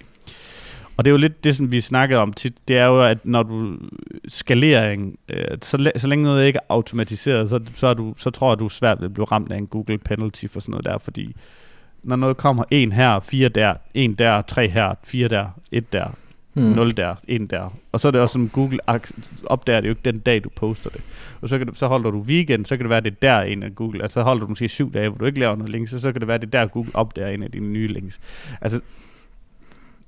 Og 0.98 1.06
det 1.06 1.10
er 1.10 1.12
jo 1.12 1.18
lidt 1.18 1.44
det, 1.44 1.56
som 1.56 1.72
vi 1.72 1.82
snakkede 1.82 2.20
om 2.20 2.34
tit, 2.34 2.54
det 2.68 2.78
er 2.78 2.86
jo, 2.86 3.02
at 3.02 3.18
når 3.26 3.44
du 3.44 3.78
skalering, 4.28 5.20
øh, 5.30 5.58
så, 5.62 5.78
læ- 5.78 5.98
så 5.98 6.08
længe 6.08 6.24
noget 6.26 6.46
ikke 6.48 6.58
er 6.58 6.64
automatiseret, 6.74 7.50
så, 7.50 7.60
så, 7.74 7.88
er 7.88 7.94
du, 7.94 8.14
så 8.18 8.30
tror 8.30 8.52
jeg, 8.52 8.60
du 8.60 8.66
er 8.66 8.70
svært 8.70 9.00
ved 9.00 9.06
at 9.08 9.14
blive 9.14 9.26
ramt 9.26 9.52
af 9.52 9.58
en 9.58 9.68
Google 9.68 9.98
penalty 9.98 10.46
for 10.48 10.60
sådan 10.60 10.72
noget 10.72 10.86
der, 10.86 10.98
fordi 10.98 11.36
når 12.04 12.16
noget 12.16 12.38
kommer 12.38 12.64
en 12.72 12.92
her, 12.92 13.20
fire 13.20 13.50
der, 13.50 13.74
en 13.94 14.14
der, 14.14 14.42
tre 14.42 14.70
her, 14.70 14.94
fire 15.04 15.28
der, 15.28 15.48
et 15.72 15.94
der, 15.94 16.08
hmm. 16.54 16.66
0 16.66 16.98
der, 16.98 17.16
1 17.28 17.50
der. 17.50 17.74
Og 17.92 18.00
så 18.00 18.08
er 18.08 18.12
det 18.12 18.22
også 18.22 18.34
som 18.34 18.50
Google 18.50 18.80
opdager 19.46 19.82
det 19.82 19.88
jo 19.88 19.92
ikke 19.92 20.02
den 20.06 20.20
dag, 20.20 20.44
du 20.44 20.50
poster 20.50 20.90
det. 20.90 21.02
Og 21.42 21.50
så, 21.50 21.58
kan 21.58 21.68
du, 21.68 21.74
så 21.74 21.88
holder 21.88 22.12
du 22.12 22.20
weekend, 22.20 22.66
så 22.66 22.78
kan 22.78 22.84
det 22.84 22.90
være, 22.90 23.02
det 23.02 23.12
er 23.12 23.18
der 23.22 23.42
en 23.42 23.64
af 23.64 23.76
Google, 23.76 24.02
altså 24.02 24.14
så 24.14 24.24
holder 24.24 24.42
du 24.42 24.48
måske 24.48 24.70
syv 24.70 24.94
dage, 24.94 25.10
hvor 25.10 25.18
du 25.18 25.26
ikke 25.26 25.40
laver 25.40 25.56
noget 25.56 25.72
links, 25.72 25.92
så, 25.92 26.00
så 26.00 26.12
kan 26.12 26.22
det 26.22 26.28
være, 26.28 26.38
det 26.38 26.56
er 26.56 26.60
der 26.60 26.68
Google 26.68 26.92
opdager 26.94 27.30
en 27.30 27.44
af 27.44 27.52
dine 27.52 27.70
nye 27.70 27.88
links. 27.88 28.20
Altså, 28.62 28.82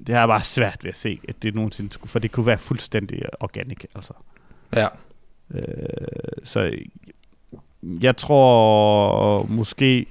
det 0.08 0.16
er 0.16 0.28
bare 0.28 0.44
svært 0.44 0.84
ved 0.84 0.90
at 0.90 0.98
se, 0.98 1.20
at 1.28 1.44
det 1.44 1.56
nogensinde 1.56 1.94
skulle, 1.94 2.10
for 2.10 2.20
det 2.20 2.32
kunne 2.32 2.46
være 2.46 2.58
fuldstændig 2.58 3.22
organic, 3.40 3.84
altså. 3.96 4.14
ja. 4.76 4.88
Øh, 5.52 5.64
så 6.44 6.72
jeg 7.82 8.18
tror 8.18 9.44
måske, 9.44 10.06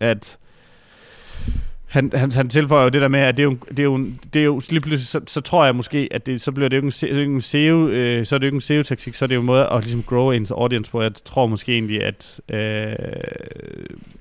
at 0.00 0.38
han, 1.92 2.10
han, 2.14 2.32
han 2.32 2.48
tilføjer 2.48 2.82
jo 2.82 2.88
det 2.88 3.02
der 3.02 3.08
med, 3.08 3.20
at 3.20 3.36
det 3.36 3.42
er 3.42 3.44
jo, 3.44 3.56
det 3.68 3.78
er 3.78 3.82
jo, 3.82 3.98
det 4.34 4.40
er 4.40 4.44
jo 4.44 4.60
lige 4.70 4.80
pludselig, 4.80 5.06
så, 5.06 5.20
så 5.26 5.40
tror 5.40 5.64
jeg 5.64 5.76
måske, 5.76 6.08
at 6.10 6.26
det, 6.26 6.40
så 6.40 6.52
bliver 6.52 6.68
det 6.68 6.76
jo 6.76 6.78
ikke 6.78 6.86
en, 6.86 6.90
det 6.90 7.10
er 7.10 7.14
jo 7.14 7.20
ikke 7.20 7.34
en 7.34 7.40
SEO, 7.40 7.88
øh, 7.88 8.26
så 8.26 8.34
er 8.34 8.38
det 8.38 8.44
jo 8.44 8.48
ikke 8.48 8.56
en 8.56 8.60
SEO-taktik, 8.60 9.14
så 9.14 9.24
er 9.24 9.26
det 9.26 9.34
jo 9.34 9.40
en 9.40 9.46
måde 9.46 9.66
at 9.66 9.84
ligesom 9.84 10.02
grow 10.02 10.30
ens 10.30 10.50
audience 10.50 10.90
på. 10.90 11.02
Jeg 11.02 11.14
tror 11.24 11.46
måske 11.46 11.72
egentlig, 11.72 12.02
at 12.02 12.40
øh, 12.48 12.56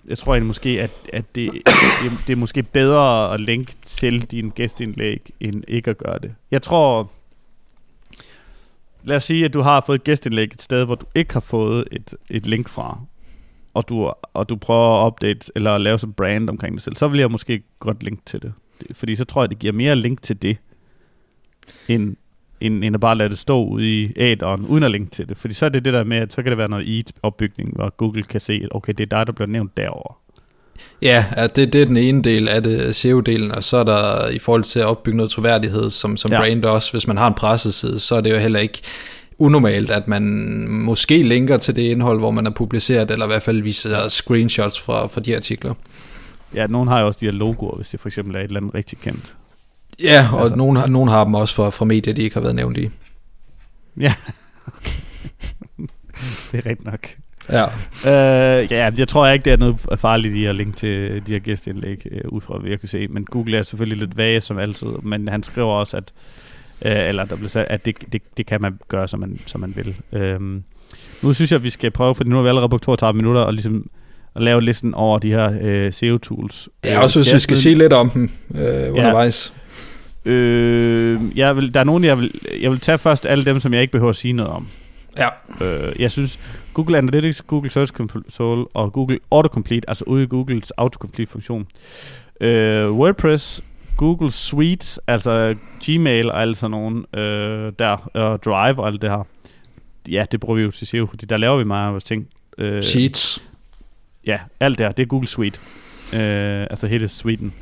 jeg 0.08 0.18
tror 0.18 0.34
egentlig 0.34 0.48
måske, 0.48 0.70
at, 0.70 0.92
at 1.14 1.36
det, 1.36 1.52
det, 2.04 2.12
det 2.28 2.34
er 2.34 2.38
måske 2.38 2.64
bedre 2.64 3.34
at 3.34 3.40
linke 3.40 3.74
til 3.82 4.22
din 4.22 4.50
gæstindlæg, 4.50 5.30
end 5.40 5.64
ikke 5.68 5.90
at 5.90 5.98
gøre 5.98 6.20
det. 6.20 6.36
Jeg 6.52 6.62
tror, 6.62 7.12
lad 9.04 9.16
os 9.16 9.24
sige, 9.24 9.46
at 9.46 9.54
du 9.54 9.62
har 9.62 9.84
fået 9.86 9.96
et 9.96 10.04
gæstindlæg 10.04 10.48
et 10.54 10.62
sted, 10.62 10.86
hvor 10.86 10.96
du 10.96 11.06
ikke 11.16 11.34
har 11.34 11.40
fået 11.40 11.88
et, 11.92 12.14
et 12.30 12.46
link 12.46 12.70
fra, 12.70 13.00
og 13.74 13.90
du, 13.90 14.14
og 14.34 14.50
du 14.50 14.56
prøver 14.56 15.02
at 15.02 15.08
update 15.08 15.52
eller 15.56 15.78
lave 15.78 16.00
sådan 16.00 16.14
brand 16.14 16.50
omkring 16.50 16.74
dig 16.74 16.82
selv, 16.82 16.96
så 16.96 17.08
vil 17.08 17.20
jeg 17.20 17.32
måske 17.32 17.64
godt 17.80 18.04
linke 18.04 18.22
til 18.26 18.42
det. 18.42 18.54
Fordi 18.94 19.16
så 19.16 19.26
tror 19.26 19.42
jeg, 19.42 19.50
det 19.50 19.60
giver 19.60 19.74
mere 19.74 19.96
link 19.96 20.22
til 20.22 20.42
det, 20.42 20.58
end, 21.88 22.16
end, 22.62 22.84
end 22.84 22.96
at 22.96 23.00
bare 23.00 23.16
lade 23.16 23.30
det 23.30 23.38
stå 23.38 23.66
ude 23.66 24.02
i 24.02 24.14
adderen, 24.20 24.66
uden 24.66 24.84
at 24.84 24.92
linke 24.92 25.12
til 25.12 25.30
det. 25.30 25.38
Fordi 25.38 25.54
så 25.54 25.66
er 25.66 25.70
det 25.70 25.86
det 25.86 25.94
der 25.94 26.04
med, 26.04 26.18
at 26.18 26.34
så 26.34 26.44
kan 26.44 26.50
det 26.50 26.58
være 26.58 26.70
noget 26.70 26.98
EAT-opbygning, 26.98 27.76
hvor 27.76 27.90
Google 27.90 28.24
kan 28.24 28.42
se, 28.42 28.62
at 28.64 28.70
okay, 28.72 28.94
det 28.98 29.04
er 29.04 29.18
dig, 29.18 29.28
der 29.28 29.34
bliver 29.34 29.50
nævnt 29.50 29.78
derover. 29.78 30.18
Ja, 31.02 31.26
at 31.32 31.56
det, 31.56 31.74
det 31.74 31.82
er 31.82 31.86
den 31.86 31.98
ene 31.98 32.22
del 32.22 32.48
af 32.48 32.64
det, 32.64 32.96
SEO-delen, 32.96 33.52
og 33.52 33.64
så 33.64 33.78
er 33.78 33.84
der 33.84 34.30
i 34.30 34.40
forhold 34.40 34.64
til 34.64 34.80
at 34.80 34.86
opbygge 34.86 35.18
noget 35.18 35.32
troværdighed 35.32 35.90
som, 35.90 36.18
som 36.18 36.32
ja. 36.32 36.40
brand 36.40 36.66
også, 36.66 36.92
hvis 36.92 37.08
man 37.08 37.18
har 37.18 37.28
en 37.28 37.34
presseside, 37.34 38.00
så 38.00 38.16
er 38.16 38.22
det 38.22 38.32
jo 38.32 38.38
heller 38.38 38.60
ikke 38.60 38.82
unormalt, 39.42 39.90
at 39.92 40.08
man 40.08 40.24
måske 40.70 41.24
linker 41.24 41.58
til 41.58 41.76
det 41.76 41.82
indhold, 41.82 42.20
hvor 42.20 42.32
man 42.32 42.46
har 42.46 42.52
publiceret, 42.52 43.12
eller 43.12 43.26
i 43.26 43.28
hvert 43.30 43.42
fald 43.42 43.62
viser 43.62 44.08
screenshots 44.08 44.82
fra, 44.82 45.08
fra 45.08 45.22
de 45.22 45.36
artikler. 45.36 45.74
Ja, 46.56 46.68
nogen 46.68 46.88
har 46.88 47.00
jo 47.00 47.06
også 47.08 47.18
de 47.22 47.26
her 47.26 47.34
logoer, 47.34 47.76
hvis 47.76 47.90
det 47.90 48.00
for 48.00 48.10
eksempel 48.10 48.36
er 48.36 48.40
et 48.40 48.44
eller 48.44 48.60
andet 48.60 48.74
rigtig 48.76 48.98
kendt. 48.98 49.36
Ja, 50.04 50.28
og 50.34 50.42
Altså. 50.42 50.56
nogen, 50.56 50.78
har- 50.78 50.88
nogen 50.88 51.10
har 51.10 51.24
dem 51.24 51.34
også 51.34 51.56
fra, 51.56 51.70
fra 51.70 51.86
medier, 51.86 52.14
de 52.14 52.24
ikke 52.24 52.34
har 52.34 52.42
været 52.42 52.56
nævnt 52.56 52.78
i. 52.78 52.90
Ja. 54.00 54.14
det 56.52 56.58
er 56.60 56.66
rigtigt 56.66 56.86
nok. 56.86 57.08
Ja, 57.50 57.64
Øh, 58.06 58.72
ja, 58.72 58.92
jeg 58.98 59.08
tror 59.08 59.28
ikke, 59.28 59.46
det 59.46 59.54
er 59.54 59.58
noget 59.58 59.76
farligt 59.98 60.36
i 60.36 60.46
at 60.46 60.56
linke 60.56 60.76
til 60.78 61.22
de 61.28 61.32
her 61.32 61.40
gæstindlæg, 61.40 62.06
øh, 62.12 62.22
ud 62.30 62.42
fra 62.42 62.58
hvad 62.58 62.70
jeg 62.70 62.80
kan 62.80 62.90
se. 62.90 63.08
Men 63.08 63.26
Google 63.26 63.58
er 63.58 63.64
selvfølgelig 63.64 63.98
lidt 63.98 64.18
vage 64.18 64.42
som 64.42 64.58
altid. 64.60 64.88
Men 65.04 65.28
han 65.28 65.44
skriver 65.44 65.68
også, 65.74 65.98
at, 65.98 66.12
øh, 66.86 67.08
eller 67.08 67.26
der 67.26 67.36
blev 67.36 67.50
sagt, 67.50 67.68
at 67.70 67.86
det, 67.86 67.98
det, 68.14 68.22
det 68.38 68.46
kan 68.46 68.62
man 68.62 68.80
gøre, 68.88 69.08
som 69.08 69.20
man, 69.20 69.40
som 69.46 69.62
man 69.62 69.74
vil. 69.76 69.96
Øhm, 70.12 70.64
nu 71.24 71.34
synes 71.34 71.52
jeg, 71.52 71.58
at 71.58 71.64
vi 71.64 71.70
skal 71.70 71.92
prøve, 71.92 72.16
for 72.16 72.24
nu 72.24 72.36
har 72.36 72.44
vi 72.44 72.50
allerede 72.50 72.70
brugt 72.70 72.84
32 72.84 73.18
minutter, 73.18 73.42
og 73.42 73.54
ligesom 73.54 73.90
at 74.36 74.44
lave 74.44 74.62
listen 74.62 74.94
over 74.94 75.20
de 75.20 75.30
her 75.30 75.58
øh, 75.62 75.94
SEO-tools. 75.94 76.68
ja 76.84 77.00
også 77.00 77.20
hvis 77.20 77.34
vi 77.34 77.40
skal 77.40 77.58
sige 77.58 77.76
lidt 77.76 77.94
om 77.94 78.10
dem 78.10 78.30
øh, 78.56 78.94
undervejs. 78.94 79.54
Øh, 80.26 81.20
jeg 81.36 81.56
vil, 81.56 81.74
der 81.74 81.80
er 81.80 81.84
nogle, 81.84 82.08
jeg 82.08 82.18
vil, 82.18 82.32
jeg 82.62 82.72
vil 82.72 82.80
tage 82.80 82.98
først 82.98 83.26
alle 83.26 83.46
dem, 83.46 83.60
som 83.60 83.74
jeg 83.74 83.82
ikke 83.82 83.92
behøver 83.92 84.10
at 84.10 84.16
sige 84.16 84.34
noget 84.34 84.52
om. 84.52 84.68
Ja. 85.18 85.28
Øh, 85.62 86.02
jeg 86.02 86.12
synes, 86.12 86.40
Google 86.74 86.98
Analytics, 86.98 87.42
Google 87.42 87.70
Search 87.70 87.94
Console 87.94 88.66
og 88.74 88.94
Google 88.94 89.20
Autocomplete, 89.32 89.90
altså 89.90 90.04
ude 90.08 90.24
i 90.24 90.28
Googles 90.28 90.72
autocomplete-funktion. 90.72 91.68
Øh, 92.42 92.92
WordPress, 92.92 93.64
Google 94.02 94.32
Suite, 94.32 95.02
altså 95.08 95.56
Gmail 95.86 96.32
og 96.32 96.42
alt 96.42 96.58
sådan 96.58 96.72
nogle 96.72 97.04
øh, 97.14 97.74
der, 97.80 98.10
og 98.14 98.44
Drive 98.44 98.80
og 98.80 98.88
alt 98.88 99.02
det 99.02 99.10
her. 99.10 99.28
Ja, 100.10 100.26
det 100.32 100.40
bruger 100.40 100.58
vi 100.58 100.64
jo 100.64 100.72
til 100.72 100.88
SEO, 100.88 101.06
fordi 101.06 101.26
der 101.26 101.38
laver 101.38 101.58
vi 101.58 101.64
meget 101.64 101.88
af 101.88 101.92
vores 101.92 102.04
ting. 102.04 102.28
Øh, 102.58 102.84
Sheets. 102.84 103.48
Ja, 104.26 104.40
alt 104.60 104.78
der, 104.80 104.92
det 104.92 105.04
er 105.04 105.08
Google 105.08 105.28
Suite. 105.28 105.60
Øh, 106.14 106.68
altså 106.70 106.88
hele 106.88 107.08
suiten. 107.08 107.54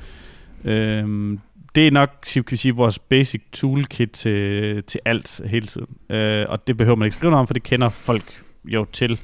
Øh, 0.64 1.38
det 1.76 1.88
er 1.88 1.92
nok, 1.92 2.10
skal 2.24 2.44
vi 2.50 2.58
sige, 2.58 2.76
vores 2.76 3.00
basic 3.00 3.42
toolkit 3.52 4.12
til, 4.12 4.84
til 4.84 5.00
alt 5.06 5.42
hele 5.46 5.68
tiden. 5.68 5.88
Øh, 6.10 6.46
og 6.50 6.68
det 6.68 6.78
behøver 6.78 6.96
man 6.96 7.06
ikke 7.06 7.16
skrive 7.16 7.32
noget 7.32 7.42
om, 7.42 7.48
for 7.48 7.54
det 7.54 7.64
kender 7.64 7.90
folk 7.90 8.44
jo 8.66 8.86
til. 8.94 9.20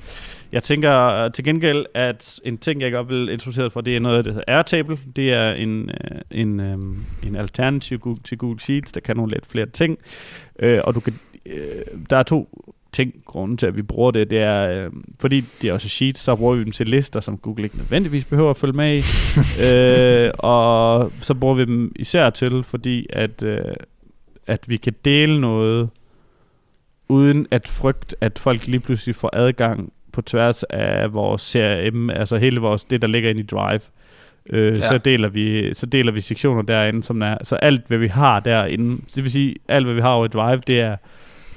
Jeg 0.56 0.64
tænker 0.64 1.14
øh, 1.14 1.32
til 1.32 1.44
gengæld, 1.44 1.86
at 1.94 2.40
en 2.44 2.58
ting, 2.58 2.82
jeg 2.82 2.92
godt 2.92 3.10
vil 3.10 3.30
introducere 3.30 3.70
for, 3.70 3.82
det 3.82 3.96
er 3.96 4.00
noget, 4.00 4.26
der 4.26 4.32
hedder 4.32 4.56
Airtable. 4.58 4.98
Det 5.16 5.34
er 5.34 5.52
en, 5.52 5.90
øh, 5.90 6.22
en, 6.32 6.60
øh, 6.60 6.78
en 7.24 7.36
alternativ 7.36 8.20
til 8.24 8.38
Google 8.38 8.60
Sheets, 8.60 8.92
der 8.92 9.02
kan 9.02 9.16
nogle 9.16 9.32
lidt 9.32 9.46
flere 9.46 9.66
ting. 9.66 9.98
Og 10.84 10.96
du 10.96 11.00
kan, 11.00 11.20
der 12.10 12.18
er 12.18 12.24
to 12.24 12.50
ting, 12.94 13.14
grunden 13.26 13.58
til, 13.58 13.68
at 13.68 13.78
vi 13.78 13.82
bruger 13.82 14.12
det, 14.12 14.30
det 14.30 14.40
er, 14.40 14.86
øh, 14.86 14.92
fordi 15.20 15.44
det 15.62 15.70
er 15.70 15.74
også 15.74 15.90
sheets, 15.90 16.22
så 16.22 16.36
bruger 16.36 16.56
vi 16.56 16.64
dem 16.64 16.72
til 16.72 16.88
lister, 16.88 17.20
som 17.20 17.38
Google 17.38 17.64
ikke 17.64 17.78
nødvendigvis 17.78 18.26
behøver 18.26 18.50
at 18.50 18.58
følge 18.58 18.74
med 18.74 18.96
i. 18.96 19.02
øh, 19.76 20.32
og 20.40 21.12
så 21.20 21.34
bruger 21.34 21.56
vi 21.56 21.66
dem 21.66 21.92
især 21.96 22.30
til, 22.30 22.64
fordi 22.64 23.08
at, 23.10 23.44
øh, 23.44 23.62
at 24.48 24.70
vi 24.70 24.78
kan 24.78 24.94
dele 25.06 25.42
noget, 25.42 25.90
uden 27.10 27.48
at 27.52 27.68
frygte, 27.68 28.16
at 28.22 28.40
folk 28.40 28.68
lige 28.68 28.80
pludselig 28.80 29.16
får 29.16 29.30
adgang 29.34 29.94
på 30.16 30.22
tværs 30.22 30.64
af 30.64 31.14
vores 31.14 31.42
CRM, 31.42 32.10
altså 32.10 32.38
hele 32.38 32.60
vores, 32.60 32.84
det, 32.84 33.02
der 33.02 33.08
ligger 33.08 33.30
inde 33.30 33.42
i 33.42 33.46
Drive. 33.46 33.80
Øh, 34.50 34.78
Ja. 34.78 34.88
så, 34.90 34.98
deler 34.98 35.28
vi, 35.28 35.74
så 35.74 35.86
deler 35.86 36.12
vi 36.12 36.22
sektioner 36.22 36.62
derinde, 36.62 37.04
som 37.04 37.22
er, 37.22 37.38
så 37.44 37.56
alt, 37.56 37.88
hvad 37.88 37.98
vi 37.98 38.08
har 38.08 38.40
derinde, 38.40 39.02
det 39.16 39.24
vil 39.24 39.32
sige, 39.32 39.56
alt, 39.68 39.86
hvad 39.86 39.96
vi 39.96 40.02
har 40.02 40.10
over 40.10 40.26
i 40.26 40.28
Drive, 40.28 40.62
det 40.68 40.80
er, 40.80 40.98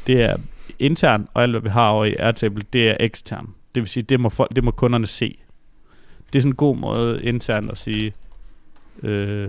det 0.06 0.22
er 0.22 0.36
intern, 0.78 1.28
og 1.34 1.42
alt, 1.42 1.52
hvad 1.52 1.60
vi 1.60 1.68
har 1.68 1.88
over 1.90 2.04
i 2.04 2.14
Airtable, 2.18 2.62
det 2.72 2.88
er 2.90 2.96
ekstern. 3.00 3.46
Det 3.74 3.80
vil 3.82 3.88
sige, 3.88 4.02
det 4.02 4.20
må, 4.20 4.28
folk, 4.28 4.56
det 4.56 4.64
må 4.64 4.70
kunderne 4.70 5.06
se. 5.06 5.38
Det 6.32 6.38
er 6.38 6.42
sådan 6.42 6.52
en 6.52 6.56
god 6.56 6.76
måde 6.76 7.22
internt 7.24 7.70
at 7.70 7.78
sige, 7.78 8.12
øh, 9.02 9.48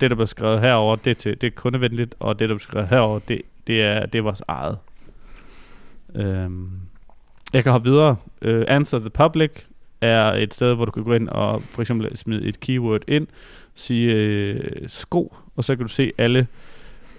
det, 0.00 0.10
der 0.10 0.16
bliver 0.16 0.26
skrevet 0.26 0.60
herover 0.60 0.96
det 0.96 1.10
er, 1.10 1.14
til, 1.14 1.40
det 1.40 1.46
er 1.46 1.50
kundevenligt, 1.50 2.14
og 2.20 2.38
det, 2.38 2.48
der 2.48 2.54
bliver 2.54 2.58
skrevet 2.58 2.88
herover 2.88 3.18
det, 3.28 3.42
det, 3.66 3.82
er, 3.82 4.06
det 4.06 4.18
er 4.18 4.22
vores 4.22 4.42
eget. 4.48 4.78
Øhm, 6.14 6.70
jeg 7.54 7.62
kan 7.62 7.72
hoppe 7.72 7.90
videre. 7.90 8.16
Uh, 8.46 8.62
Answer 8.68 8.98
the 8.98 9.10
Public 9.10 9.50
er 10.00 10.32
et 10.32 10.54
sted, 10.54 10.74
hvor 10.74 10.84
du 10.84 10.90
kan 10.90 11.04
gå 11.04 11.12
ind 11.12 11.28
og 11.28 11.62
for 11.62 11.82
eksempel 11.82 12.16
smide 12.16 12.42
et 12.48 12.60
keyword 12.60 13.02
ind, 13.08 13.26
sige 13.74 14.14
øh, 14.14 14.60
sko, 14.86 15.36
og 15.56 15.64
så 15.64 15.76
kan 15.76 15.86
du 15.86 15.92
se 15.92 16.12
alle 16.18 16.46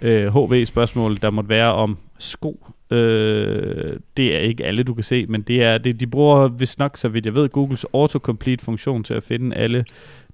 øh, 0.02 0.28
HV-spørgsmål, 0.28 1.18
der 1.22 1.30
måtte 1.30 1.50
være 1.50 1.74
om 1.74 1.98
sko. 2.18 2.68
Øh, 2.92 4.00
det 4.18 4.36
er 4.36 4.40
ikke 4.40 4.66
alle, 4.66 4.84
du 4.84 4.94
kan 4.94 5.04
se, 5.04 5.26
men 5.26 5.42
det 5.42 5.64
er 5.64 5.78
det, 5.78 6.00
de 6.00 6.08
bruger 6.08 6.48
vist 6.48 6.80
nok, 6.80 6.98
så 6.98 7.08
vidt 7.08 7.26
jeg 7.26 7.36
ved, 7.36 7.50
Googles 7.50 7.86
autocomplete-funktion 7.94 9.04
til 9.04 9.14
at 9.14 9.24
finde 9.24 9.56
alle 9.56 9.86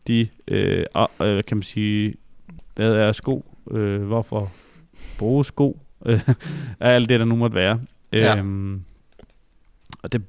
de, 0.07 0.27
øh, 0.47 0.85
øh, 1.21 1.43
kan 1.43 1.57
man 1.57 1.63
sige, 1.63 2.13
hvad 2.75 2.93
er 2.93 3.11
sko, 3.11 3.45
øh, 3.71 4.03
hvorfor 4.03 4.51
bruge 5.17 5.45
sko, 5.45 5.79
øh, 6.05 6.19
alt 6.79 7.09
det, 7.09 7.19
der 7.19 7.25
nu 7.25 7.35
måtte 7.35 7.55
være. 7.55 7.79
Ja. 8.13 8.37
Øhm, 8.37 8.81
og 10.03 10.11
det, 10.11 10.21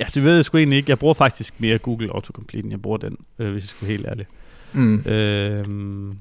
ja, 0.00 0.04
det 0.14 0.22
ved 0.22 0.34
jeg 0.34 0.44
sgu 0.44 0.58
egentlig 0.58 0.76
ikke. 0.76 0.90
Jeg 0.90 0.98
bruger 0.98 1.14
faktisk 1.14 1.54
mere 1.58 1.78
Google 1.78 2.10
Autocomplete, 2.10 2.64
end 2.64 2.72
jeg 2.72 2.82
bruger 2.82 2.98
den, 2.98 3.16
øh, 3.38 3.52
hvis 3.52 3.62
jeg 3.62 3.68
skal 3.68 3.88
være 3.88 3.96
helt 3.96 4.06
ærlig. 4.06 4.26
Mm. 4.72 5.00
Øhm, 5.06 6.18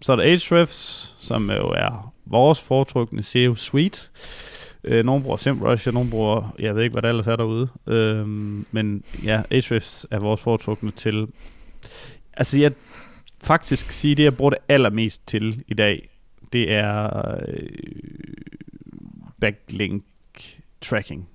så 0.00 0.12
er 0.12 0.16
der 0.16 0.22
Ahrefs, 0.22 1.14
som 1.18 1.50
jo 1.50 1.68
er 1.68 2.14
vores 2.26 2.60
foretrukne 2.60 3.22
SEO 3.22 3.54
Suite. 3.54 4.00
Øh, 4.84 5.04
nogle 5.04 5.22
bruger 5.22 5.36
SEMrush, 5.36 5.88
og 5.88 5.94
nogle 5.94 6.10
bruger, 6.10 6.54
jeg 6.58 6.76
ved 6.76 6.82
ikke, 6.82 6.92
hvad 6.92 7.02
der 7.02 7.08
ellers 7.08 7.26
er 7.26 7.36
derude. 7.36 7.68
Øhm, 7.86 8.66
men 8.70 9.04
ja, 9.24 9.42
Ahrefs 9.50 10.06
er 10.10 10.18
vores 10.18 10.40
foretrukne 10.40 10.90
til. 10.90 11.26
Altså 12.32 12.58
jeg 12.58 12.72
faktisk 13.42 13.90
sige, 13.90 14.14
det 14.14 14.22
jeg 14.22 14.36
bruger 14.36 14.50
det 14.50 14.58
allermest 14.68 15.26
til 15.26 15.64
i 15.68 15.74
dag, 15.74 16.08
det 16.52 16.72
er 16.72 17.10
øh, 17.48 17.68
backlink 19.40 20.04
tracking. 20.80 21.28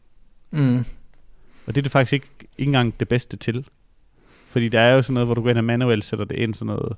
Mm. 0.51 0.85
Og 1.65 1.75
det 1.75 1.77
er 1.77 1.81
det 1.81 1.91
faktisk 1.91 2.13
ikke, 2.13 2.27
ikke 2.57 2.69
engang 2.69 2.99
det 2.99 3.07
bedste 3.07 3.37
til. 3.37 3.65
Fordi 4.49 4.69
der 4.69 4.79
er 4.79 4.95
jo 4.95 5.01
sådan 5.01 5.13
noget, 5.13 5.27
hvor 5.27 5.33
du 5.33 5.41
går 5.41 5.49
ind 5.49 5.57
og 5.57 5.63
manuelt 5.63 6.05
sætter 6.05 6.25
det 6.25 6.37
ind, 6.37 6.53
sådan 6.53 6.75
noget, 6.75 6.95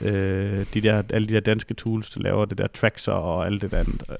øh, 0.00 0.66
de 0.74 0.80
der, 0.80 1.02
alle 1.10 1.28
de 1.28 1.34
der 1.34 1.40
danske 1.40 1.74
tools, 1.74 2.10
der 2.10 2.20
laver 2.20 2.44
det 2.44 2.58
der 2.58 2.66
trackser 2.66 3.12
og 3.12 3.46
alt 3.46 3.62
det 3.62 3.70
der 3.70 3.78
andet. 3.78 4.02
Øh, 4.10 4.16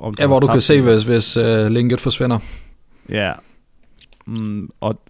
om 0.00 0.14
ja, 0.18 0.26
hvor 0.26 0.40
du 0.40 0.46
kan 0.46 0.60
se, 0.60 0.80
hvis, 0.80 1.02
hvis 1.02 1.36
uh, 1.36 1.66
linket 1.66 2.00
forsvinder. 2.00 2.38
Ja. 3.08 3.32
Mm, 4.26 4.70
og 4.80 5.00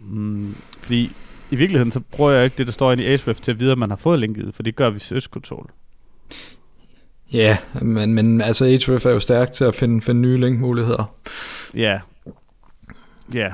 mm, 0.00 0.54
fordi 0.80 1.12
i 1.50 1.56
virkeligheden, 1.56 1.92
så 1.92 2.00
bruger 2.00 2.30
jeg 2.30 2.44
ikke 2.44 2.58
det, 2.58 2.66
der 2.66 2.72
står 2.72 2.92
inde 2.92 3.04
i 3.04 3.06
Ahrefs 3.06 3.40
til 3.40 3.50
at 3.50 3.60
vide, 3.60 3.72
at 3.72 3.78
man 3.78 3.90
har 3.90 3.96
fået 3.96 4.18
linket, 4.18 4.54
for 4.54 4.62
det 4.62 4.76
gør 4.76 4.90
vi 4.90 4.98
Search 4.98 5.28
Console. 5.28 5.68
Ja, 7.32 7.58
men, 7.82 8.14
men 8.14 8.40
altså 8.40 8.64
Ahrefs 8.64 9.06
er 9.06 9.10
jo 9.10 9.20
stærk 9.20 9.52
til 9.52 9.64
at 9.64 9.74
finde, 9.74 10.02
finde 10.02 10.20
nye 10.20 10.36
linkmuligheder. 10.36 11.14
Ja. 11.74 12.00
Ja. 13.34 13.52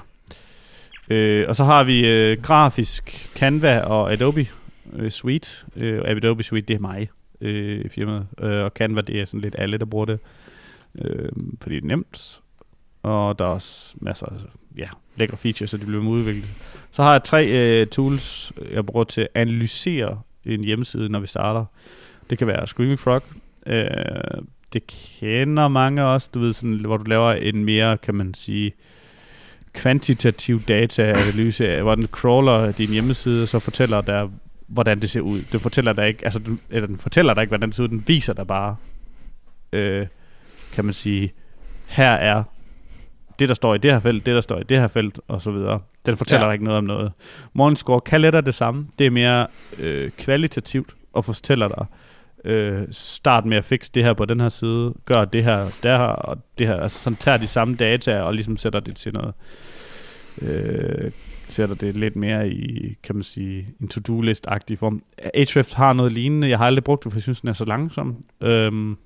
Øh, 1.11 1.49
og 1.49 1.57
så 1.57 1.65
har 1.65 1.85
vi 1.85 2.09
øh, 2.09 2.43
grafisk 2.43 3.31
Canva 3.37 3.81
og 3.81 4.13
Adobe 4.13 4.47
øh, 4.93 5.11
Suite. 5.11 5.51
Øh, 5.77 6.03
Adobe 6.05 6.43
Suite, 6.43 6.67
det 6.67 6.75
er 6.75 6.81
mig 6.81 7.09
øh, 7.41 7.91
firmaet. 7.91 8.27
Øh, 8.41 8.65
og 8.65 8.71
Canva, 8.71 9.01
det 9.01 9.21
er 9.21 9.25
sådan 9.25 9.41
lidt 9.41 9.55
alle, 9.59 9.79
der 9.79 9.85
bruger 9.85 10.05
det. 10.07 10.19
Øh, 10.99 11.29
fordi 11.63 11.75
det 11.75 11.83
er 11.83 11.89
nemt. 11.89 12.41
Og 13.03 13.39
der 13.39 13.45
er 13.45 13.49
også 13.49 13.95
masser 14.01 14.27
af 14.27 14.37
ja, 14.77 14.89
lækre 15.17 15.37
features, 15.37 15.71
så 15.71 15.77
de 15.77 15.87
bliver 15.87 16.03
udviklet. 16.03 16.55
Så 16.91 17.03
har 17.03 17.13
jeg 17.13 17.23
tre 17.23 17.47
øh, 17.47 17.87
tools, 17.87 18.53
jeg 18.73 18.87
bruger 18.87 19.05
til 19.05 19.21
at 19.21 19.29
analysere 19.35 20.21
en 20.45 20.65
hjemmeside, 20.65 21.09
når 21.09 21.21
vi 21.21 21.27
starter. 21.27 21.65
Det 22.31 22.39
kan 22.39 22.47
være 22.47 22.67
Screaming 22.67 22.99
Frog. 22.99 23.23
Øh, 23.67 23.87
det 24.73 24.87
kender 24.87 25.69
mange 25.69 26.05
også, 26.05 26.31
du 26.35 26.39
ved, 26.39 26.53
sådan, 26.53 26.75
hvor 26.75 26.97
du 26.97 27.05
laver 27.05 27.33
en 27.33 27.65
mere, 27.65 27.99
kan 27.99 28.15
man 28.15 28.35
sige, 28.35 28.73
kvantitativ 29.73 30.63
dataanalyse, 30.63 31.81
hvor 31.81 31.95
den 31.95 32.07
crawler 32.07 32.73
din 32.73 32.91
hjemmeside, 32.91 33.43
og 33.43 33.49
så 33.49 33.59
fortæller 33.59 34.01
der, 34.01 34.29
hvordan 34.67 35.01
det 35.01 35.11
ser 35.11 35.21
ud. 35.21 35.41
Det 35.53 35.61
fortæller 35.61 35.93
dig 35.93 36.09
ikke, 36.09 36.25
altså, 36.25 36.39
du, 36.39 36.57
eller 36.71 36.87
den 36.87 36.99
fortæller 36.99 37.35
dig 37.35 37.41
ikke, 37.41 37.51
hvordan 37.51 37.69
det 37.69 37.77
ser 37.77 37.83
ud, 37.83 37.89
den 37.89 38.05
viser 38.07 38.33
dig 38.33 38.47
bare, 38.47 38.77
øh, 39.73 40.07
kan 40.73 40.85
man 40.85 40.95
sige, 40.95 41.33
her 41.87 42.13
er 42.13 42.43
det, 43.39 43.49
der 43.49 43.55
står 43.55 43.75
i 43.75 43.79
det 43.79 43.93
her 43.93 44.01
felt, 44.01 44.27
det, 44.27 44.35
der 44.35 44.41
står 44.41 44.61
i 44.61 44.63
det 44.63 44.81
her 44.81 44.89
felt, 44.89 45.21
og 45.29 45.43
så 45.43 45.51
videre. 45.51 45.81
Den 46.07 46.17
fortæller 46.17 46.45
ja. 46.45 46.49
dig 46.49 46.53
ikke 46.53 46.65
noget 46.65 46.79
om 46.79 46.85
noget. 46.85 47.13
Morgenscore 47.53 48.01
kan 48.01 48.21
lettere 48.21 48.43
det 48.43 48.55
samme. 48.55 48.87
Det 48.99 49.07
er 49.07 49.11
mere 49.11 49.47
øh, 49.79 50.11
kvalitativt, 50.11 50.95
og 51.13 51.25
fortæller 51.25 51.69
dig, 51.69 51.87
øh, 52.45 52.87
start 52.91 53.45
med 53.47 53.57
at 53.57 53.65
fikse 53.65 53.91
det 53.95 54.05
her 54.05 54.13
på 54.13 54.25
den 54.25 54.41
her 54.41 54.49
side, 54.49 54.95
gør 55.05 55.25
det 55.25 55.45
her, 55.45 55.67
der 55.83 55.99
her, 55.99 56.05
og 56.05 56.39
det 56.59 56.67
her. 56.67 56.77
Altså 56.77 56.99
sådan 56.99 57.17
tager 57.17 57.37
de 57.37 57.47
samme 57.47 57.77
data, 57.77 58.21
og 58.21 58.35
ligesom 58.35 58.57
sætter 58.57 58.81
det 58.81 58.97
til 58.97 59.13
noget, 59.13 59.35
øh, 60.43 61.11
sætter 61.49 61.75
det 61.75 61.97
lidt 61.97 62.17
mere 62.17 62.49
i, 62.49 62.95
kan 63.03 63.15
man 63.15 63.23
sige, 63.23 63.69
en 63.81 63.89
to-do-list-agtig 63.89 64.79
form. 64.79 65.03
Ahrefs 65.35 65.73
har 65.73 65.93
noget 65.93 66.13
lignende. 66.13 66.49
Jeg 66.49 66.59
har 66.59 66.67
aldrig 66.67 66.85
brugt 66.85 67.05
det, 67.05 67.13
for 67.13 67.17
jeg 67.19 67.23
synes, 67.23 67.41
den 67.41 67.49
er 67.49 67.53
så 67.53 67.65
langsom. 67.65 68.25
Øhm, 68.41 68.97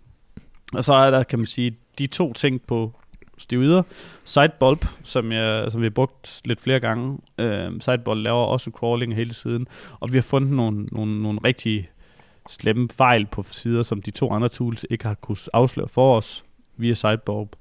og 0.74 0.85
så 0.85 0.95
er 0.95 1.11
der, 1.11 1.22
kan 1.22 1.39
man 1.39 1.47
sige, 1.47 1.76
de 1.99 2.07
to 2.07 2.32
ting 2.32 2.62
på 2.62 2.93
stivider. 3.39 3.82
Sidebulb, 4.24 4.87
som, 5.03 5.32
jeg, 5.32 5.72
som 5.72 5.80
vi 5.80 5.87
har 5.87 5.91
brugt 5.91 6.41
lidt 6.45 6.61
flere 6.61 6.80
gange. 6.80 7.18
Øh, 7.39 7.80
Sidebulb 7.80 8.24
laver 8.24 8.45
også 8.45 8.70
crawling 8.70 9.14
hele 9.14 9.30
tiden, 9.30 9.66
og 10.01 10.12
vi 10.12 10.16
har 10.16 10.22
fundet 10.22 10.53
nogle, 10.53 10.87
nogle, 10.93 11.22
nogle 11.22 11.39
rigtig 11.45 11.91
slemme 12.49 12.88
fejl 12.92 13.26
på 13.26 13.42
sider, 13.42 13.82
som 13.82 14.03
de 14.03 14.11
to 14.11 14.30
andre 14.30 14.49
tools 14.49 14.86
ikke 14.90 15.05
har 15.05 15.14
kunnet 15.14 15.49
afsløre 15.53 15.88
for 15.88 16.16
os 16.16 16.45
via 16.76 16.95
Sidebulb. 16.95 17.57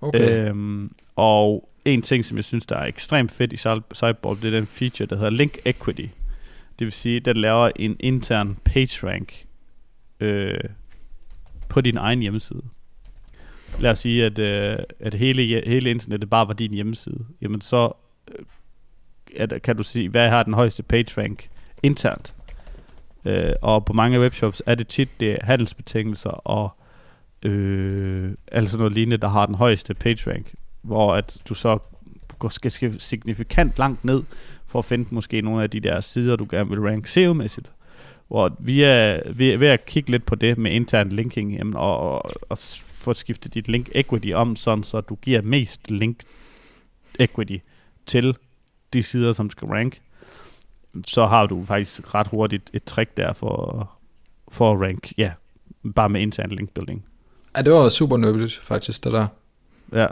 Okay. 0.00 0.48
Øhm, 0.48 0.92
og 1.16 1.68
en 1.84 2.02
ting, 2.02 2.24
som 2.24 2.36
jeg 2.36 2.44
synes, 2.44 2.66
der 2.66 2.76
er 2.76 2.86
ekstremt 2.86 3.32
fedt 3.32 3.52
i 3.52 3.56
Sidebulb, 3.92 4.42
det 4.42 4.54
er 4.54 4.58
den 4.58 4.66
feature, 4.66 5.06
der 5.06 5.16
hedder 5.16 5.30
Link 5.30 5.58
Equity. 5.64 6.06
Det 6.78 6.84
vil 6.84 6.92
sige, 6.92 7.16
at 7.16 7.24
den 7.24 7.36
laver 7.36 7.70
en 7.76 7.96
intern 8.00 8.56
PageRank 8.64 9.46
øh, 10.20 10.60
på 11.68 11.80
din 11.80 11.96
egen 11.96 12.20
hjemmeside 12.20 12.62
lad 13.80 13.90
os 13.90 13.98
sige, 13.98 14.24
at, 14.24 14.38
øh, 14.38 14.78
at 15.00 15.14
hele, 15.14 15.62
hele 15.66 15.90
internettet 15.90 16.30
bare 16.30 16.48
var 16.48 16.54
din 16.54 16.74
hjemmeside, 16.74 17.24
jamen 17.40 17.60
så 17.60 17.92
øh, 18.28 18.44
at, 19.36 19.62
kan 19.62 19.76
du 19.76 19.82
sige, 19.82 20.08
hvad 20.08 20.28
har 20.28 20.42
den 20.42 20.54
højeste 20.54 20.82
page 20.82 21.22
rank 21.22 21.48
internt. 21.82 22.34
Øh, 23.24 23.52
og 23.62 23.84
på 23.84 23.92
mange 23.92 24.20
webshops 24.20 24.62
er 24.66 24.74
det 24.74 24.88
tit 24.88 25.20
det 25.20 25.32
er 25.32 25.38
handelsbetingelser 25.42 26.30
og 26.30 26.70
øh, 27.42 28.34
altså 28.52 28.78
noget 28.78 28.94
lignende, 28.94 29.16
der 29.16 29.28
har 29.28 29.46
den 29.46 29.54
højeste 29.54 29.94
page 29.94 30.30
rank, 30.30 30.54
hvor 30.82 31.14
at 31.14 31.42
du 31.48 31.54
så 31.54 31.78
går 32.38 32.48
skal, 32.48 32.70
skal 32.70 33.00
signifikant 33.00 33.78
langt 33.78 34.04
ned 34.04 34.22
for 34.66 34.78
at 34.78 34.84
finde 34.84 35.06
måske 35.10 35.40
nogle 35.40 35.62
af 35.62 35.70
de 35.70 35.80
der 35.80 36.00
sider, 36.00 36.36
du 36.36 36.46
gerne 36.50 36.70
vil 36.70 36.80
rank 36.80 37.06
SEO-mæssigt. 37.06 37.70
Hvor 38.28 38.56
vi 38.60 38.82
er 38.82 39.20
ved, 39.32 39.56
ved 39.56 39.68
at 39.68 39.86
kigge 39.86 40.10
lidt 40.10 40.26
på 40.26 40.34
det 40.34 40.58
med 40.58 40.72
intern 40.72 41.08
linking 41.08 41.52
jamen, 41.54 41.76
og, 41.76 41.98
og, 41.98 42.32
og 42.48 42.58
få 42.84 43.14
skiftet 43.14 43.54
dit 43.54 43.68
link 43.68 43.88
equity 43.94 44.30
om, 44.34 44.56
sådan 44.56 44.84
så 44.84 45.00
du 45.00 45.14
giver 45.14 45.42
mest 45.42 45.90
link 45.90 46.18
equity 47.18 47.56
til 48.06 48.36
de 48.92 49.02
sider, 49.02 49.32
som 49.32 49.50
skal 49.50 49.68
rank, 49.68 50.00
så 51.06 51.26
har 51.26 51.46
du 51.46 51.64
faktisk 51.64 52.14
ret 52.14 52.26
hurtigt 52.26 52.70
et 52.74 52.84
trick 52.84 53.16
der 53.16 53.32
for, 53.32 53.90
for 54.48 54.72
at 54.72 54.80
rank, 54.80 55.12
ja, 55.18 55.32
bare 55.94 56.08
med 56.08 56.20
intern 56.20 56.50
link 56.50 56.70
building. 56.70 57.04
Ja, 57.56 57.62
det 57.62 57.72
var 57.72 57.88
super 57.88 58.16
nødvendigt 58.16 58.60
faktisk, 58.62 59.04
det 59.04 59.12
der. 59.12 59.26
Ja, 59.92 60.06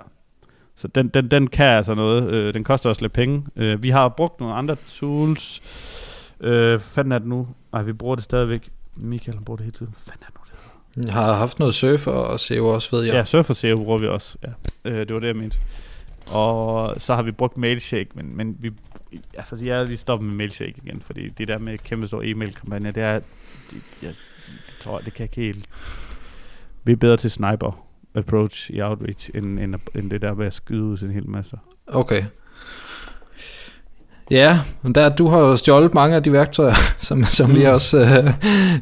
så 0.76 0.88
den, 0.88 1.08
den, 1.08 1.30
den 1.30 1.46
kan 1.46 1.66
altså 1.66 1.94
noget. 1.94 2.30
Øh, 2.30 2.54
den 2.54 2.64
koster 2.64 2.90
også 2.90 3.02
lidt 3.02 3.12
penge. 3.12 3.46
Øh, 3.56 3.82
vi 3.82 3.90
har 3.90 4.08
brugt 4.08 4.40
nogle 4.40 4.54
andre 4.54 4.76
tools. 4.86 5.62
Øh, 6.40 6.80
fanden 6.80 7.12
er 7.12 7.18
det 7.18 7.28
nu? 7.28 7.48
Nej, 7.72 7.82
vi 7.82 7.92
bruger 7.92 8.14
det 8.14 8.24
stadigvæk. 8.24 8.70
Michael 8.96 9.38
bruger 9.44 9.56
det 9.56 9.64
hele 9.64 9.76
tiden. 9.76 9.94
Fanden 9.96 10.22
er 10.22 10.26
det 10.26 10.34
nu? 10.34 10.42
Jeg 11.04 11.12
har 11.12 11.32
haft 11.32 11.58
noget 11.58 11.74
surf 11.74 12.06
og 12.06 12.40
SEO 12.40 12.66
også, 12.68 12.96
ved 12.96 13.04
jeg. 13.04 13.14
Ja, 13.14 13.24
surf 13.24 13.50
og 13.50 13.56
SEO 13.56 13.76
bruger 13.76 13.98
vi 13.98 14.06
også. 14.06 14.38
Ja. 14.42 14.90
Øh, 14.90 14.98
det 14.98 15.14
var 15.14 15.20
det, 15.20 15.26
jeg 15.26 15.36
mente. 15.36 15.58
Og 16.26 16.94
så 17.00 17.14
har 17.14 17.22
vi 17.22 17.32
brugt 17.32 17.56
Mailshake, 17.56 18.08
men, 18.14 18.36
men 18.36 18.56
vi, 18.60 18.70
altså, 19.34 19.56
ja, 19.56 19.84
vi 19.84 19.96
stopper 19.96 20.26
med 20.26 20.34
Mailshake 20.34 20.74
igen, 20.84 21.00
fordi 21.00 21.28
det 21.28 21.48
der 21.48 21.58
med 21.58 21.78
kæmpe 21.78 22.06
store 22.06 22.26
e-mail-kampagne, 22.26 22.90
det 22.90 23.02
er, 23.02 23.20
det, 23.70 23.82
jeg, 24.02 24.14
det 24.66 24.74
tror 24.80 24.98
jeg, 24.98 25.04
det 25.04 25.14
kan 25.14 25.24
ikke 25.24 25.36
helt... 25.36 25.68
Vi 26.84 26.92
er 26.92 26.96
bedre 26.96 27.16
til 27.16 27.30
sniper 27.30 27.86
approach 28.14 28.70
i 28.70 28.80
outreach, 28.80 29.30
end, 29.34 29.60
end, 29.60 29.74
end 29.94 30.10
det 30.10 30.22
der 30.22 30.34
med 30.34 30.46
at 30.46 30.54
skyde 30.54 30.82
ud 30.82 30.98
en 30.98 31.10
hel 31.10 31.28
masse. 31.28 31.58
Okay. 31.86 32.24
Ja, 34.30 34.60
men 34.82 34.94
der, 34.94 35.08
du 35.08 35.28
har 35.28 35.38
jo 35.38 35.56
stjålet 35.56 35.94
mange 35.94 36.16
af 36.16 36.22
de 36.22 36.32
værktøjer, 36.32 36.74
som, 36.98 37.24
som 37.24 37.50
mm. 37.50 37.56
vi, 37.56 37.64
også, 37.64 37.98
øh, 37.98 38.32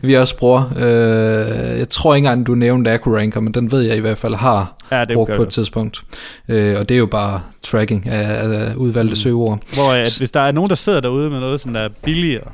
vi 0.03 0.17
også 0.17 0.37
bruger. 0.37 0.73
Øh, 0.77 1.79
jeg 1.79 1.89
tror 1.89 2.15
ikke 2.15 2.27
engang, 2.27 2.47
du 2.47 2.55
nævnte 2.55 2.91
AccuRanker, 2.91 3.41
men 3.41 3.55
den 3.55 3.73
ved 3.73 3.83
jeg 3.83 3.97
i 3.97 4.01
hvert 4.01 4.19
fald 4.19 4.35
har 4.35 4.77
ja, 4.91 5.05
det 5.05 5.15
brugt 5.15 5.33
på 5.37 5.43
et 5.43 5.49
tidspunkt. 5.49 6.05
Øh, 6.49 6.79
og 6.79 6.89
det 6.89 6.95
er 6.95 6.99
jo 6.99 7.07
bare 7.07 7.43
tracking 7.63 8.09
af, 8.09 8.49
af 8.49 8.75
udvalgte 8.75 9.11
mm. 9.11 9.17
søgeord. 9.17 9.61
Hvor 9.75 9.93
at 9.93 10.19
hvis 10.19 10.31
der 10.31 10.41
er 10.41 10.53
nogen, 10.53 10.69
der 10.69 10.77
sidder 10.77 11.01
derude 11.01 11.31
med 11.31 11.41
noget, 11.41 11.61
som 11.61 11.73
der 11.73 11.81
er 11.81 11.89
billigere, 12.03 12.51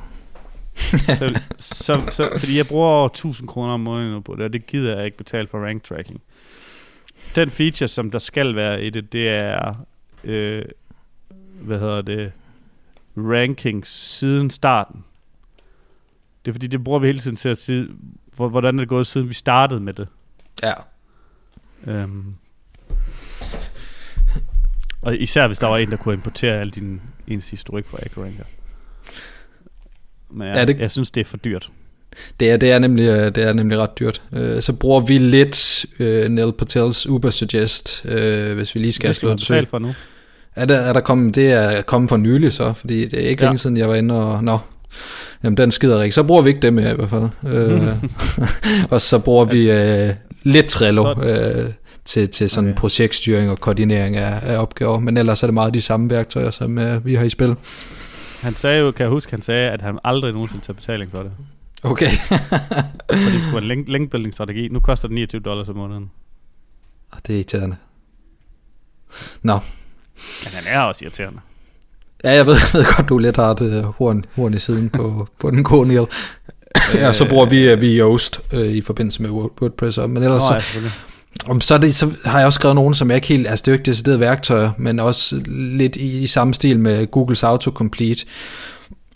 så, 0.77 1.33
så, 1.57 2.01
så, 2.09 2.29
fordi 2.37 2.57
jeg 2.57 2.67
bruger 2.67 2.87
over 2.87 3.05
1000 3.05 3.47
kroner 3.47 3.73
om 3.73 3.79
måneden 3.79 4.23
på 4.23 4.35
det, 4.35 4.45
og 4.45 4.53
det 4.53 4.67
gider 4.67 4.95
jeg 4.95 5.05
ikke 5.05 5.17
betale 5.17 5.47
for 5.47 5.57
rank 5.57 5.83
tracking. 5.83 6.21
Den 7.35 7.49
feature, 7.49 7.87
som 7.87 8.11
der 8.11 8.19
skal 8.19 8.55
være 8.55 8.83
i 8.83 8.89
det, 8.89 9.13
det 9.13 9.29
er, 9.29 9.75
øh, 10.23 10.61
hvad 11.61 11.79
hedder 11.79 12.01
det, 12.01 12.31
rankings 13.17 13.89
siden 13.89 14.49
starten. 14.49 15.03
Det 16.45 16.51
er 16.51 16.53
fordi, 16.53 16.67
det 16.67 16.83
bruger 16.83 16.99
vi 16.99 17.07
hele 17.07 17.19
tiden 17.19 17.37
til 17.37 17.49
at 17.49 17.57
sige, 17.57 17.87
hvordan 18.35 18.75
er 18.75 18.81
det 18.81 18.89
gået, 18.89 19.07
siden 19.07 19.29
vi 19.29 19.33
startede 19.33 19.79
med 19.79 19.93
det. 19.93 20.07
Ja. 20.63 20.73
Øhm. 21.87 22.35
Og 25.01 25.17
især 25.17 25.47
hvis 25.47 25.57
der 25.57 25.67
var 25.67 25.77
en, 25.77 25.91
der 25.91 25.97
kunne 25.97 26.13
importere 26.13 26.59
al 26.59 26.69
din 26.69 27.01
ens 27.27 27.49
historik 27.49 27.85
fra 27.87 27.97
AcroRanker. 28.01 28.43
Men 30.29 30.47
jeg, 30.47 30.55
ja, 30.55 30.65
det... 30.65 30.79
jeg 30.79 30.91
synes, 30.91 31.11
det 31.11 31.21
er 31.21 31.25
for 31.25 31.37
dyrt. 31.37 31.71
Det 32.39 32.51
er, 32.51 32.57
det 32.57 32.71
er, 32.71 32.79
nemlig, 32.79 33.03
øh, 33.03 33.35
det 33.35 33.37
er 33.37 33.53
nemlig 33.53 33.77
ret 33.77 33.99
dyrt. 33.99 34.21
Øh, 34.33 34.61
så 34.61 34.73
bruger 34.73 34.99
vi 34.99 35.17
lidt 35.17 35.85
uh, 35.99 36.05
Neil 36.05 36.53
Patels 36.53 37.07
Uber 37.07 37.29
Suggest, 37.29 38.05
uh, 38.05 38.53
hvis 38.53 38.75
vi 38.75 38.79
lige 38.79 38.91
skal 38.91 39.15
slå 39.15 39.31
et 39.31 39.41
søg. 39.41 39.67
for 39.67 39.79
nu. 39.79 39.93
Er 40.55 40.65
der, 40.65 40.77
er 40.77 40.93
der 40.93 40.99
kommet, 40.99 41.35
det 41.35 41.51
er 41.51 41.81
kommet 41.81 42.09
for 42.09 42.17
nylig 42.17 42.51
så, 42.53 42.73
fordi 42.73 43.05
det 43.05 43.25
er 43.25 43.29
ikke 43.29 43.43
ja. 43.43 43.49
længe 43.49 43.57
siden, 43.57 43.77
jeg 43.77 43.89
var 43.89 43.95
inde 43.95 44.23
og... 44.25 44.43
Nå, 44.43 44.59
jamen 45.43 45.57
den 45.57 45.71
skider 45.71 46.03
ikke. 46.03 46.15
Så 46.15 46.23
bruger 46.23 46.41
vi 46.41 46.49
ikke 46.49 46.61
det 46.61 46.73
mere 46.73 46.91
i 46.91 46.95
hvert 46.95 47.09
fald. 47.09 47.23
uh, 47.23 48.03
og 48.93 49.01
så 49.01 49.19
bruger 49.19 49.45
vi 49.45 49.71
uh, 49.71 50.15
lidt 50.43 50.67
Trello 50.67 51.11
uh, 51.11 51.71
til, 52.05 52.29
til 52.29 52.49
sådan 52.49 52.69
okay. 52.69 52.79
projektstyring 52.79 53.51
og 53.51 53.59
koordinering 53.59 54.15
af, 54.15 54.39
af 54.43 54.57
opgaver, 54.57 54.99
men 54.99 55.17
ellers 55.17 55.43
er 55.43 55.47
det 55.47 55.53
meget 55.53 55.73
de 55.73 55.81
samme 55.81 56.09
værktøjer, 56.09 56.51
som 56.51 56.77
uh, 56.77 57.05
vi 57.05 57.15
har 57.15 57.25
i 57.25 57.29
spil. 57.29 57.55
Han 58.41 58.55
sagde 58.55 58.79
jo, 58.79 58.91
kan 58.91 59.03
jeg 59.03 59.09
huske, 59.09 59.31
han 59.31 59.41
sagde, 59.41 59.69
at 59.69 59.81
han 59.81 59.99
aldrig 60.03 60.33
nogensinde 60.33 60.65
tager 60.65 60.75
betaling 60.75 61.11
for 61.11 61.23
det. 61.23 61.31
Okay. 61.83 62.11
Fordi 63.11 63.25
det 63.25 63.41
skulle 63.41 63.67
være 63.67 63.77
en 63.77 63.85
link, 63.85 64.13
link 64.13 64.33
strategi. 64.33 64.67
Nu 64.67 64.79
koster 64.79 65.07
det 65.07 65.15
29 65.15 65.41
dollars 65.41 65.69
om 65.69 65.75
måneden. 65.75 66.11
Ah, 67.13 67.19
det 67.27 67.33
er 67.33 67.37
irriterende. 67.37 67.75
Nå. 69.41 69.59
Men 70.43 70.53
han 70.53 70.63
er 70.73 70.79
også 70.79 71.05
irriterende. 71.05 71.39
Ja, 72.23 72.31
jeg 72.31 72.45
ved, 72.45 72.53
jeg 72.73 72.73
ved 72.73 72.95
godt, 72.95 73.09
du 73.09 73.17
lidt 73.17 73.37
har 73.37 73.53
det 73.53 73.83
horn, 73.97 74.25
horn 74.35 74.53
i 74.53 74.59
siden 74.59 74.89
på, 74.89 75.27
på 75.39 75.51
den 75.51 75.63
gode 75.63 75.87
Neil. 75.87 76.05
ja, 76.93 77.13
så 77.13 77.29
bruger 77.29 77.45
vi, 77.45 77.75
vi 77.75 77.99
Yoast 77.99 78.41
øh, 78.53 78.67
i 78.67 78.81
forbindelse 78.81 79.21
med 79.21 79.29
WordPress. 79.29 79.97
Men 79.97 80.23
ellers 80.23 80.43
Nå, 80.51 80.59
så, 80.59 80.81
om 81.47 81.61
så, 81.61 81.77
det, 81.77 81.95
så 81.95 82.11
har 82.25 82.37
jeg 82.37 82.45
også 82.45 82.57
skrevet 82.57 82.75
nogen, 82.75 82.93
som 82.93 83.09
jeg 83.09 83.15
ikke 83.15 83.27
helt, 83.27 83.47
altså 83.47 83.63
det 83.63 83.67
er 83.67 83.71
jo 83.71 83.77
ikke 83.77 83.85
decideret 83.85 84.19
værktøjer, 84.19 84.71
men 84.77 84.99
også 84.99 85.41
lidt 85.47 85.95
i, 85.95 86.19
i 86.19 86.27
samme 86.27 86.53
stil 86.53 86.79
med 86.79 87.11
Googles 87.11 87.43
Autocomplete, 87.43 88.25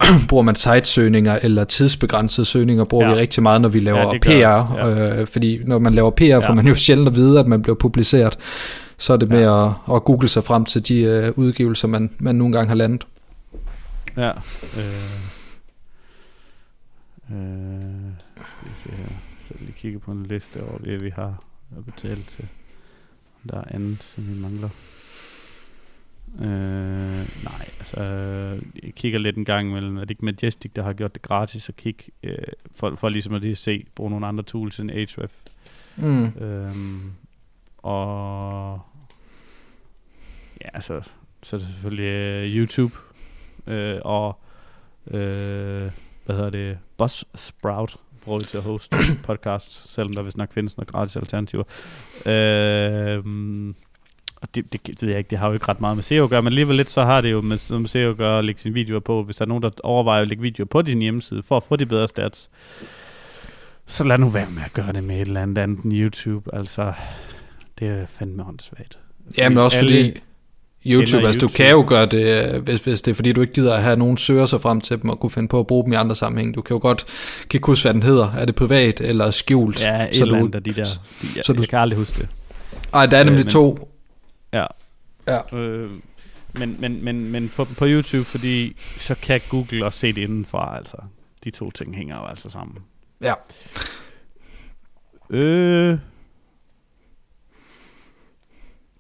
bruger 0.30 0.44
man 0.44 0.56
sitesøgninger 0.56 1.40
eller 1.42 1.64
tidsbegrænsede 1.64 2.46
søgninger, 2.46 2.84
bruger 2.84 3.08
ja. 3.08 3.14
vi 3.14 3.20
rigtig 3.20 3.44
meget, 3.44 3.62
når 3.62 3.70
vi 3.70 3.80
laver 3.80 4.14
ja, 4.14 4.20
PR. 4.22 4.76
Ja. 4.78 5.20
Øh, 5.20 5.28
fordi 5.28 5.60
når 5.66 5.80
man 5.80 5.94
laver 5.94 6.10
PR, 6.10 6.24
ja. 6.24 6.50
får 6.50 6.54
man 6.54 6.68
jo 6.68 6.76
sjældent 6.76 7.08
at 7.08 7.16
vide, 7.16 7.40
at 7.40 7.48
man 7.48 7.62
bliver 7.62 7.76
publiceret. 7.76 8.38
Så 8.98 9.14
er 9.14 9.18
det 9.18 9.30
med 9.30 9.42
ja. 9.42 9.68
at, 9.68 9.74
at 9.94 10.04
google 10.04 10.28
sig 10.28 10.44
frem 10.44 10.66
til 10.66 10.88
de 10.88 11.02
øh, 11.02 11.32
udgivelser, 11.36 11.88
man, 11.88 12.12
man 12.20 12.36
nogle 12.36 12.54
gange 12.54 12.68
har 12.68 12.76
landet. 12.76 13.08
Ja. 14.18 14.32
Øh, 14.32 15.16
øh, 17.32 17.82
skal 18.36 18.70
vi 18.70 18.76
se 18.84 18.90
her. 18.90 19.10
Så 19.42 19.54
lige 19.60 19.72
kigge 19.72 20.00
på 20.00 20.12
en 20.12 20.26
liste 20.26 20.64
over 20.64 20.78
det, 20.78 21.04
vi 21.04 21.10
har 21.10 21.44
betalt 21.86 22.28
til. 22.28 22.48
Der 23.50 23.58
er 23.58 23.64
andet, 23.68 24.04
som 24.04 24.28
vi 24.28 24.40
mangler. 24.40 24.70
Øh, 26.40 27.44
nej, 27.44 27.70
altså, 27.80 28.02
jeg 28.84 28.94
kigger 28.96 29.20
lidt 29.20 29.38
en 29.38 29.46
gang 29.46 29.70
imellem, 29.70 29.98
er 29.98 30.02
det 30.02 30.10
ikke 30.10 30.26
Majestic, 30.26 30.72
der 30.76 30.84
har 30.84 30.94
gjort 30.94 31.14
det 31.14 31.22
gratis 31.22 31.70
at 31.70 31.76
kigge, 31.76 32.04
øh, 32.24 32.38
for, 32.76 32.96
for 32.96 33.10
ligesom 33.10 33.34
at 33.34 33.42
lige 33.42 33.56
se, 33.56 33.86
bruge 33.96 34.10
nogle 34.10 34.28
andre 34.28 34.44
tools 34.44 34.80
end 34.80 34.92
Ahrefs. 34.92 35.36
Mm. 35.96 36.26
Øhm, 36.26 37.12
og 37.86 38.80
ja, 40.62 40.70
altså, 40.74 41.02
så 41.44 41.56
er 41.56 41.60
det 41.60 41.68
selvfølgelig 41.68 42.44
uh, 42.44 42.58
YouTube, 42.58 42.96
øh, 43.68 44.00
og 44.02 44.40
øh, 45.08 45.92
hvad 46.26 46.36
hedder 46.36 46.50
det, 46.50 46.78
Buzzsprout 46.98 47.98
bruger 48.22 48.40
til 48.40 48.58
at 48.58 48.64
hoste 48.64 48.98
podcast, 49.28 49.94
selvom 49.94 50.16
der 50.16 50.22
vist 50.22 50.38
nok 50.38 50.54
findes 50.54 50.78
noget 50.78 50.88
gratis 50.88 51.16
alternativer. 51.16 51.64
Øh, 52.26 53.24
og 54.36 54.56
det, 54.56 54.74
det, 54.74 54.88
det, 54.88 55.02
det, 55.02 55.18
ikke, 55.18 55.30
det 55.30 55.38
har 55.38 55.48
jo 55.48 55.54
ikke 55.54 55.68
ret 55.68 55.82
meget 55.82 55.98
med 55.98 56.04
SEO 56.04 56.24
at 56.24 56.30
gøre, 56.30 56.42
men 56.42 56.48
alligevel 56.48 56.76
lidt 56.76 56.90
så 56.90 57.04
har 57.04 57.22
det 57.22 57.32
jo 57.32 57.42
med, 57.42 57.80
med 57.80 57.88
SEO 57.88 58.10
at 58.10 58.18
gøre 58.18 58.40
at 58.40 58.46
lægge 58.46 58.62
sine 58.62 58.74
videoer 58.74 59.00
på. 59.00 59.24
Hvis 59.24 59.36
der 59.36 59.46
er 59.46 59.50
nogen, 59.50 59.64
der 59.64 59.70
overvejer 59.84 60.22
at 60.22 60.28
lægge 60.28 60.42
videoer 60.42 60.68
på 60.68 60.82
din 60.82 61.02
hjemmeside 61.02 61.44
for 61.44 61.58
at 61.58 61.64
få 61.64 61.76
de 61.76 61.86
bedre 61.86 62.08
stats, 62.08 62.50
så 63.86 64.04
lad 64.04 64.18
nu 64.18 64.30
være 64.30 64.50
med 64.50 64.62
at 64.66 64.74
gøre 64.74 64.94
det 64.94 65.04
med 65.04 65.16
et 65.16 65.28
eller 65.28 65.42
andet 65.42 65.58
andet 65.58 65.80
end 65.80 65.94
YouTube. 65.94 66.56
Altså, 66.56 66.94
det 67.80 67.88
er 67.88 68.06
fandme 68.06 68.46
åndssvagt. 68.48 69.00
Ja, 69.38 69.50
men 69.50 69.58
også 69.58 69.80
fordi 69.80 70.20
YouTube, 70.86 71.28
altså 71.28 71.40
YouTube. 71.40 71.42
du 71.42 71.48
kan 71.48 71.72
jo 71.72 71.86
gøre 71.88 72.06
det, 72.06 72.62
hvis, 72.62 72.82
hvis 72.82 73.02
det 73.02 73.12
er 73.12 73.16
fordi, 73.16 73.32
du 73.32 73.42
ikke 73.42 73.54
gider 73.54 73.74
at 73.74 73.84
have 73.84 73.96
nogen 73.96 74.18
søger 74.18 74.46
sig 74.46 74.62
frem 74.62 74.82
til 74.82 75.02
dem 75.02 75.10
og 75.10 75.20
kunne 75.20 75.30
finde 75.30 75.48
på 75.48 75.60
at 75.60 75.68
bruge 75.68 75.84
dem 75.84 75.94
i 75.94 75.96
andre 75.96 76.16
sammenhæng. 76.16 76.56
Du 76.56 76.62
kan 76.62 76.74
jo 76.74 76.80
godt, 76.82 77.06
kan 77.50 77.58
ikke 77.58 77.66
huske, 77.66 77.84
hvad 77.84 77.94
den 77.94 78.04
hedder. 78.04 78.32
Er 78.32 78.46
det 78.46 78.56
privat 78.56 79.02
eller 79.02 79.32
skjult? 79.32 79.86
Ja, 79.86 80.08
et 80.10 80.16
så 80.16 80.24
eller 80.24 80.38
andet 80.38 80.56
af 80.56 80.64
de 80.64 80.74
der. 80.74 80.84
De, 80.84 81.28
ja, 81.36 81.44
så 81.44 81.54
du, 81.54 81.62
jeg 81.62 81.70
kan 81.70 81.80
aldrig 81.80 82.00
huske 82.00 82.18
det. 82.18 82.28
Ej, 82.94 83.06
der 83.06 83.18
er 83.18 83.24
nemlig 83.24 83.40
øh, 83.40 83.46
men, 83.46 83.52
to 83.52 83.90
Ja. 84.54 84.66
ja. 85.28 85.58
Øh, 85.58 85.90
men, 86.54 86.76
men, 86.80 87.04
men, 87.04 87.32
men 87.32 87.50
få 87.50 87.66
dem 87.66 87.76
på 87.76 87.86
YouTube, 87.88 88.26
fordi 88.26 88.76
så 88.98 89.16
kan 89.22 89.42
Google 89.50 89.86
også 89.86 90.00
se 90.00 90.14
det 90.14 90.22
indenfra, 90.22 90.78
altså. 90.78 90.98
De 91.44 91.52
to 91.52 91.72
ting 91.72 91.96
hænger 91.96 92.16
jo 92.18 92.26
altså 92.26 92.50
sammen. 92.50 92.78
Ja. 93.22 93.34
Øh... 95.30 95.98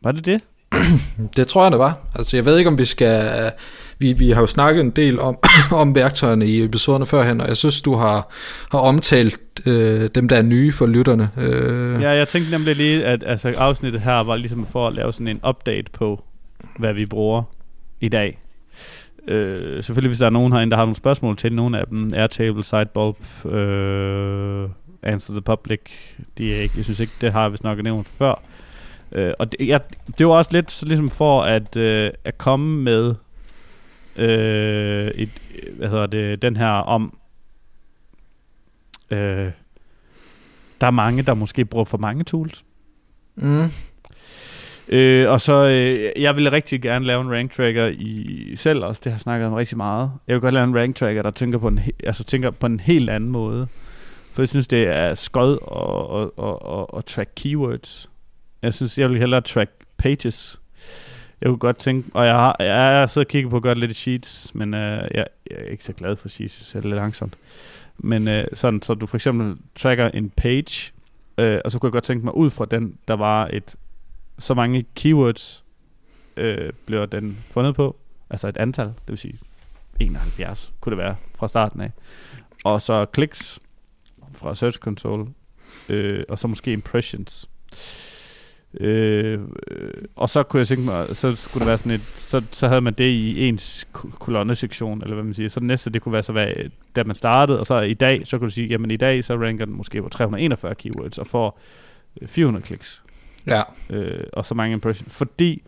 Var 0.05 0.11
det 0.11 0.25
det? 0.25 0.41
det 1.37 1.47
tror 1.47 1.63
jeg, 1.63 1.71
det 1.71 1.79
var. 1.79 1.97
Altså, 2.15 2.37
jeg 2.37 2.45
ved 2.45 2.57
ikke, 2.57 2.67
om 2.67 2.77
vi 2.77 2.85
skal... 2.85 3.51
Vi, 3.99 4.13
vi 4.13 4.31
har 4.31 4.41
jo 4.41 4.47
snakket 4.47 4.81
en 4.81 4.89
del 4.89 5.19
om, 5.19 5.37
om 5.71 5.95
værktøjerne 5.95 6.47
i 6.47 6.63
episoderne 6.63 7.05
førhen, 7.05 7.41
og 7.41 7.47
jeg 7.47 7.57
synes, 7.57 7.81
du 7.81 7.95
har, 7.95 8.31
har 8.71 8.79
omtalt 8.79 9.39
øh, 9.65 10.09
dem, 10.15 10.27
der 10.27 10.37
er 10.37 10.41
nye 10.41 10.71
for 10.71 10.85
lytterne. 10.85 11.29
Øh. 11.37 12.01
Ja, 12.01 12.09
jeg 12.09 12.27
tænkte 12.27 12.51
nemlig 12.51 12.75
lige, 12.75 13.05
at 13.05 13.23
altså, 13.27 13.53
afsnittet 13.57 14.01
her 14.01 14.23
var 14.23 14.35
ligesom 14.35 14.65
for 14.65 14.87
at 14.87 14.93
lave 14.93 15.13
sådan 15.13 15.27
en 15.27 15.39
update 15.47 15.91
på, 15.91 16.23
hvad 16.79 16.93
vi 16.93 17.05
bruger 17.05 17.43
i 18.01 18.09
dag. 18.09 18.39
Øh, 19.27 19.83
selvfølgelig, 19.83 20.09
hvis 20.09 20.19
der 20.19 20.25
er 20.25 20.29
nogen 20.29 20.53
herinde, 20.53 20.71
der 20.71 20.77
har 20.77 20.85
nogle 20.85 20.95
spørgsmål 20.95 21.37
til 21.37 21.53
nogle 21.53 21.79
af 21.79 21.87
dem, 21.87 22.11
Airtable, 22.15 22.63
Sidebulb, 22.63 23.45
øh, 23.45 24.69
Answer 25.03 25.33
the 25.33 25.41
Public, 25.41 25.79
de 26.37 26.55
er 26.55 26.61
ikke, 26.61 26.73
jeg 26.77 26.83
synes 26.83 26.99
ikke, 26.99 27.13
det 27.21 27.31
har 27.31 27.49
vist 27.49 27.63
nok 27.63 27.83
nævnt 27.83 28.07
før. 28.07 28.41
Øh, 29.15 29.31
og 29.39 29.51
det, 29.51 29.67
jeg, 29.67 29.81
det 30.17 30.27
var 30.27 30.33
også 30.33 30.51
lidt 30.53 30.71
så 30.71 30.85
ligesom 30.85 31.09
for 31.09 31.41
at, 31.41 31.77
øh, 31.77 32.11
at 32.23 32.37
komme 32.37 32.83
med 32.83 33.15
øh, 34.15 35.07
et, 35.07 35.29
hvad 35.77 35.89
hedder 35.89 36.05
det, 36.05 36.41
den 36.41 36.57
her 36.57 36.69
om, 36.69 37.17
øh, 39.11 39.51
der 40.81 40.87
er 40.87 40.91
mange, 40.91 41.23
der 41.23 41.33
måske 41.33 41.65
bruger 41.65 41.85
for 41.85 41.97
mange 41.97 42.23
tools. 42.23 42.65
Mm. 43.35 43.69
Øh, 44.87 45.29
og 45.29 45.41
så, 45.41 45.65
øh, 45.65 46.21
jeg 46.21 46.35
ville 46.35 46.51
rigtig 46.51 46.81
gerne 46.81 47.05
lave 47.05 47.21
en 47.21 47.31
rank 47.31 47.51
tracker 47.51 47.87
i 47.87 48.53
selv 48.55 48.83
også, 48.83 49.01
det 49.03 49.11
har 49.11 49.15
jeg 49.15 49.21
snakket 49.21 49.47
om 49.47 49.53
rigtig 49.53 49.77
meget. 49.77 50.11
Jeg 50.27 50.33
vil 50.33 50.41
godt 50.41 50.53
lave 50.53 50.63
en 50.63 50.75
rank 50.75 50.95
tracker, 50.95 51.21
der 51.21 51.29
tænker 51.29 51.57
på 51.57 51.67
en, 51.67 51.79
altså 52.03 52.23
tænker 52.23 52.51
på 52.51 52.65
en 52.65 52.79
helt 52.79 53.09
anden 53.09 53.29
måde. 53.29 53.67
For 54.31 54.41
jeg 54.41 54.49
synes, 54.49 54.67
det 54.67 54.87
er 54.87 55.13
skod 55.13 55.57
og, 55.61 56.09
og, 56.09 56.39
og, 56.39 56.65
og, 56.65 56.93
og 56.93 57.05
track 57.05 57.29
keywords. 57.35 58.09
Jeg 58.65 58.73
synes, 58.73 58.97
jeg 58.97 59.09
vil 59.09 59.19
hellere 59.19 59.41
track 59.41 59.71
pages. 59.97 60.59
Jeg 61.41 61.47
kunne 61.47 61.57
godt 61.57 61.77
tænke, 61.77 62.09
og 62.13 62.25
jeg 62.25 62.35
har, 62.35 62.55
jeg 62.59 62.99
har 62.99 63.07
siddet 63.07 63.25
og 63.25 63.31
kigget 63.31 63.51
på 63.51 63.59
godt 63.59 63.77
lidt 63.77 63.91
i 63.91 63.93
sheets, 63.93 64.55
men 64.55 64.73
øh, 64.73 65.07
jeg, 65.13 65.25
jeg 65.49 65.57
er 65.57 65.63
ikke 65.63 65.83
så 65.83 65.93
glad 65.93 66.15
for 66.15 66.29
sheets, 66.29 66.73
jeg 66.73 66.79
er 66.79 66.81
det 66.81 66.89
lidt 66.89 66.95
langsomt. 66.95 67.37
Men 67.97 68.27
øh, 68.27 68.45
sådan, 68.53 68.81
så 68.81 68.93
du 68.93 69.05
for 69.05 69.17
eksempel 69.17 69.57
tracker 69.75 70.09
en 70.09 70.29
page, 70.29 70.91
øh, 71.37 71.59
og 71.65 71.71
så 71.71 71.79
kunne 71.79 71.87
jeg 71.87 71.91
godt 71.91 72.03
tænke 72.03 72.25
mig 72.25 72.35
ud 72.35 72.49
fra 72.49 72.65
den, 72.65 72.97
der 73.07 73.13
var 73.13 73.49
et, 73.53 73.75
så 74.39 74.53
mange 74.53 74.85
keywords, 74.95 75.63
øh, 76.37 76.73
bliver 76.85 77.05
den 77.05 77.37
fundet 77.51 77.75
på, 77.75 77.95
altså 78.29 78.47
et 78.47 78.57
antal, 78.57 78.85
det 78.85 79.07
vil 79.07 79.17
sige 79.17 79.39
71 79.99 80.73
kunne 80.79 80.91
det 80.91 81.03
være 81.03 81.15
fra 81.35 81.47
starten 81.47 81.81
af. 81.81 81.91
Og 82.63 82.81
så 82.81 83.05
clicks 83.15 83.59
fra 84.33 84.55
Search 84.55 84.79
Console, 84.79 85.27
øh, 85.89 86.23
og 86.29 86.39
så 86.39 86.47
måske 86.47 86.73
impressions. 86.73 87.49
Øh, 88.79 89.39
øh, 89.71 89.93
og 90.15 90.29
så 90.29 90.43
kunne 90.43 90.57
jeg 90.59 90.67
tænke 90.67 90.83
mig, 90.83 91.15
så 91.15 91.35
skulle 91.35 91.61
det 91.61 91.67
være 91.67 91.77
sådan 91.77 91.91
et, 91.91 92.01
så, 92.01 92.41
så 92.51 92.67
havde 92.67 92.81
man 92.81 92.93
det 92.93 93.09
i 93.09 93.47
ens 93.47 93.87
kolonnesektion, 94.19 95.01
eller 95.01 95.13
hvad 95.13 95.23
man 95.23 95.33
siger. 95.33 95.49
Så 95.49 95.59
det 95.59 95.67
næste, 95.67 95.89
det 95.89 96.01
kunne 96.01 96.13
være 96.13 96.23
så, 96.23 96.31
hvad, 96.31 96.53
da 96.95 97.03
man 97.03 97.15
startede, 97.15 97.59
og 97.59 97.65
så 97.65 97.81
i 97.81 97.93
dag, 97.93 98.27
så 98.27 98.37
kunne 98.37 98.47
du 98.47 98.53
sige, 98.53 98.67
jamen 98.67 98.91
i 98.91 98.97
dag, 98.97 99.23
så 99.23 99.35
ranker 99.35 99.65
den 99.65 99.77
måske 99.77 100.01
på 100.01 100.09
341 100.09 100.75
keywords, 100.75 101.17
og 101.17 101.27
får 101.27 101.59
400 102.25 102.61
øh, 102.61 102.67
kliks. 102.67 103.03
Ja. 103.47 103.61
Øh, 103.89 104.23
og 104.33 104.45
så 104.45 104.55
mange 104.55 104.73
impressions. 104.73 105.15
Fordi, 105.15 105.63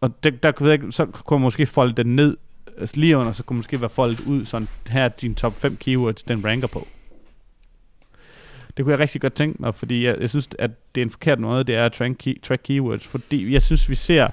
og 0.00 0.24
det, 0.24 0.42
der 0.42 0.52
kunne 0.52 0.70
jeg, 0.70 0.80
så 0.90 1.06
kunne 1.06 1.38
man 1.38 1.44
måske 1.44 1.66
folde 1.66 1.92
den 1.92 2.16
ned, 2.16 2.36
altså 2.78 2.96
lige 2.96 3.16
under, 3.16 3.32
så 3.32 3.42
kunne 3.42 3.54
man 3.54 3.58
måske 3.58 3.80
være 3.80 3.90
foldet 3.90 4.20
ud, 4.26 4.44
sådan 4.44 4.68
her 4.88 5.04
er 5.04 5.08
din 5.08 5.34
top 5.34 5.54
5 5.60 5.76
keywords, 5.76 6.22
den 6.22 6.44
ranker 6.44 6.68
på. 6.68 6.86
Det 8.76 8.84
kunne 8.84 8.92
jeg 8.92 8.98
rigtig 8.98 9.20
godt 9.20 9.34
tænke 9.34 9.62
mig, 9.62 9.74
fordi 9.74 10.04
jeg, 10.04 10.16
jeg 10.20 10.30
synes, 10.30 10.48
at 10.58 10.70
det 10.94 11.00
er 11.00 11.04
en 11.04 11.10
forkert 11.10 11.40
måde, 11.40 11.64
det 11.64 11.74
er 11.74 11.84
at 11.84 11.92
track, 11.92 12.14
key, 12.18 12.42
track 12.42 12.62
keywords, 12.64 13.06
fordi 13.06 13.52
jeg 13.52 13.62
synes, 13.62 13.88
vi 13.88 13.94
ser 13.94 14.28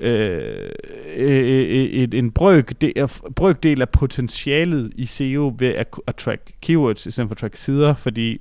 øh, 0.00 0.70
øh, 1.16 1.36
øh, 1.36 1.48
øh 1.48 1.86
et, 1.90 2.14
en 2.14 2.30
brøkdel, 2.30 3.08
brøkdel 3.36 3.80
af 3.80 3.88
potentialet 3.88 4.92
i 4.96 5.06
SEO 5.06 5.54
ved 5.58 5.68
at, 5.68 5.88
at 6.06 6.16
track 6.16 6.52
keywords 6.62 7.06
i 7.06 7.10
stedet 7.10 7.28
for 7.28 7.34
at 7.34 7.38
track 7.38 7.56
sider, 7.56 7.94
fordi 7.94 8.40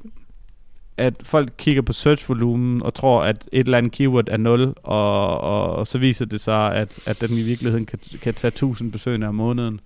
at 0.98 1.14
folk 1.24 1.52
kigger 1.58 1.82
på 1.82 1.94
search-volumen 1.94 2.82
og 2.82 2.94
tror, 2.94 3.24
at 3.24 3.50
et 3.52 3.60
eller 3.66 3.78
andet 3.78 3.92
keyword 3.92 4.30
er 4.30 4.38
0, 4.38 4.74
og, 4.84 5.42
og, 5.42 5.76
og 5.76 5.88
så 5.88 6.00
viser 6.00 6.26
det 6.26 6.42
sig, 6.42 6.76
at, 6.76 7.00
at 7.06 7.22
den 7.22 7.38
i 7.38 7.42
virkeligheden 7.42 7.86
kan, 7.86 8.00
kan 8.22 8.34
tage 8.34 8.50
1000 8.50 8.92
besøgende 8.92 9.28
om 9.28 9.36
måneden. 9.36 9.80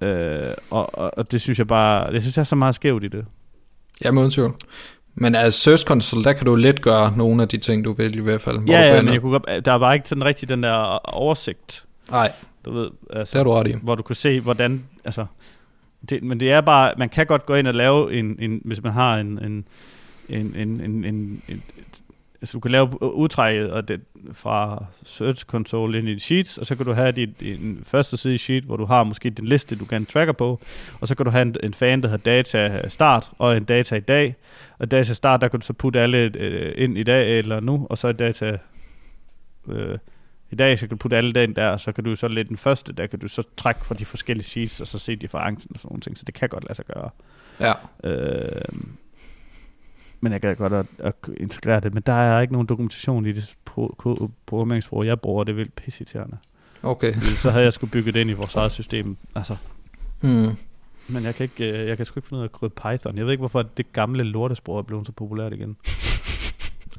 Øh, 0.00 0.54
og, 0.70 0.98
og, 0.98 1.18
og 1.18 1.32
det 1.32 1.40
synes 1.40 1.58
jeg 1.58 1.66
bare, 1.66 2.12
jeg 2.12 2.22
synes 2.22 2.36
jeg 2.36 2.42
er 2.42 2.44
så 2.44 2.56
meget 2.56 2.74
skævt 2.74 3.04
i 3.04 3.08
det. 3.08 3.26
Ja, 4.04 4.10
uden 4.10 4.30
tvivl. 4.30 4.54
Men 5.14 5.34
altså 5.34 5.60
Search 5.60 5.84
Console, 5.84 6.24
der 6.24 6.32
kan 6.32 6.46
du 6.46 6.54
let 6.54 6.82
gøre 6.82 7.16
nogle 7.16 7.42
af 7.42 7.48
de 7.48 7.56
ting, 7.56 7.84
du 7.84 7.92
vil 7.92 8.16
i 8.16 8.20
hvert 8.20 8.40
fald. 8.40 8.58
Ja, 8.68 8.80
ja, 8.80 9.02
men 9.02 9.12
jeg 9.12 9.20
kunne 9.20 9.38
godt, 9.38 9.64
der 9.64 9.72
var 9.72 9.92
ikke 9.92 10.08
sådan 10.08 10.24
rigtig 10.24 10.48
den 10.48 10.62
der 10.62 10.72
oversigt. 11.14 11.84
Nej, 12.10 12.32
du 12.64 12.72
ved, 12.72 12.90
altså, 13.10 13.38
det 13.38 13.46
du 13.46 13.50
ret 13.52 13.66
i. 13.66 13.74
Hvor 13.82 13.94
du 13.94 14.02
kunne 14.02 14.16
se, 14.16 14.40
hvordan, 14.40 14.84
altså, 15.04 15.26
det, 16.10 16.22
men 16.22 16.40
det 16.40 16.52
er 16.52 16.60
bare, 16.60 16.92
man 16.98 17.08
kan 17.08 17.26
godt 17.26 17.46
gå 17.46 17.54
ind 17.54 17.66
og 17.66 17.74
lave 17.74 18.14
en, 18.14 18.36
en 18.38 18.60
hvis 18.64 18.82
man 18.82 18.92
har 18.92 19.16
en, 19.16 19.38
en, 19.44 19.64
en, 20.28 20.56
en, 20.56 20.80
en, 20.80 21.04
en 21.48 21.62
altså 22.40 22.52
du 22.52 22.60
kan 22.60 22.70
lave 22.70 23.14
udtrækket 23.14 23.70
og 23.72 23.88
det, 23.88 24.00
fra 24.32 24.84
Search 25.04 25.44
Console 25.44 25.98
ind 25.98 26.08
i 26.08 26.18
Sheets, 26.18 26.58
og 26.58 26.66
så 26.66 26.76
kan 26.76 26.86
du 26.86 26.92
have 26.92 27.12
dit, 27.12 27.30
en 27.40 27.82
første 27.86 28.16
side 28.16 28.34
i 28.34 28.38
Sheet, 28.38 28.64
hvor 28.64 28.76
du 28.76 28.84
har 28.84 29.04
måske 29.04 29.30
din 29.30 29.44
liste, 29.44 29.76
du 29.76 29.84
kan 29.84 30.06
tracker 30.06 30.32
på, 30.32 30.60
og 31.00 31.08
så 31.08 31.14
kan 31.14 31.24
du 31.24 31.30
have 31.30 31.42
en, 31.42 31.56
en 31.62 31.74
fan, 31.74 32.02
der 32.02 32.08
hedder 32.08 32.30
data 32.30 32.88
start, 32.88 33.30
og 33.38 33.56
en 33.56 33.64
data 33.64 33.96
i 33.96 34.00
dag, 34.00 34.34
og 34.78 34.90
data 34.90 35.12
start, 35.12 35.40
der 35.40 35.48
kan 35.48 35.60
du 35.60 35.66
så 35.66 35.72
putte 35.72 36.00
alle 36.00 36.30
øh, 36.38 36.74
ind 36.76 36.98
i 36.98 37.02
dag 37.02 37.38
eller 37.38 37.60
nu, 37.60 37.86
og 37.90 37.98
så 37.98 38.12
data 38.12 38.58
øh, 39.68 39.98
i 40.50 40.54
dag, 40.54 40.78
så 40.78 40.86
kan 40.86 40.90
du 40.90 40.96
putte 40.96 41.16
alle 41.16 41.32
den 41.32 41.56
der, 41.56 41.68
og 41.68 41.80
så 41.80 41.92
kan 41.92 42.04
du 42.04 42.16
så 42.16 42.28
lidt 42.28 42.48
den 42.48 42.56
første, 42.56 42.92
der 42.92 43.06
kan 43.06 43.18
du 43.18 43.28
så 43.28 43.42
trække 43.56 43.86
fra 43.86 43.94
de 43.94 44.04
forskellige 44.04 44.46
sheets, 44.46 44.80
og 44.80 44.86
så 44.86 44.98
se 44.98 45.16
differencen 45.16 45.70
og 45.74 45.80
sådan 45.80 45.88
nogle 45.88 46.00
ting, 46.00 46.18
så 46.18 46.24
det 46.26 46.34
kan 46.34 46.48
godt 46.48 46.64
lade 46.64 46.74
sig 46.74 46.84
gøre. 46.84 47.10
Ja. 47.60 47.72
Øh, 48.04 48.62
men 50.20 50.32
jeg 50.32 50.40
kan 50.40 50.56
godt 50.56 50.72
at, 50.72 50.86
at 50.98 51.14
integrere 51.36 51.80
det, 51.80 51.94
men 51.94 52.02
der 52.06 52.12
er 52.12 52.40
ikke 52.40 52.52
nogen 52.52 52.66
dokumentation 52.66 53.26
i 53.26 53.32
det 53.32 53.56
programmeringssprog, 54.46 55.06
jeg 55.06 55.20
bruger, 55.20 55.44
det 55.44 55.52
er 55.52 55.56
vildt 55.56 55.76
pissiterende. 55.76 56.36
Okay. 56.82 57.14
så 57.20 57.50
havde 57.50 57.64
jeg 57.64 57.72
skulle 57.72 57.90
bygge 57.90 58.12
det 58.12 58.20
ind 58.20 58.30
i 58.30 58.32
vores 58.32 58.54
eget 58.54 58.72
system. 58.72 59.16
Altså. 59.34 59.56
Mm. 60.20 60.56
Men 61.08 61.24
jeg 61.24 61.34
kan, 61.34 61.44
ikke, 61.44 61.80
øh, 61.80 61.88
jeg 61.88 61.96
kan 61.96 62.06
sgu 62.06 62.18
ikke 62.18 62.28
finde 62.28 62.38
ud 62.38 62.42
af 62.42 62.48
at 62.48 62.52
krydde 62.52 62.74
Python. 62.74 63.16
Jeg 63.16 63.24
ved 63.24 63.32
ikke, 63.32 63.40
hvorfor 63.40 63.62
det 63.62 63.92
gamle 63.92 64.24
lortesprog 64.24 64.78
er 64.78 64.82
blevet 64.82 65.06
så 65.06 65.12
populært 65.12 65.52
igen. 65.52 65.76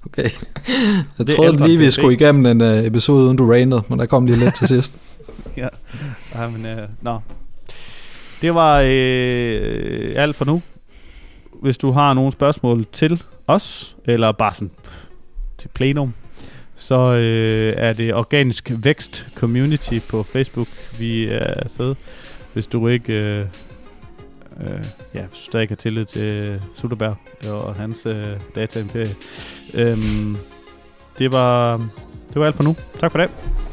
Okay. 0.06 0.24
Jeg 0.24 1.28
det 1.28 1.36
troede 1.36 1.66
lige, 1.66 1.78
vi 1.78 1.92
skulle 1.92 2.16
igennem 2.16 2.46
en 2.46 2.62
uh, 2.62 2.86
episode, 2.86 3.26
uden 3.26 3.38
du 3.38 3.50
rainede, 3.50 3.84
men 3.90 4.00
der 4.00 4.06
kom 4.06 4.26
lige 4.26 4.40
lidt 4.40 4.56
til 4.56 4.68
sidst. 4.76 4.96
ja, 5.58 5.68
ja 6.36 6.50
men 6.50 6.66
uh, 6.66 6.84
nå. 7.02 7.20
Det 8.42 8.56
var 8.56 8.82
øh, 8.86 10.14
alt 10.16 10.36
for 10.36 10.46
nu 10.46 10.62
hvis 11.62 11.78
du 11.78 11.92
har 11.92 12.14
nogle 12.14 12.32
spørgsmål 12.32 12.86
til 12.92 13.24
os, 13.48 13.96
eller 14.06 14.32
bare 14.32 14.54
sådan 14.54 14.72
til 15.58 15.68
plenum, 15.68 16.14
så 16.76 17.14
øh, 17.14 17.74
er 17.78 17.94
det 17.94 18.14
Organisk 18.14 18.72
Vækst 18.78 19.28
Community 19.36 20.00
på 20.10 20.24
Facebook, 20.24 20.68
vi 21.00 21.28
er 21.28 21.54
afsted. 21.64 21.96
Hvis 22.54 22.68
du 22.68 22.88
ikke 22.88 23.14
øh, 23.14 23.40
øh, 24.62 24.84
ja, 25.16 25.22
hvis 25.22 25.40
du 25.40 25.46
stadig 25.46 25.68
har 25.68 25.76
tillid 25.76 26.06
til 26.06 26.62
Sutterberg 26.76 27.18
og 27.50 27.76
hans 27.76 28.06
øh, 28.06 28.40
data 28.56 28.80
imperie. 28.80 29.16
Øhm, 29.76 30.38
det 31.20 31.32
var 31.32 31.78
det 32.28 32.36
var 32.36 32.46
alt 32.46 32.56
for 32.56 32.64
nu. 32.64 32.76
Tak 33.00 33.12
for 33.12 33.20
det. 33.20 33.69